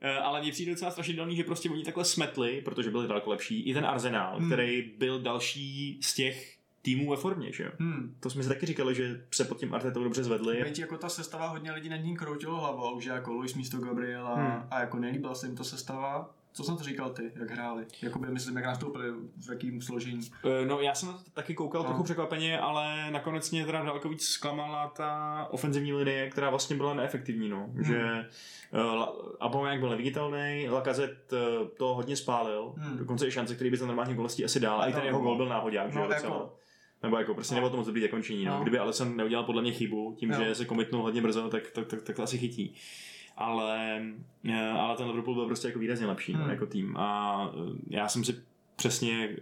eh, 0.00 0.18
ale 0.22 0.40
mně 0.40 0.52
přijde 0.52 0.72
docela 0.72 0.90
strašidelný, 0.90 1.36
že 1.36 1.44
prostě 1.44 1.70
oni 1.70 1.84
takhle 1.84 2.04
smetli, 2.04 2.62
protože 2.64 2.90
byli 2.90 3.08
daleko 3.08 3.30
lepší, 3.30 3.60
i 3.60 3.74
ten 3.74 3.86
Arsenal, 3.86 4.38
hmm. 4.38 4.50
který 4.50 4.92
byl 4.98 5.20
další 5.20 5.98
z 6.02 6.14
těch 6.14 6.56
týmů 6.82 7.10
ve 7.10 7.16
formě, 7.16 7.52
že 7.52 7.64
jo? 7.64 7.70
Hmm. 7.78 8.16
To 8.20 8.30
jsme 8.30 8.42
si 8.42 8.48
taky 8.48 8.66
říkali, 8.66 8.94
že 8.94 9.24
se 9.34 9.44
pod 9.44 9.58
tím 9.58 9.74
Artetou 9.74 10.04
dobře 10.04 10.24
zvedli. 10.24 10.62
Teď 10.64 10.78
jako 10.78 10.98
ta 10.98 11.08
sestava 11.08 11.48
hodně 11.48 11.72
lidí 11.72 11.88
nad 11.88 11.96
ním 11.96 12.16
kroutilo 12.16 12.60
hlavou, 12.60 13.00
že 13.00 13.10
jako 13.10 13.32
Luis 13.32 13.54
místo 13.54 13.78
Gabriela 13.78 14.34
hmm. 14.34 14.62
a 14.70 14.80
jako 14.80 14.98
nelíbila 14.98 15.34
se 15.34 15.46
jim 15.46 15.56
to 15.56 15.64
sestava 15.64 16.34
co 16.52 16.64
jsem 16.64 16.76
to 16.76 16.84
říkal 16.84 17.10
ty, 17.10 17.32
jak 17.36 17.50
hráli? 17.50 17.86
Jakoby 18.02 18.30
myslím, 18.30 18.56
jak 18.56 18.64
nastoupili, 18.64 19.10
v 19.46 19.50
jakým 19.50 19.82
složení? 19.82 20.30
Uh, 20.44 20.66
no 20.66 20.80
já 20.80 20.94
jsem 20.94 21.08
na 21.08 21.14
to 21.14 21.30
taky 21.32 21.54
koukal 21.54 21.82
no. 21.82 21.88
trochu 21.88 22.02
překvapeně, 22.02 22.60
ale 22.60 23.10
nakonec 23.10 23.50
mě 23.50 23.66
teda 23.66 23.82
daleko 23.82 24.08
víc 24.08 24.28
zklamala 24.28 24.88
ta 24.88 25.46
ofenzivní 25.50 25.92
linie, 25.92 26.30
která 26.30 26.50
vlastně 26.50 26.76
byla 26.76 26.94
neefektivní, 26.94 27.48
no. 27.48 27.66
Hmm. 27.72 27.84
Že 27.84 28.26
uh, 28.72 29.04
Aubameyang 29.40 29.80
byl 29.80 29.90
neviditelný, 29.90 30.68
Lacazette 30.70 31.36
uh, 31.36 31.68
to 31.78 31.94
hodně 31.94 32.16
spálil, 32.16 32.72
hmm. 32.76 32.98
dokonce 32.98 33.26
i 33.26 33.30
šance, 33.30 33.54
který 33.54 33.70
by 33.70 33.76
za 33.76 33.86
normálních 33.86 34.16
bolestí 34.16 34.44
asi 34.44 34.60
dál, 34.60 34.80
a 34.80 34.86
i 34.86 34.92
ten 34.92 35.04
jeho 35.04 35.20
gol 35.20 35.36
byl 35.36 35.48
náhodák, 35.48 35.94
no, 35.94 36.06
že 36.08 36.14
jako, 36.14 36.52
nebo 37.02 37.18
jako 37.18 37.34
prostě 37.34 37.54
no. 37.54 37.56
nebylo 37.56 37.70
to 37.70 37.76
moc 37.76 37.86
dobrý 37.86 38.02
zakončení. 38.02 38.44
No. 38.44 38.54
No. 38.54 38.62
Kdyby 38.62 38.78
Alison 38.78 39.16
neudělal 39.16 39.44
podle 39.44 39.62
mě 39.62 39.72
chybu 39.72 40.14
tím, 40.18 40.28
no. 40.28 40.44
že 40.44 40.54
se 40.54 40.64
komitnul 40.64 41.02
hodně 41.02 41.22
brzo, 41.22 41.48
tak, 41.48 41.70
tak, 41.70 41.86
tak, 41.86 42.02
tak 42.02 42.16
to 42.16 42.22
asi 42.22 42.38
chytí 42.38 42.76
ale, 43.40 44.02
eh, 44.44 44.70
ale 44.70 44.96
ten 44.96 45.06
Liverpool 45.06 45.34
byl 45.34 45.46
prostě 45.46 45.68
jako 45.68 45.78
výrazně 45.78 46.06
lepší 46.06 46.32
no, 46.32 46.38
hmm. 46.38 46.50
jako 46.50 46.66
tým 46.66 46.96
a 46.96 47.52
eh, 47.54 47.78
já 47.90 48.08
jsem 48.08 48.24
si 48.24 48.42
přesně 48.76 49.36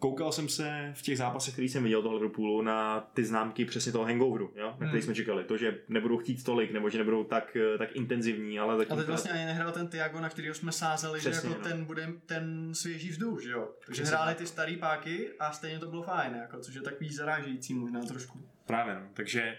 koukal 0.00 0.32
jsem 0.32 0.48
se 0.48 0.92
v 0.96 1.02
těch 1.02 1.18
zápasech, 1.18 1.52
který 1.52 1.68
jsem 1.68 1.82
viděl 1.82 2.02
toho 2.02 2.14
Liverpoolu 2.14 2.62
na 2.62 3.00
ty 3.00 3.24
známky 3.24 3.64
přesně 3.64 3.92
toho 3.92 4.04
hangoveru, 4.04 4.52
jo? 4.56 4.66
na 4.66 4.76
který 4.76 4.90
hmm. 4.90 5.02
jsme 5.02 5.14
čekali. 5.14 5.44
To, 5.44 5.56
že 5.56 5.78
nebudou 5.88 6.18
chtít 6.18 6.44
tolik, 6.44 6.72
nebo 6.72 6.90
že 6.90 6.98
nebudou 6.98 7.24
tak, 7.24 7.56
eh, 7.56 7.78
tak 7.78 7.96
intenzivní, 7.96 8.58
ale 8.58 8.76
tak. 8.76 8.90
A 8.90 8.96
teď 8.96 9.06
vlastně 9.06 9.30
ani 9.30 9.44
nehrál 9.44 9.72
ten 9.72 9.88
Tiago, 9.88 10.20
na 10.20 10.28
kterého 10.28 10.54
jsme 10.54 10.72
sázeli, 10.72 11.18
přesně, 11.18 11.48
že 11.48 11.54
jako 11.54 11.62
no. 11.62 11.68
ten 11.70 11.84
bude 11.84 12.12
ten 12.26 12.74
svěží 12.74 13.08
vzduch, 13.08 13.42
že 13.42 13.50
jo? 13.50 13.68
Takže 13.86 14.02
přesně 14.02 14.16
hráli 14.16 14.34
ty 14.34 14.46
starý 14.46 14.76
páky 14.76 15.28
a 15.38 15.52
stejně 15.52 15.78
to 15.78 15.86
bylo 15.86 16.02
fajn, 16.02 16.34
jako, 16.34 16.60
což 16.60 16.74
je 16.74 16.82
takový 16.82 17.14
zarážející 17.14 17.74
možná 17.74 18.00
trošku. 18.00 18.40
Právě, 18.66 18.94
no. 18.94 19.00
takže 19.14 19.58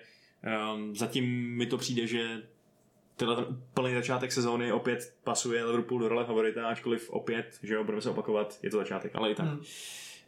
um, 0.73 0.95
zatím 0.95 1.57
mi 1.57 1.65
to 1.65 1.77
přijde, 1.77 2.07
že 2.07 2.41
tenhle 3.25 3.35
ten 3.35 3.45
úplný 3.71 3.93
začátek 3.93 4.31
sezóny 4.31 4.71
opět 4.71 5.15
pasuje 5.23 5.65
Liverpool 5.65 5.99
do 5.99 6.07
role 6.07 6.25
favorita, 6.25 6.67
ačkoliv 6.67 7.09
opět, 7.09 7.59
že 7.63 7.73
jo, 7.73 7.83
budeme 7.83 8.01
se 8.01 8.09
opakovat, 8.09 8.59
je 8.63 8.69
to 8.69 8.77
začátek, 8.77 9.15
ale 9.15 9.31
i 9.31 9.35
tak. 9.35 9.45
Hmm. 9.45 9.61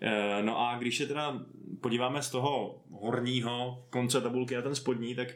Eh, 0.01 0.43
no 0.43 0.59
a 0.59 0.77
když 0.77 0.97
se 0.97 1.05
teda 1.05 1.39
podíváme 1.81 2.21
z 2.21 2.29
toho 2.29 2.81
horního 2.91 3.83
konce 3.89 4.21
tabulky 4.21 4.55
na 4.55 4.61
ten 4.61 4.75
spodní, 4.75 5.15
tak 5.15 5.27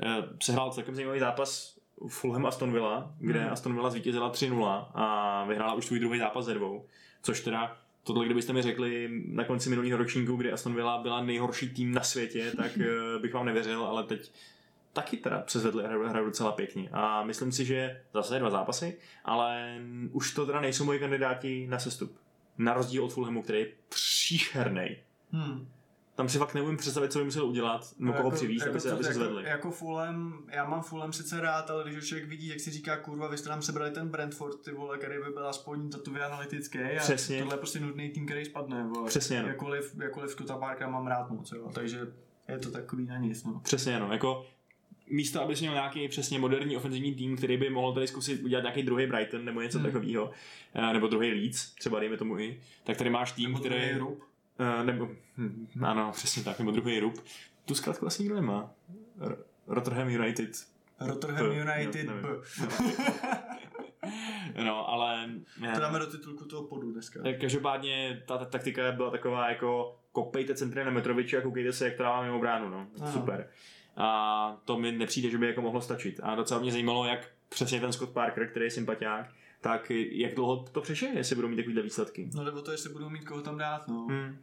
eh, 0.00 0.16
se 0.42 0.52
hrál 0.52 0.70
celkem 0.70 0.94
zajímavý 0.94 1.20
zápas 1.20 1.78
Fulham 2.08 2.46
Aston 2.46 2.72
Villa, 2.72 3.14
kde 3.18 3.40
hmm. 3.40 3.52
Aston 3.52 3.74
Villa 3.74 3.90
zvítězila 3.90 4.32
3-0 4.32 4.86
a 4.94 5.44
vyhrála 5.48 5.74
už 5.74 5.86
svůj 5.86 6.00
druhý 6.00 6.18
zápas 6.18 6.44
ze 6.44 6.54
dvou, 6.54 6.86
což 7.22 7.40
teda 7.40 7.76
tohle, 8.02 8.24
kdybyste 8.24 8.52
mi 8.52 8.62
řekli 8.62 9.08
na 9.26 9.44
konci 9.44 9.70
minulého 9.70 9.98
ročníku, 9.98 10.36
kdy 10.36 10.52
Aston 10.52 10.74
Villa 10.74 10.98
byla 10.98 11.22
nejhorší 11.22 11.68
tým 11.68 11.92
na 11.92 12.02
světě, 12.02 12.52
tak 12.56 12.78
eh, 12.78 13.18
bych 13.18 13.34
vám 13.34 13.46
nevěřil, 13.46 13.84
ale 13.84 14.04
teď 14.04 14.32
taky 14.96 15.16
teda 15.16 15.40
přezvedli 15.40 15.84
a 15.84 16.08
hrajou 16.08 16.26
docela 16.26 16.52
pěkně. 16.52 16.88
A 16.92 17.24
myslím 17.24 17.52
si, 17.52 17.64
že 17.64 18.00
zase 18.14 18.38
dva 18.38 18.50
zápasy, 18.50 18.98
ale 19.24 19.78
už 20.12 20.34
to 20.34 20.46
teda 20.46 20.60
nejsou 20.60 20.84
moji 20.84 20.98
kandidáti 20.98 21.66
na 21.66 21.78
sestup. 21.78 22.16
Na 22.58 22.74
rozdíl 22.74 23.04
od 23.04 23.12
Fulhamu, 23.12 23.42
který 23.42 23.58
je 23.58 23.68
příšerný. 23.88 24.96
Hmm. 25.30 25.68
Tam 26.14 26.28
si 26.28 26.38
fakt 26.38 26.54
neumím 26.54 26.76
představit, 26.76 27.12
co 27.12 27.18
by 27.18 27.24
musel 27.24 27.46
udělat, 27.46 27.94
nebo 27.98 28.12
koho 28.12 28.24
jako, 28.24 28.36
přivízt, 28.36 28.66
jako 28.66 28.70
aby 28.70 28.80
se, 28.80 28.92
aby 28.92 29.04
se 29.04 29.10
jako, 29.10 29.20
zvedli. 29.20 29.44
Jako 29.44 29.70
Fulham, 29.70 30.44
já 30.52 30.64
mám 30.64 30.82
Fulham 30.82 31.12
sice 31.12 31.40
rád, 31.40 31.70
ale 31.70 31.90
když 31.90 32.08
člověk 32.08 32.28
vidí, 32.28 32.48
jak 32.48 32.60
si 32.60 32.70
říká, 32.70 32.96
kurva, 32.96 33.28
vy 33.28 33.38
jste 33.38 33.48
nám 33.48 33.62
sebrali 33.62 33.90
ten 33.90 34.08
Brentford, 34.08 34.60
ty 34.60 34.72
vole, 34.72 34.98
který 34.98 35.14
by 35.24 35.30
byl 35.30 35.48
aspoň 35.48 35.90
datově 35.90 36.24
analytický. 36.24 36.78
A 36.78 36.98
Přesně. 36.98 37.38
tohle 37.38 37.54
je 37.54 37.58
prostě 37.58 37.80
nudný 37.80 38.10
tým, 38.10 38.26
který 38.26 38.44
spadne. 38.44 38.84
Vole. 38.84 39.08
Přesně. 39.08 39.42
No. 39.42 39.48
Jakkoliv, 39.48 39.94
jakkoliv 40.02 40.30
Scotta 40.30 40.86
mám 40.86 41.06
rád 41.06 41.30
moc, 41.30 41.52
jo. 41.52 41.70
takže 41.74 42.12
je 42.48 42.58
to 42.58 42.70
takový 42.70 43.06
na 43.06 43.18
nic. 43.18 43.44
No. 43.44 43.60
Přesně, 43.60 44.00
no. 44.00 44.12
Jako 44.12 44.46
místo, 45.10 45.42
abys 45.42 45.60
měl 45.60 45.72
nějaký 45.72 46.08
přesně 46.08 46.38
moderní 46.38 46.76
ofenzivní 46.76 47.14
tým, 47.14 47.36
který 47.36 47.56
by 47.56 47.70
mohl 47.70 47.92
tady 47.92 48.06
zkusit 48.06 48.42
udělat 48.42 48.60
nějaký 48.60 48.82
druhý 48.82 49.06
Brighton 49.06 49.44
nebo 49.44 49.60
něco 49.60 49.78
hmm. 49.78 49.86
takového, 49.86 50.30
eh, 50.74 50.92
nebo 50.92 51.06
druhý 51.06 51.30
Leeds, 51.30 51.74
třeba 51.74 52.00
dejme 52.00 52.16
tomu 52.16 52.38
i, 52.38 52.60
tak 52.84 52.96
tady 52.96 53.10
máš 53.10 53.32
tým, 53.32 53.52
nebo 53.52 53.58
který. 53.58 53.98
Rup. 53.98 54.22
Uh, 54.60 54.86
nebo, 54.86 55.08
hm, 55.36 55.68
ano, 55.82 56.12
přesně 56.12 56.44
tak, 56.44 56.58
nebo 56.58 56.70
druhý 56.70 57.00
rub. 57.00 57.24
Tu 57.64 57.74
zkrátku 57.74 58.06
asi 58.06 58.22
nikdo 58.22 58.34
nemá. 58.34 58.70
R- 59.20 59.36
Rotterdam 59.66 60.08
United. 60.08 60.50
Rotterdam 61.00 61.46
United 61.46 62.06
nevím. 62.06 62.26
No, 64.64 64.88
ale... 64.88 65.30
To 65.74 65.80
dáme 65.80 65.98
do 65.98 66.06
titulku 66.06 66.44
toho 66.44 66.62
podu 66.62 66.92
dneska. 66.92 67.22
Tak 67.22 67.40
Každopádně 67.40 68.22
ta, 68.26 68.38
ta 68.38 68.44
taktika 68.44 68.92
byla 68.92 69.10
taková 69.10 69.48
jako 69.50 69.98
kopejte 70.12 70.54
centry 70.54 70.84
na 70.84 70.90
Metroviče 70.90 71.38
a 71.38 71.40
koukejte 71.40 71.72
se, 71.72 71.84
jak 71.84 71.96
to 71.96 72.02
dává 72.02 72.22
mimo 72.22 72.38
bránu, 72.38 72.68
no. 72.68 72.86
Aha. 73.00 73.12
Super. 73.12 73.48
A 73.96 74.56
to 74.64 74.78
mi 74.78 74.92
nepřijde, 74.92 75.30
že 75.30 75.38
by 75.38 75.46
jako 75.46 75.62
mohlo 75.62 75.80
stačit. 75.80 76.20
A 76.22 76.34
docela 76.34 76.60
mě 76.60 76.72
zajímalo, 76.72 77.04
jak 77.04 77.28
přesně 77.48 77.80
ten 77.80 77.92
Scott 77.92 78.10
Parker, 78.10 78.48
který 78.50 78.64
je 78.64 78.70
sympatiák, 78.70 79.26
tak 79.60 79.90
jak 80.10 80.34
dlouho 80.34 80.56
to 80.72 80.80
přežije, 80.80 81.12
jestli 81.16 81.36
budou 81.36 81.48
mít 81.48 81.56
takovýhle 81.56 81.82
výsledky. 81.82 82.30
No 82.34 82.44
nebo 82.44 82.62
to, 82.62 82.72
jestli 82.72 82.90
budou 82.92 83.08
mít 83.10 83.24
koho 83.24 83.40
tam 83.42 83.58
dát, 83.58 83.88
no. 83.88 84.06
Hmm. 84.10 84.38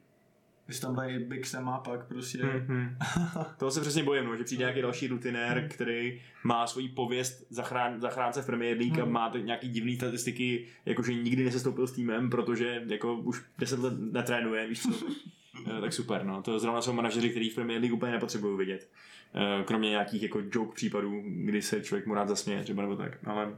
Když 0.66 0.80
tam 0.80 0.96
dají 0.96 1.20
Big 1.20 1.46
Sam 1.46 1.70
a 1.70 1.78
pak 1.78 2.08
prostě... 2.08 2.44
Hmm, 2.44 2.66
hmm. 2.68 2.98
Toho 3.58 3.72
se 3.72 3.82
přesně 3.82 4.04
bojím, 4.04 4.26
no, 4.26 4.36
že 4.38 4.44
přijde 4.44 4.62
nějaký 4.62 4.82
další 4.82 5.08
rutinér, 5.08 5.68
který 5.70 6.22
má 6.44 6.68
svoji 6.68 6.90
pověst 6.90 7.46
zachrán, 7.50 8.02
zachránce 8.02 8.42
v 8.42 8.46
Premier 8.46 8.78
League 8.78 9.00
a 9.00 9.04
Hmm. 9.04 9.14
má 9.14 9.30
to 9.30 9.38
nějaký 9.38 9.70
divný 9.70 9.96
statistiky, 9.96 10.68
jakože 10.86 11.14
nikdy 11.14 11.44
nesestoupil 11.44 11.88
s 11.88 11.92
týmem, 11.92 12.30
protože 12.30 12.84
jako 12.88 13.16
už 13.16 13.44
10 13.60 13.80
let 13.80 13.94
netrénuje, 14.00 14.68
víš 14.68 14.82
co. 14.82 14.90
Eh, 15.78 15.82
tak 15.82 15.94
super, 15.94 16.24
no. 16.26 16.42
To 16.42 16.60
zrovna 16.60 16.82
jsou 16.82 16.94
manažeři, 16.94 17.30
kteří 17.30 17.50
v 17.50 17.56
Premier 17.56 17.80
League 17.82 17.94
úplně 17.94 18.12
nepotřebují 18.12 18.58
vidět. 18.58 18.90
Eh, 19.36 19.64
Kromě 19.64 19.90
nějakých 19.90 20.24
jako 20.24 20.42
joke 20.52 20.76
případů, 20.76 21.22
kdy 21.26 21.62
se 21.62 21.82
člověk 21.82 22.06
mu 22.08 22.14
rád 22.14 22.28
zasměje, 22.28 22.64
třeba 22.64 22.82
nebo 22.82 22.96
tak. 22.96 23.18
Ale, 23.26 23.56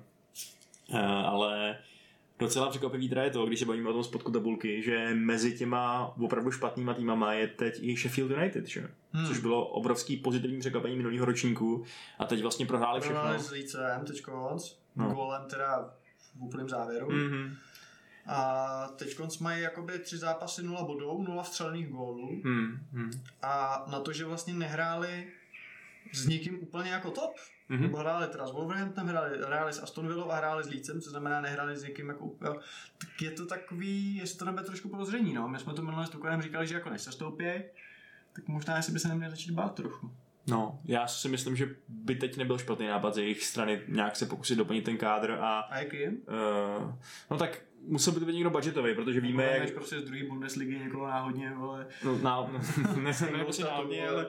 eh, 0.93 0.99
ale 1.06 1.78
docela 2.39 2.70
překvapivý 2.70 3.10
teda 3.10 3.24
je 3.24 3.30
to, 3.30 3.45
když 3.45 3.60
se 3.60 3.66
bavíme 3.66 3.89
o 3.89 3.93
tom 3.93 4.03
spodku 4.03 4.32
tabulky, 4.32 4.82
že 4.84 5.10
mezi 5.14 5.58
těma 5.58 6.14
opravdu 6.20 6.51
špatnýma 6.51 6.93
týmama 6.93 7.34
je 7.34 7.47
teď 7.47 7.80
i 7.82 7.97
Sheffield 7.97 8.32
United, 8.32 8.68
že? 8.68 8.88
Hmm. 9.14 9.28
což 9.28 9.39
bylo 9.39 9.68
obrovský 9.68 10.18
pozitivní 10.18 10.60
překvapení 10.60 10.95
minulého 10.95 11.26
ročníku 11.26 11.84
a 12.20 12.26
teď 12.26 12.41
vlastně 12.41 12.66
prohráli 12.66 13.01
všechno. 13.01 13.20
Prohráli 13.20 13.43
s 13.43 13.51
Lícem 13.51 14.06
teď 14.08 14.22
konc, 14.22 14.72
No. 14.95 15.10
golem 15.14 15.41
teda 15.49 15.93
v 16.38 16.41
úplném 16.43 16.70
závěru. 16.70 17.12
Mm. 17.12 17.56
A 18.28 18.88
teď 18.95 19.15
konc 19.15 19.38
mají 19.39 19.61
jakoby 19.63 19.99
tři 19.99 20.17
zápasy 20.17 20.63
nula 20.63 20.84
bodů, 20.84 21.23
nula 21.28 21.43
vstřelených 21.43 21.88
gólů. 21.89 22.41
Hmm, 22.45 22.78
hmm. 22.93 23.11
A 23.41 23.86
na 23.91 23.99
to, 23.99 24.13
že 24.13 24.26
vlastně 24.26 24.53
nehráli 24.53 25.28
s 26.13 26.26
nikým 26.28 26.59
úplně 26.63 26.91
jako 26.91 27.11
top, 27.11 27.36
Mhm. 27.69 27.82
nebo 27.82 27.97
hráli 27.97 28.28
teda 28.28 28.47
s 28.47 28.51
Wolverhamptonem, 28.51 29.07
hráli, 29.07 29.38
hráli 29.47 29.73
s 29.73 29.82
Aston 29.84 30.07
Villou 30.07 30.32
a 30.32 30.36
hráli 30.36 30.63
s 30.63 30.67
Lícem, 30.69 31.01
co 31.01 31.09
znamená 31.09 31.41
nehráli 31.41 31.78
s 31.78 31.84
někým 31.84 32.09
jako 32.09 32.26
úplně, 32.26 32.49
tak 32.97 33.21
je 33.21 33.32
to 33.32 33.45
takový, 33.45 34.15
jestli 34.15 34.39
to 34.39 34.45
nebude 34.45 34.63
trošku 34.63 34.89
podozření, 34.89 35.34
no. 35.34 35.47
My 35.47 35.59
jsme 35.59 35.73
to 35.73 35.82
minule 35.82 36.05
s 36.07 36.09
Tukanem 36.09 36.41
říkali, 36.41 36.67
že 36.67 36.76
jako 36.76 36.89
než 36.89 37.01
se 37.01 37.11
stoupí, 37.11 37.45
tak 38.34 38.47
možná 38.47 38.78
jestli 38.78 38.93
by 38.93 38.99
se 38.99 39.07
neměli 39.07 39.32
začít 39.32 39.51
bát 39.51 39.76
trochu. 39.76 40.11
No, 40.47 40.80
já 40.86 41.07
si 41.07 41.30
myslím, 41.30 41.55
že 41.55 41.76
by 41.88 42.15
teď 42.15 42.38
nebyl 42.38 42.57
špatný 42.57 42.88
nápad 42.88 43.13
z 43.13 43.17
jejich 43.17 43.43
strany 43.45 43.82
nějak 43.88 44.15
se 44.15 44.26
pokusit 44.26 44.57
doplnit 44.57 44.82
ten 44.86 44.97
kádr 44.97 45.32
a 45.32 45.59
A 45.59 45.78
jaký? 45.80 46.07
uh, 46.07 46.93
no 47.32 47.38
tak 47.38 47.61
musel 47.88 48.14
by 48.14 48.20
to 48.20 48.26
být 48.26 48.34
někdo 48.34 48.50
budgetový, 48.50 48.96
protože 48.96 49.22
víme, 49.22 49.44
Víme, 49.44 49.58
jak... 49.58 49.64
jak... 49.64 49.74
prostě 49.74 50.00
z 50.00 50.04
druhé 50.04 50.24
Bundesligy 50.24 50.80
někoho 50.80 51.08
náhodně, 51.08 51.54
vole. 51.58 51.88
No, 52.06 52.18
na, 52.18 52.42
ne, 52.96 53.12
ne, 53.22 53.38
ne, 53.38 53.44
prostě 53.44 53.64
náhodně, 53.64 54.08
ale, 54.10 54.28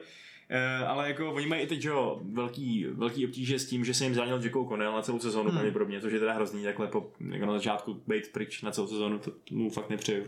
eh, 0.48 0.86
ale 0.86 1.08
jako 1.08 1.32
oni 1.32 1.46
mají 1.46 1.62
i 1.62 1.66
teď, 1.66 1.84
jo, 1.84 2.20
velký, 2.32 2.84
velký 2.84 3.26
obtíže 3.26 3.58
s 3.58 3.68
tím, 3.68 3.84
že 3.84 3.94
se 3.94 4.04
jim 4.04 4.14
zranil 4.14 4.40
Jacko 4.42 4.64
Connell 4.64 4.92
na 4.92 5.02
celou 5.02 5.18
sezónu 5.18 5.48
Hmm. 5.48 5.58
pravděpodobně, 5.58 6.00
což 6.00 6.12
je 6.12 6.18
teda 6.18 6.32
hrozný, 6.32 6.64
takhle 6.64 6.86
po, 6.86 7.10
jako 7.30 7.46
na 7.46 7.52
začátku 7.52 8.02
být 8.06 8.32
pryč 8.32 8.62
na 8.62 8.70
celou 8.70 8.86
sezónu, 8.86 9.18
to 9.18 9.30
mu 9.50 9.70
fakt 9.70 9.90
nepřeju. 9.90 10.24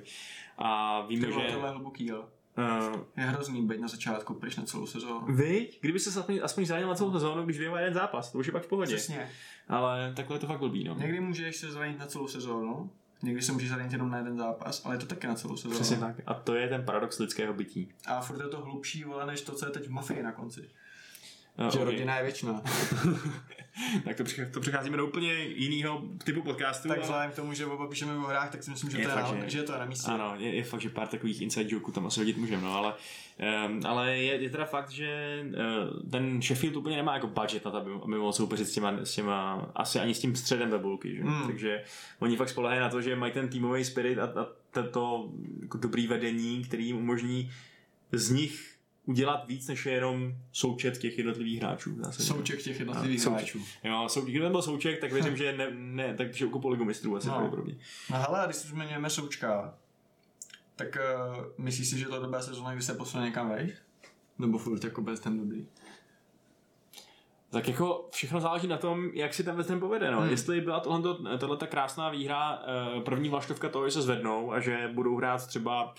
A 0.59 1.01
víme, 1.07 1.27
že... 1.27 1.33
tohle 1.33 1.69
je 1.69 1.73
hluboký, 1.73 2.07
jo. 2.07 2.25
Uh, 2.59 3.01
Je 3.17 3.25
hrozný 3.25 3.67
být 3.67 3.81
na 3.81 3.89
začátku 3.89 4.35
pryč 4.35 4.57
na 4.57 4.63
celou 4.65 4.87
sezónu. 4.87 5.27
Viď? 5.35 5.81
Kdyby 5.81 6.01
se 6.01 6.21
aspoň, 6.21 6.41
aspoň 6.43 6.67
zranil 6.67 6.89
na 6.89 6.95
celou 6.95 7.13
sezónu, 7.13 7.45
když 7.45 7.59
vyhrál 7.59 7.79
jeden 7.79 7.95
zápas, 7.95 8.33
to 8.33 8.39
už 8.39 8.47
je 8.47 8.53
pak 8.53 8.63
v 8.63 8.69
pohodě. 8.69 8.97
Přesně. 8.97 9.29
Ale 9.69 10.13
takhle 10.17 10.37
je 10.37 10.41
to 10.41 10.47
fakt 10.47 10.59
blbý, 10.59 10.85
no. 10.85 10.95
Někdy 10.95 11.21
můžeš 11.21 11.57
se 11.57 11.73
zranit 11.73 11.99
na 11.99 12.07
celou 12.07 12.29
sezónu, 12.29 12.91
někdy 13.23 13.43
se 13.43 13.53
můžeš 13.53 13.69
zranit 13.69 13.93
jenom 13.93 14.11
na 14.11 14.19
jeden 14.19 14.39
zápas, 14.39 14.83
ale 14.85 14.95
je 14.95 14.99
to 14.99 15.07
taky 15.07 15.27
na 15.27 15.35
celou 15.35 15.57
sezónu. 15.57 15.75
Přesně 15.75 15.97
tak. 15.97 16.17
A 16.27 16.35
to 16.35 16.55
je 16.55 16.69
ten 16.69 16.85
paradox 16.85 17.19
lidského 17.19 17.55
bytí. 17.55 17.89
A 18.07 18.21
furt 18.21 18.41
je 18.41 18.49
to 18.49 18.61
hlubší, 18.61 19.05
vole, 19.05 19.27
než 19.27 19.41
to, 19.41 19.53
co 19.53 19.67
je 19.67 19.73
teď 19.73 19.87
v 19.87 19.91
mafii 19.91 20.23
na 20.23 20.33
konci. 20.33 20.69
Uh, 21.59 21.71
Že 21.73 21.79
ok. 21.79 21.85
rodina 21.85 22.17
je 22.17 22.23
věčná. 22.23 22.63
tak 24.05 24.17
to, 24.17 24.25
přich- 24.25 24.49
to 24.53 24.61
přecházíme 24.61 24.97
do 24.97 25.07
úplně 25.07 25.33
jiného 25.35 26.03
typu 26.25 26.43
podcastu. 26.43 26.89
tak 26.89 26.97
ale- 26.99 27.05
vzhledem 27.05 27.31
k 27.31 27.35
tomu, 27.37 27.53
že 27.53 27.67
oba 27.67 27.87
píšeme 27.87 28.17
o 28.17 28.21
hrách, 28.21 28.51
tak 28.51 28.63
si 28.63 28.71
myslím, 28.71 28.91
že, 28.91 28.99
Je 28.99 29.05
to 29.05 29.11
je, 29.11 29.15
fakt, 29.15 29.35
na, 29.35 29.45
že- 29.45 29.51
že... 29.51 29.63
to 29.63 29.73
je 29.73 29.79
na 29.79 29.85
místě. 29.85 30.11
Ano, 30.11 30.35
je, 30.39 30.55
je 30.55 30.65
fakt, 30.65 30.81
že 30.81 30.91
pár 30.91 31.09
takových 31.09 31.41
inside 31.41 31.75
jokeů 31.75 31.93
tam 31.93 32.07
asi 32.07 32.21
hodit 32.21 32.37
můžeme, 32.37 32.63
no, 32.63 32.75
ale, 32.75 32.95
um, 33.69 33.81
ale 33.87 34.17
je, 34.19 34.43
je, 34.43 34.51
teda 34.51 34.65
fakt, 34.65 34.91
že 34.91 35.41
uh, 35.47 36.11
ten 36.11 36.43
Sheffield 36.43 36.77
úplně 36.77 36.97
nemá 36.97 37.15
jako 37.15 37.27
budget 37.27 37.65
na 37.65 37.71
to, 37.71 37.77
aby, 37.77 37.91
aby 38.05 38.17
mohl 38.19 38.33
soupeřit 38.33 38.69
s 38.69 38.73
těma, 38.73 38.93
s 39.05 39.15
těma, 39.15 39.71
asi 39.75 39.99
ani 40.01 40.15
s 40.15 40.21
tím 40.21 40.37
středem 40.37 40.71
tabulky, 40.71 41.17
že? 41.17 41.23
Hmm. 41.23 41.47
takže 41.47 41.83
oni 42.19 42.37
fakt 42.37 42.49
spolehají 42.49 42.81
na 42.81 42.89
to, 42.89 43.03
že 43.03 43.17
mají 43.17 43.33
ten 43.33 43.49
týmový 43.49 43.85
spirit 43.85 44.19
a, 44.19 44.25
a 44.25 44.47
to 44.93 45.31
jako 45.63 45.79
dobrý 45.79 46.07
vedení, 46.07 46.65
který 46.65 46.87
jim 46.87 46.97
umožní 46.97 47.51
z 48.13 48.31
nich 48.31 48.75
udělat 49.09 49.47
víc, 49.49 49.69
než 49.69 49.87
je 49.87 49.93
jenom 49.93 50.33
součet 50.53 50.99
těch 50.99 51.19
jednotlivých 51.19 51.61
hráčů. 51.63 51.97
Souček 52.11 52.63
těch 52.63 52.79
jednotlivých 52.79 53.21
Souček. 53.23 53.39
hráčů. 53.39 53.61
Jo, 53.85 54.05
sou, 54.09 54.21
kdyby 54.21 54.41
to 54.45 54.51
byl 54.51 54.63
souček, 54.63 55.01
tak 55.01 55.13
věřím, 55.13 55.37
že 55.37 55.57
ne, 55.57 55.69
ne 55.73 56.15
takže 56.15 56.47
ukopou 56.47 56.69
ligu 56.69 56.85
mistrů 56.85 57.17
asi 57.17 57.27
No. 57.29 57.33
pravděpodobně. 57.35 57.77
No 58.11 58.17
hele, 58.19 58.43
když 58.47 58.57
si 58.57 58.69
zmiňujeme 58.69 59.11
Součka, 59.11 59.75
tak 60.77 60.99
uh, 61.39 61.45
myslíš 61.65 61.89
si, 61.89 61.99
že 61.99 62.07
to 62.07 62.23
dobrá 62.23 62.43
sezóna, 62.43 62.73
kdy 62.75 62.83
se 62.83 62.95
posune 62.95 63.25
někam 63.25 63.49
vejš? 63.49 63.73
Nebo 64.39 64.59
furt 64.59 64.85
jako 64.85 65.03
bez 65.03 65.21
ten 65.21 65.39
dobrý? 65.39 65.67
Tak 67.51 67.69
jako 67.69 68.09
všechno 68.13 68.41
záleží 68.41 68.67
na 68.67 68.77
tom, 68.77 69.11
jak 69.15 69.35
si 69.35 69.45
ten 69.45 69.57
West 69.57 69.71
Ham 69.71 69.81
povede. 69.81 70.11
No. 70.11 70.21
Hmm. 70.21 70.31
Jestli 70.31 70.61
byla 70.61 70.81
tohle, 70.81 71.39
tohle 71.39 71.57
ta 71.57 71.67
krásná 71.67 72.11
výhra, 72.11 72.63
eh, 72.99 73.01
první 73.01 73.29
vlaštovka 73.29 73.69
toho, 73.69 73.89
že 73.89 73.93
se 73.93 74.03
zvednou 74.03 74.53
a 74.53 74.61
že 74.61 74.91
budou 74.95 75.17
hrát 75.17 75.47
třeba, 75.47 75.95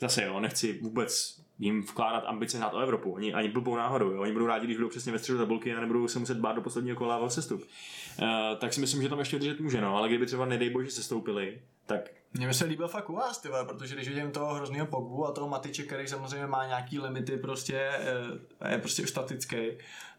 zase 0.00 0.24
jo, 0.24 0.40
nechci 0.40 0.78
vůbec 0.82 1.40
jim 1.58 1.82
vkládat 1.82 2.24
ambice 2.26 2.58
hrát 2.58 2.74
o 2.74 2.78
Evropu, 2.78 3.16
ani, 3.16 3.34
ani 3.34 3.48
blbou 3.48 3.76
náhodou, 3.76 4.10
jo. 4.10 4.20
oni 4.22 4.32
budou 4.32 4.46
rádi, 4.46 4.64
když 4.66 4.76
budou 4.76 4.88
přesně 4.88 5.12
ve 5.12 5.18
středu 5.18 5.38
tabulky 5.38 5.74
a 5.74 5.80
nebudou 5.80 6.08
se 6.08 6.18
muset 6.18 6.38
bát 6.38 6.52
do 6.52 6.62
posledního 6.62 6.96
kola 6.96 7.18
o 7.18 7.30
sestup. 7.30 7.60
Uh, 7.62 8.28
tak 8.58 8.72
si 8.72 8.80
myslím, 8.80 9.02
že 9.02 9.08
tam 9.08 9.18
ještě 9.18 9.38
držet 9.38 9.60
může, 9.60 9.80
no, 9.80 9.96
ale 9.96 10.08
kdyby 10.08 10.26
třeba 10.26 10.46
nedej 10.46 10.70
bože 10.70 10.90
se 10.90 11.02
stoupili, 11.02 11.60
tak 11.86 12.10
Mně 12.36 12.46
by 12.46 12.54
se 12.54 12.64
líbil 12.64 12.88
fakt 12.88 13.10
u 13.10 13.14
vás, 13.14 13.38
ty 13.38 13.48
vole, 13.48 13.64
protože 13.64 13.94
když 13.94 14.08
vidím 14.08 14.30
toho 14.30 14.54
hrozného 14.54 14.86
Pogbu 14.86 15.26
a 15.26 15.32
toho 15.32 15.48
Matiče, 15.48 15.82
který 15.82 16.08
samozřejmě 16.08 16.46
má 16.46 16.66
nějaký 16.66 16.98
limity 17.00 17.36
prostě, 17.36 17.76
eh, 17.78 18.14
a 18.60 18.68
je 18.68 18.78
prostě 18.78 19.06
statický, 19.06 19.56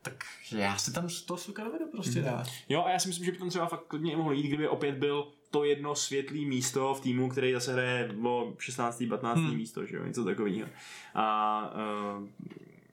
tak 0.01 0.23
já 0.51 0.77
si 0.77 0.93
tam 0.93 1.07
toho 1.27 1.37
suka 1.37 1.63
dovedu 1.63 1.85
prostě 1.91 2.19
Mhm. 2.19 2.29
dát. 2.31 2.47
Jo, 2.69 2.83
a 2.85 2.89
já 2.89 2.99
si 2.99 3.07
myslím, 3.07 3.25
že 3.25 3.31
by 3.31 3.37
tam 3.37 3.49
třeba 3.49 3.65
fakt 3.67 3.83
klidně 3.87 4.17
mohl 4.17 4.33
jít, 4.33 4.47
kdyby 4.47 4.67
opět 4.67 4.95
byl 4.95 5.27
to 5.55 5.63
jedno 5.63 5.95
světlý 5.95 6.45
místo 6.45 6.93
v 6.93 7.01
týmu, 7.01 7.29
který 7.29 7.53
zase 7.53 7.73
hraje 7.73 8.15
o 8.23 8.53
16. 8.59 9.03
15. 9.09 9.37
Hmm. 9.39 9.55
místo, 9.57 9.85
že 9.85 9.95
jo, 9.95 10.05
něco 10.05 10.23
takového. 10.25 10.67
A 11.15 11.73
uh, 12.19 12.27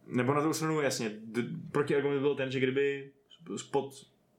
nebo 0.06 0.34
na 0.34 0.40
druhou 0.40 0.54
stranu, 0.54 0.80
jasně, 0.80 1.10
d- 1.24 1.42
protiargument 1.72 2.20
byl 2.20 2.34
ten, 2.34 2.50
že 2.50 2.60
kdyby 2.60 3.10
pod 3.70 3.92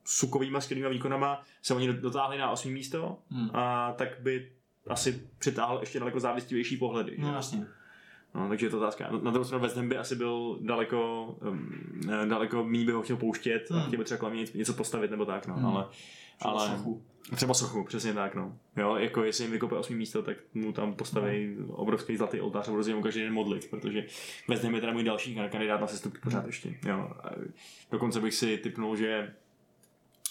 sukovýma 0.05 0.61
skvělýma 0.61 0.89
výkonama 0.89 1.43
se 1.61 1.73
oni 1.73 1.93
dotáhli 1.93 2.37
na 2.37 2.51
8. 2.51 2.71
místo, 2.73 3.17
Hmm. 3.29 3.49
a 3.53 3.93
tak 3.93 4.09
by 4.19 4.51
asi 4.87 5.21
přitáhl 5.39 5.77
ještě 5.79 5.99
daleko 5.99 6.19
závistivější 6.19 6.77
pohledy. 6.77 7.11
že? 7.17 7.21
No 7.21 7.33
jasně. 7.33 7.65
No, 8.35 8.49
takže 8.49 8.65
je 8.65 8.69
to 8.69 8.77
otázka. 8.77 9.09
Na 9.21 9.31
druhou 9.31 9.45
stranu 9.45 9.61
West 9.63 9.75
Ham 9.77 9.89
by 9.89 9.97
asi 9.97 10.15
byl 10.15 10.57
daleko, 10.61 11.25
um, 11.49 11.69
daleko 12.29 12.63
méně 12.63 12.85
by 12.85 12.91
ho 12.91 13.01
chtěl 13.01 13.17
pouštět 13.17 13.63
a 13.71 13.73
Hmm. 13.75 13.87
chtěl 13.87 13.97
by 13.99 14.05
třeba 14.05 14.17
kolem 14.17 14.37
něco 14.53 14.73
postavit 14.73 15.11
nebo 15.11 15.25
tak, 15.25 15.47
no, 15.47 15.53
Hmm. 15.55 15.65
ale, 15.65 15.87
Třeba 16.39 16.53
ale 16.53 16.69
sochu. 16.77 17.01
třeba 17.35 17.53
sochu, 17.53 17.83
přesně 17.83 18.13
tak, 18.13 18.35
no. 18.35 18.57
Jo, 18.77 18.95
jako 18.95 19.23
jestli 19.23 19.43
jim 19.43 19.51
vykope 19.51 19.75
osmý 19.75 19.95
místo, 19.95 20.23
tak 20.23 20.37
mu 20.53 20.71
tam 20.73 20.93
postaví 20.93 21.57
obrovský 21.67 22.17
zlatý 22.17 22.41
oltář 22.41 22.67
a 22.67 22.71
budou 22.71 22.83
se 22.83 22.95
mu 22.95 23.01
každý 23.01 23.21
den 23.21 23.33
modlit, 23.33 23.69
protože 23.69 24.05
West 24.49 24.63
Ham 24.63 24.75
je 24.75 24.81
teda 24.81 24.93
můj 24.93 25.03
další 25.03 25.35
kandidát 25.51 25.81
na 25.81 25.87
sestup 25.87 26.17
pořád 26.23 26.45
ještě, 26.45 26.75
jo. 26.87 27.09
A 27.23 27.29
Dokonce 27.91 28.19
bych 28.21 28.33
si 28.33 28.57
typnul, 28.57 28.95
že 28.95 29.33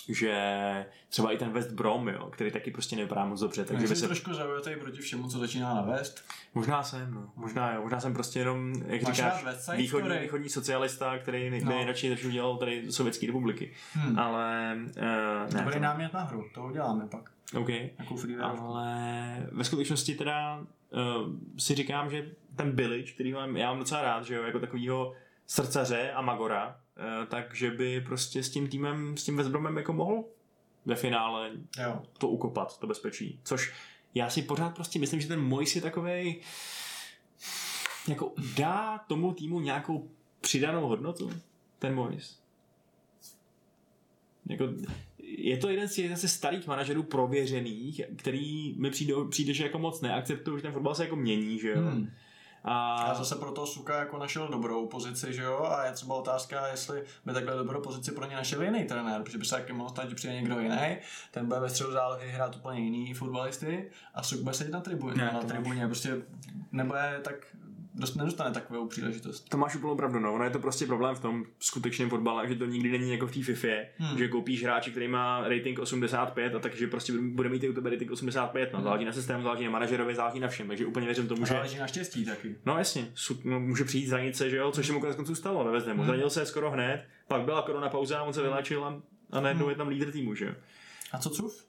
že 0.09 0.87
třeba 1.09 1.33
i 1.33 1.39
ten 1.39 1.51
West 1.53 1.73
Brom, 1.73 2.09
jo, 2.09 2.31
který 2.33 2.51
taky 2.51 2.71
prostě 2.71 2.97
nevypadá 2.97 3.25
moc 3.25 3.41
dobře, 3.41 3.65
takže 3.65 3.87
by 3.89 3.97
se 3.97 4.07
trošku 4.07 4.35
zaujatý 4.35 4.71
proti 4.81 5.01
všemu, 5.01 5.29
co 5.29 5.39
začíná 5.39 5.75
na 5.75 5.83
vest. 5.83 6.25
Možná 6.55 6.83
jsem, 6.83 7.15
no. 7.15 7.33
Možná 7.37 7.73
jo. 7.75 7.83
Možná 7.83 8.01
jsem 8.01 8.15
prostě 8.15 8.39
jenom, 8.39 8.73
jak 8.87 9.03
Máš 9.03 9.17
říkáš, 9.17 9.45
West 9.45 9.73
východní, 9.73 10.09
Story? 10.09 10.23
východní 10.23 10.49
socialista, 10.49 11.19
který 11.19 11.51
nej, 11.51 11.65
No. 11.65 11.71
nejradši 11.71 12.09
začal 12.09 12.31
dělal 12.31 12.57
tady 12.57 12.93
Sovětské 12.93 13.27
republiky. 13.27 13.73
Hmm. 13.93 14.19
Ale, 14.19 14.77
uh, 14.77 15.55
ne, 15.55 15.61
Dobrý 15.61 15.75
to, 15.75 15.81
námět 15.81 16.13
na 16.13 16.21
hru, 16.23 16.45
to 16.55 16.63
uděláme 16.65 17.07
pak. 17.07 17.31
OK. 17.59 17.69
Ale 18.41 19.47
ve 19.53 19.65
skutečnosti 19.65 20.15
teda 20.15 20.59
uh, 20.59 21.33
si 21.59 21.75
říkám, 21.75 22.11
že 22.11 22.27
ten 22.57 22.73
Billich, 22.73 23.15
který 23.15 23.33
mám, 23.33 23.57
já 23.57 23.69
mám 23.69 23.79
docela 23.79 24.03
rád, 24.03 24.25
že 24.25 24.35
jo, 24.35 24.43
jako 24.43 24.61
takovýho 24.61 25.15
srdcaře 25.47 26.13
a 26.13 26.23
magora, 26.23 26.77
takže 27.29 27.71
by 27.71 28.01
prostě 28.01 28.43
s 28.43 28.51
tím 28.51 28.69
týmem, 28.69 29.17
s 29.17 29.25
tím 29.25 29.37
West 29.37 29.51
Bromem 29.51 29.77
jako 29.77 29.93
mohl 29.93 30.25
ve 30.85 30.95
finále 30.95 31.51
Jo. 31.83 32.03
to 32.19 32.29
ukopat, 32.29 32.79
to 32.79 32.87
bezpečí. 32.87 33.41
Což 33.45 33.73
já 34.15 34.31
si 34.31 34.43
pořád 34.43 34.75
prostě 34.75 34.99
myslím, 34.99 35.21
že 35.21 35.29
ten 35.29 35.41
Mois 35.41 35.77
je 35.77 35.83
takovej 35.83 36.41
jako 38.09 38.33
dá 38.57 38.99
tomu 38.99 39.35
týmu 39.35 39.61
nějakou 39.61 40.11
přidanou 40.41 40.89
hodnotu, 40.89 41.31
ten 41.79 41.95
Mois? 41.95 42.43
Jako, 44.49 44.69
je 45.19 45.57
to 45.57 45.69
jeden 45.69 45.89
z 45.89 45.95
těch 45.95 46.11
zase 46.11 46.29
starých 46.29 46.67
manažerů 46.67 47.03
prověřených, 47.03 48.01
který 48.17 48.75
mi 48.79 48.91
přijde, 48.91 49.15
přijde 49.31 49.55
že 49.55 49.65
jako 49.65 49.79
moc 49.79 50.01
neakceptují, 50.01 50.59
že 50.59 50.63
ten 50.63 50.73
fotbal 50.73 50.95
se 50.95 51.05
jako 51.05 51.17
mění, 51.17 51.59
že 51.59 51.69
jo. 51.69 51.81
Hmm. 51.81 52.11
A... 52.65 52.95
a 52.97 53.15
zase 53.15 53.37
pro 53.37 53.53
toho 53.53 53.67
Suka 53.67 53.99
jako 53.99 54.19
našel 54.19 54.49
dobrou 54.49 54.87
pozici, 54.87 55.33
že 55.33 55.43
jo? 55.43 55.65
A 55.65 55.85
je 55.85 55.93
třeba 55.93 56.15
otázka, 56.15 56.67
jestli 56.67 57.03
by 57.27 57.33
takhle 57.33 57.57
dobrou 57.57 57.81
pozici 57.81 58.13
pro 58.13 58.27
ně 58.27 58.37
našel 58.37 58.63
jiný 58.63 58.85
trenér, 58.85 59.23
protože 59.23 59.39
by 59.39 59.45
se 59.45 59.57
taky 59.57 59.73
mohl 59.73 59.91
stát, 59.91 60.09
že 60.09 60.15
přijde 60.15 60.35
někdo 60.35 60.61
jiný, 60.61 60.97
ten 61.31 61.47
bude 61.47 61.61
ve 61.61 61.71
středu 61.71 61.93
zálohy 61.93 62.31
hrát 62.31 62.57
úplně 62.57 62.81
jiný 62.81 63.15
fotbalisty 63.15 63.91
a 64.15 64.23
Suk 64.23 64.41
bude 64.41 64.55
sedět 64.55 64.73
na 64.73 64.81
tribuně, 64.81 65.25
na 65.25 65.41
tribuně, 65.41 65.87
prostě 65.87 66.17
nebude 66.73 67.21
tak 67.25 67.35
dost 67.95 68.15
nedostane 68.15 68.51
takovou 68.51 68.87
příležitost. 68.87 69.49
To 69.49 69.57
máš 69.57 69.77
úplnou 69.77 69.97
pravdu, 69.97 70.19
no. 70.19 70.35
Ono 70.35 70.45
je 70.45 70.51
to 70.51 70.59
prostě 70.59 70.87
problém 70.87 71.15
v 71.15 71.21
tom 71.21 71.45
skutečném 71.59 72.11
fotbale, 72.11 72.49
že 72.49 72.55
to 72.55 72.67
nikdy 72.67 72.91
není 72.91 73.13
jako 73.13 73.27
v 73.27 73.33
té 73.33 73.43
FIFA, 73.43 73.69
hmm. 73.99 74.19
že 74.19 74.29
koupíš 74.29 74.65
hráče, 74.65 74.91
který 74.91 75.09
má 75.09 75.49
rating 75.49 75.79
85 75.79 76.55
a 76.55 76.59
takže 76.59 76.87
prostě 76.87 77.13
bude 77.13 77.49
mít 77.49 77.65
i 77.65 77.69
u 77.69 77.73
tebe 77.73 77.91
rating 77.91 78.11
85. 78.11 78.73
No. 78.73 78.79
Hmm. 78.79 78.85
Záleží 78.85 79.05
na 79.05 79.13
systému, 79.13 79.43
záleží 79.43 79.65
na 79.65 79.71
manažerovi, 79.71 80.15
záleží 80.15 80.41
na 80.41 80.49
všem, 80.49 80.69
takže 80.69 80.87
úplně 80.87 81.07
věřím 81.07 81.29
tomu, 81.29 81.45
že. 81.47 81.55
Záleží 81.55 81.79
na 81.79 81.87
štěstí 81.87 82.25
taky. 82.25 82.57
No 82.67 82.79
jasně, 82.79 83.13
no, 83.45 83.61
může 83.61 83.85
přijít 83.85 84.07
zranice, 84.07 84.51
že 84.51 84.57
jo, 84.57 84.73
což 84.73 84.87
se 84.87 84.93
mu 84.93 85.01
konec 85.01 85.17
konců 85.17 85.35
stalo 85.35 85.65
ve 85.65 85.71
Vezdemu. 85.71 85.99
Hmm. 85.99 86.07
Zranil 86.07 86.31
se 86.31 86.47
skoro 86.47 86.71
hned, 86.71 87.07
pak 87.29 87.43
byla 87.43 87.63
korona 87.63 87.89
pauza 87.89 88.19
a 88.19 88.23
on 88.23 88.33
se 88.33 88.41
hmm. 88.41 88.49
vyléčil 88.49 88.85
a, 88.85 89.03
a 89.31 89.41
najednou 89.41 89.65
hmm. 89.65 89.71
je 89.71 89.77
tam 89.77 89.89
lídr 89.89 90.13
týmu, 90.13 90.35
že 90.35 90.45
jo. 90.45 90.53
A 91.13 91.19
co 91.19 91.31
Cuf? 91.31 91.67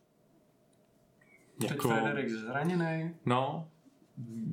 Jako... 1.63 1.87
Teď 1.87 1.97
Frederik 1.99 2.29
zraněný. 2.29 3.15
No, 3.25 3.67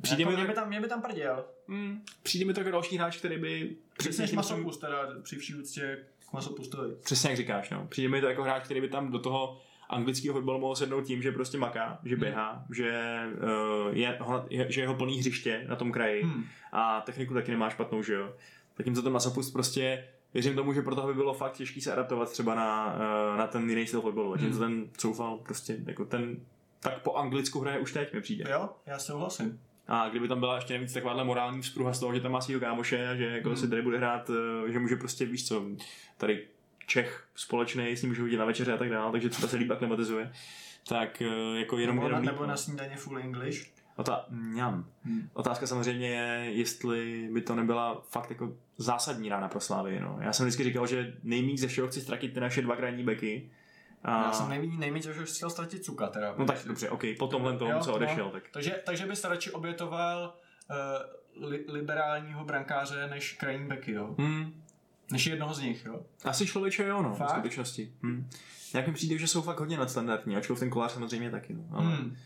Přijde 0.01 0.21
jako 0.21 0.31
mi, 0.31 0.37
mě, 0.37 0.47
by 0.47 0.53
tam, 0.53 0.67
mě 0.67 0.81
by 0.81 0.87
tam 0.87 1.01
prděl. 1.01 1.45
Hmm. 1.71 2.01
Přijde 2.23 2.45
mi 2.45 2.53
to 2.53 2.59
jako 2.59 2.71
další 2.71 2.97
hráč, 2.97 3.17
který 3.17 3.37
by... 3.37 3.75
Přesně 3.97 4.21
než 4.21 4.31
Masopust, 4.31 4.81
teda 4.81 4.97
při 5.21 5.35
vší 5.35 5.55
úctě 5.55 5.99
k 6.29 6.33
Masopustovi. 6.33 6.95
Přesně 7.03 7.29
jak 7.29 7.37
říkáš, 7.37 7.69
no. 7.69 7.87
Přijde 7.89 8.09
mi 8.09 8.21
to 8.21 8.27
jako 8.27 8.43
hráč, 8.43 8.63
který 8.63 8.81
by 8.81 8.87
tam 8.87 9.11
do 9.11 9.19
toho 9.19 9.61
anglického 9.89 10.33
fotbalu 10.33 10.59
mohl 10.59 10.75
sednout 10.75 11.01
tím, 11.01 11.21
že 11.21 11.31
prostě 11.31 11.57
maká, 11.57 11.99
že 12.03 12.15
hmm. 12.15 12.19
běhá, 12.19 12.51
hmm. 12.51 12.75
že, 12.75 13.19
uh, 13.87 13.97
je, 13.97 14.19
je, 14.49 14.71
že 14.71 14.81
jeho 14.81 14.95
plný 14.95 15.19
hřiště 15.19 15.65
na 15.69 15.75
tom 15.75 15.91
kraji 15.91 16.23
hmm. 16.23 16.45
a 16.71 17.01
techniku 17.01 17.33
taky 17.33 17.51
nemá 17.51 17.69
špatnou, 17.69 18.03
že 18.03 18.13
jo. 18.13 18.33
Zatímco 18.77 19.01
ten 19.01 19.13
Masopust 19.13 19.53
prostě 19.53 20.07
věřím 20.33 20.55
tomu, 20.55 20.73
že 20.73 20.81
pro 20.81 20.95
toho 20.95 21.07
by 21.07 21.13
bylo 21.13 21.33
fakt 21.33 21.53
těžké 21.53 21.81
se 21.81 21.93
adaptovat 21.93 22.31
třeba 22.31 22.55
na, 22.55 22.95
uh, 22.95 23.37
na 23.37 23.47
ten 23.47 23.69
jiný 23.69 23.87
styl 23.87 24.01
fotbalu. 24.01 24.31
Zatímco 24.31 24.59
hmm. 24.59 24.81
ten 24.81 24.89
coufal 24.97 25.37
prostě 25.37 25.77
jako 25.85 26.05
ten 26.05 26.37
tak 26.79 27.01
po 27.01 27.15
anglicku 27.15 27.59
hraje 27.59 27.79
už 27.79 27.93
teď 27.93 28.13
mi 28.13 28.21
přijde. 28.21 28.51
Jo, 28.51 28.69
já 28.85 28.99
souhlasím. 28.99 29.59
A 29.93 30.09
kdyby 30.09 30.27
tam 30.27 30.39
byla 30.39 30.55
ještě 30.55 30.73
navíc 30.73 30.93
takováhle 30.93 31.23
morální 31.23 31.61
vzpruha 31.61 31.93
z 31.93 31.99
toho, 31.99 32.13
že 32.13 32.21
tam 32.21 32.31
má 32.31 32.41
svého 32.41 32.59
kámoše 32.59 33.07
a 33.07 33.15
že 33.15 33.25
jako 33.25 33.49
hmm. 33.49 33.57
si 33.57 33.69
tady 33.69 33.81
bude 33.81 33.97
hrát, 33.97 34.29
eh, 34.29 34.71
že 34.71 34.79
může 34.79 34.95
prostě, 34.95 35.25
víš 35.25 35.47
co, 35.47 35.65
tady 36.17 36.47
Čech 36.87 37.27
společný, 37.35 37.91
s 37.91 38.01
ním 38.01 38.09
může 38.09 38.21
hodit 38.21 38.37
na 38.37 38.45
večeře 38.45 38.73
a 38.73 38.77
tak 38.77 38.89
dále, 38.89 39.11
takže 39.11 39.29
třeba 39.29 39.47
se 39.47 39.57
líp 39.57 39.71
aklimatizuje. 39.71 40.31
Tak 40.87 41.21
eh, 41.21 41.59
jako 41.59 41.77
jenom 41.77 41.95
nebo, 41.95 42.07
jenom 42.07 42.25
na, 42.25 42.31
nebo 42.31 42.45
na 42.45 42.57
snídaně 42.57 42.95
full 42.95 43.17
English. 43.17 43.71
Ota, 43.95 44.25
mňam. 44.29 44.85
Hmm. 45.03 45.29
Otázka 45.33 45.67
samozřejmě 45.67 46.07
je, 46.09 46.51
jestli 46.51 47.29
by 47.31 47.41
to 47.41 47.55
nebyla 47.55 48.01
fakt 48.09 48.29
jako 48.29 48.53
zásadní 48.77 49.29
rána 49.29 49.47
pro 49.47 49.59
Slávy. 49.59 49.99
No. 49.99 50.17
Já 50.21 50.33
jsem 50.33 50.45
vždycky 50.45 50.63
říkal, 50.63 50.87
že 50.87 51.13
nejméně 51.23 51.57
ze 51.57 51.67
všeho 51.67 51.87
chci 51.87 52.01
ztratit 52.01 52.33
ty 52.33 52.39
naše 52.39 52.61
dva 52.61 52.75
krajní 52.75 53.03
beky, 53.03 53.49
a... 54.03 54.23
Já 54.23 54.31
jsem 54.31 54.49
nejméně, 54.49 54.77
nejméně 54.77 55.13
že 55.13 55.25
chtěl 55.25 55.49
ztratit 55.49 55.83
Cuka 55.83 56.07
teda. 56.07 56.35
No 56.37 56.45
tak 56.45 56.57
dobře, 56.65 56.89
ok, 56.89 57.03
po 57.19 57.27
tomhle 57.27 57.57
tomu, 57.57 57.79
co 57.79 57.93
odešel. 57.93 58.25
No. 58.25 58.31
Tak. 58.31 58.43
Takže, 58.51 58.81
takže 58.85 59.05
bys 59.05 59.23
radši 59.23 59.51
obětoval 59.51 60.33
uh, 61.37 61.49
li, 61.49 61.65
liberálního 61.67 62.45
brankáře 62.45 63.07
než 63.07 63.33
krajní 63.33 63.67
beky, 63.67 63.91
jo? 63.91 64.15
Hmm. 64.19 64.63
Než 65.11 65.25
jednoho 65.25 65.53
z 65.53 65.59
nich, 65.59 65.85
jo? 65.85 66.01
Asi 66.23 66.45
člověče 66.45 66.87
jo, 66.87 67.01
no, 67.01 67.15
fakt? 67.15 67.27
v 67.27 67.31
skutečnosti. 67.31 67.93
Hmm. 68.03 68.29
Jak 68.73 68.87
mi 68.87 68.93
přijde, 68.93 69.17
že 69.17 69.27
jsou 69.27 69.41
fakt 69.41 69.59
hodně 69.59 69.77
nadstandardní, 69.77 70.35
ačkoliv 70.35 70.59
ten 70.59 70.69
kolář 70.69 70.91
samozřejmě 70.91 71.31
taky, 71.31 71.53
no. 71.53 71.63
Ale... 71.71 71.85
Hmm. 71.85 72.17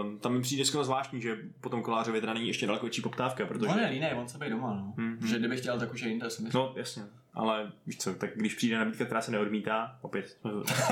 Um, 0.00 0.18
tam 0.18 0.32
mi 0.32 0.42
přijde 0.42 0.64
skoro 0.64 0.84
zvláštní, 0.84 1.22
že 1.22 1.38
po 1.60 1.68
tom 1.68 1.82
kolářovi 1.82 2.20
teda 2.20 2.34
není 2.34 2.46
ještě 2.46 2.66
daleko 2.66 2.86
větší 2.86 3.02
poptávka, 3.02 3.46
protože... 3.46 3.70
On 3.70 3.78
je 3.78 3.86
línej, 3.86 4.14
on 4.14 4.28
se 4.28 4.38
doma, 4.38 4.74
no. 4.74 4.94
Mm-hmm. 4.96 5.26
Že 5.26 5.38
kdyby 5.38 5.56
chtěl, 5.56 5.78
tak 5.78 5.92
už 5.92 6.00
je 6.00 6.08
jinde, 6.08 6.30
si 6.30 6.42
myslím. 6.42 6.62
No, 6.62 6.72
jasně. 6.76 7.02
Ale 7.34 7.72
víš 7.86 7.98
co, 7.98 8.14
tak 8.14 8.30
když 8.36 8.54
přijde 8.54 8.78
nabídka, 8.78 9.04
která 9.04 9.20
se 9.22 9.30
neodmítá, 9.30 9.98
opět 10.02 10.26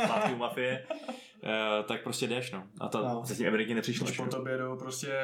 zpátky 0.05 0.33
u 0.33 0.37
mafie, 0.37 0.87
uh, 1.09 1.87
tak 1.87 2.03
prostě 2.03 2.27
jdeš, 2.27 2.53
no. 2.53 2.65
A 2.81 2.89
ta 2.89 3.01
no. 3.01 3.23
zatím 3.25 3.49
Ameriky 3.49 3.75
nepřišla. 3.75 4.07
Když 4.07 4.17
po 4.17 4.27
tobě 4.27 4.59
jdou 4.59 4.77
prostě 4.77 5.19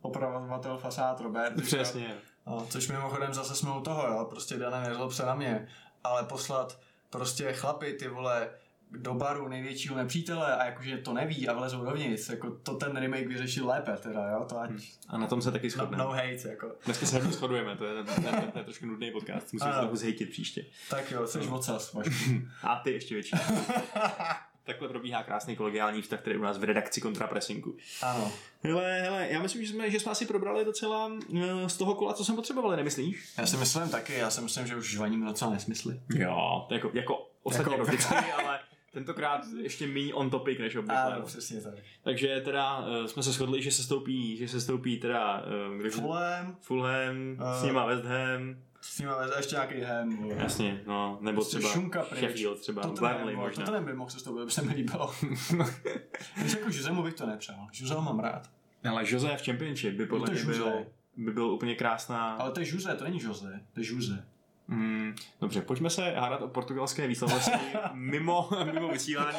opravovatel 0.00 0.78
fasád 0.78 1.20
Robert. 1.20 1.62
Přesně. 1.62 2.14
No, 2.46 2.66
což 2.70 2.88
mimochodem 2.88 3.34
zase 3.34 3.54
jsme 3.54 3.70
u 3.70 3.80
toho, 3.80 4.06
jo. 4.06 4.26
Prostě 4.30 4.56
Dana 4.56 4.80
nezlob 4.80 5.12
se 5.12 5.26
na 5.26 5.34
mě. 5.34 5.68
Ale 6.04 6.24
poslat 6.24 6.78
prostě 7.10 7.52
chlapy, 7.52 7.92
ty 7.92 8.08
vole, 8.08 8.50
do 8.96 9.14
baru 9.14 9.48
největšího 9.48 9.96
nepřítele 9.96 10.56
a 10.56 10.64
jakože 10.64 10.98
to 10.98 11.12
neví 11.12 11.48
a 11.48 11.52
vlezou 11.52 11.84
dovnitř, 11.84 12.28
jako 12.28 12.50
to 12.50 12.74
ten 12.74 12.96
remake 12.96 13.26
vyřešil 13.26 13.66
lépe 13.66 13.96
teda, 13.96 14.30
jo, 14.30 14.46
to 14.48 14.60
ať... 14.60 14.70
Hmm. 14.70 14.80
A 15.08 15.18
na 15.18 15.26
tom 15.26 15.42
se 15.42 15.52
taky 15.52 15.70
shodneme. 15.70 16.04
No, 16.04 16.10
no 16.10 16.16
hate, 16.16 16.48
jako. 16.48 16.72
Dneska 16.84 17.06
se 17.06 17.20
shodujeme, 17.20 17.76
to 17.76 17.84
je, 17.84 18.04
to, 18.04 18.10
je, 18.10 18.50
to 18.52 18.58
je 18.58 18.64
trošku 18.64 18.86
nudný 18.86 19.10
podcast, 19.10 19.52
musím 19.52 19.72
se 19.72 19.78
trochu 19.78 19.96
zhejtit 19.96 20.30
příště. 20.30 20.64
Tak 20.90 21.10
jo, 21.10 21.26
jsi 21.26 21.38
no. 21.38 21.54
ocas, 21.54 21.96
A 22.62 22.76
ty 22.76 22.92
ještě 22.92 23.14
větší. 23.14 23.36
Takhle 24.66 24.88
probíhá 24.88 25.22
krásný 25.22 25.56
kolegiální 25.56 26.02
vztah, 26.02 26.20
který 26.20 26.38
u 26.38 26.42
nás 26.42 26.58
v 26.58 26.64
redakci 26.64 27.00
kontrapresinku. 27.00 27.76
Ano. 28.02 28.32
Hele, 28.62 29.00
hele, 29.00 29.28
já 29.30 29.42
myslím, 29.42 29.64
že 29.64 29.72
jsme, 29.72 29.90
že 29.90 30.00
jsme 30.00 30.12
asi 30.12 30.26
probrali 30.26 30.64
docela 30.64 31.10
eh, 31.36 31.68
z 31.68 31.76
toho 31.76 31.94
kola, 31.94 32.14
co 32.14 32.24
jsme 32.24 32.34
potřebovali, 32.34 32.76
nemyslíš? 32.76 33.34
Já 33.38 33.46
si 33.46 33.56
myslím 33.56 33.88
taky, 33.88 34.14
já 34.14 34.30
si 34.30 34.40
myslím, 34.40 34.66
že 34.66 34.76
už 34.76 34.90
žvaním 34.90 35.24
docela 35.24 35.50
nesmysly. 35.50 36.00
Jo, 36.14 36.66
jako, 36.70 36.90
jako 36.94 37.28
ostatně 37.42 37.72
jako, 37.72 37.84
vždycky, 37.84 38.14
ale 38.44 38.60
tentokrát 38.94 39.46
ještě 39.62 39.86
méně 39.86 40.14
on 40.14 40.30
topic 40.30 40.58
než 40.58 40.76
obvykle. 40.76 41.02
Ano, 41.02 41.16
no. 41.18 41.26
přesně 41.26 41.60
tak. 41.60 41.74
Takže 42.02 42.40
teda 42.44 42.78
uh, 42.78 43.06
jsme 43.06 43.22
se 43.22 43.32
shodli, 43.32 43.62
že 43.62 43.70
se 43.70 43.82
stoupí, 43.82 44.36
že 44.36 44.48
se 44.48 44.60
stoupí 44.60 44.98
teda 44.98 45.42
uh, 45.70 45.78
kdo 45.78 45.90
Fulham, 45.90 46.56
Fulham 46.60 47.16
uh, 47.40 47.52
s 47.52 47.62
nima 47.62 47.86
West 47.86 48.04
Ham, 48.04 48.56
s 48.80 48.98
nima 48.98 49.18
West 49.18 49.36
ještě 49.36 49.54
nějaký 49.54 49.80
Ham. 49.80 50.30
Jasně, 50.30 50.82
no, 50.86 51.18
nebo 51.20 51.40
prostě 51.40 51.58
třeba 51.58 51.72
šunka 51.72 52.04
Sheffield, 52.04 52.60
třeba 52.60 52.82
to 52.82 52.88
Burnley 52.88 53.36
možná. 53.36 53.64
To 53.64 53.72
nevím, 53.72 53.96
mohl 53.96 54.10
se 54.10 54.18
stoupit, 54.18 54.44
by 54.44 54.50
se 54.50 54.62
mi 54.62 54.74
líbilo. 54.74 55.14
Když 56.40 56.52
jako 56.52 56.66
Josemu 56.66 57.02
bych 57.02 57.14
to 57.14 57.26
nepřál, 57.26 57.68
Jose 57.80 57.94
mám 57.94 58.20
rád. 58.20 58.50
Ale 58.90 59.04
Jose 59.06 59.36
v 59.36 59.44
Championship 59.44 59.94
by 59.94 60.06
podle 60.06 60.30
mě 60.30 60.44
byl, 60.44 60.72
by 61.16 61.32
byl 61.32 61.46
úplně 61.46 61.74
krásná. 61.74 62.34
Ale 62.34 62.52
to 62.52 62.60
je 62.60 62.66
Jose, 62.72 62.94
to 62.94 63.04
není 63.04 63.22
Jose, 63.22 63.60
to 63.72 63.80
je 63.80 63.86
Jose. 63.94 64.24
Mm, 64.68 65.14
dobře, 65.40 65.62
pojďme 65.62 65.90
se 65.90 66.10
hádat 66.10 66.42
o 66.42 66.48
portugalské 66.48 67.06
výslovnosti 67.06 67.52
mimo, 67.92 68.48
mimo 68.72 68.88
vysílání. 68.88 69.38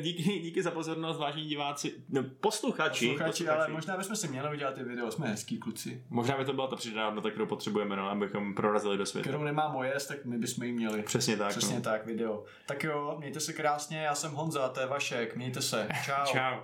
díky, 0.00 0.22
díky 0.22 0.62
za 0.62 0.70
pozornost, 0.70 1.18
vážení 1.18 1.46
diváci, 1.46 1.94
no, 2.08 2.22
posluchači, 2.22 3.06
posluchači. 3.06 3.08
Posluchači, 3.08 3.48
ale 3.48 3.68
možná 3.68 3.96
bychom 3.96 4.16
si 4.16 4.28
měli 4.28 4.50
udělat 4.56 4.74
ty 4.74 4.84
video, 4.84 5.10
jsme 5.10 5.28
hezký 5.28 5.58
kluci. 5.58 6.02
Možná 6.10 6.38
by 6.38 6.44
to 6.44 6.52
byla 6.52 6.66
ta 6.66 6.76
přidaná 6.76 7.06
hodnota, 7.06 7.30
kterou 7.30 7.46
potřebujeme, 7.46 7.96
no, 7.96 8.10
abychom 8.10 8.54
prorazili 8.54 8.98
do 8.98 9.06
světa. 9.06 9.28
Kterou 9.28 9.44
nemá 9.44 9.68
moje, 9.68 9.94
tak 10.08 10.24
my 10.24 10.38
bychom 10.38 10.64
ji 10.64 10.72
měli. 10.72 11.02
Přesně 11.02 11.36
tak. 11.36 11.48
Přesně 11.48 11.76
no. 11.76 11.82
tak, 11.82 12.06
video. 12.06 12.44
Tak 12.66 12.84
jo, 12.84 13.16
mějte 13.18 13.40
se 13.40 13.52
krásně, 13.52 13.98
já 13.98 14.14
jsem 14.14 14.32
Honza, 14.32 14.68
to 14.68 14.80
je 14.80 14.86
Vašek, 14.86 15.36
mějte 15.36 15.62
se. 15.62 15.88
Čau. 16.04 16.24
Čau. 16.32 16.58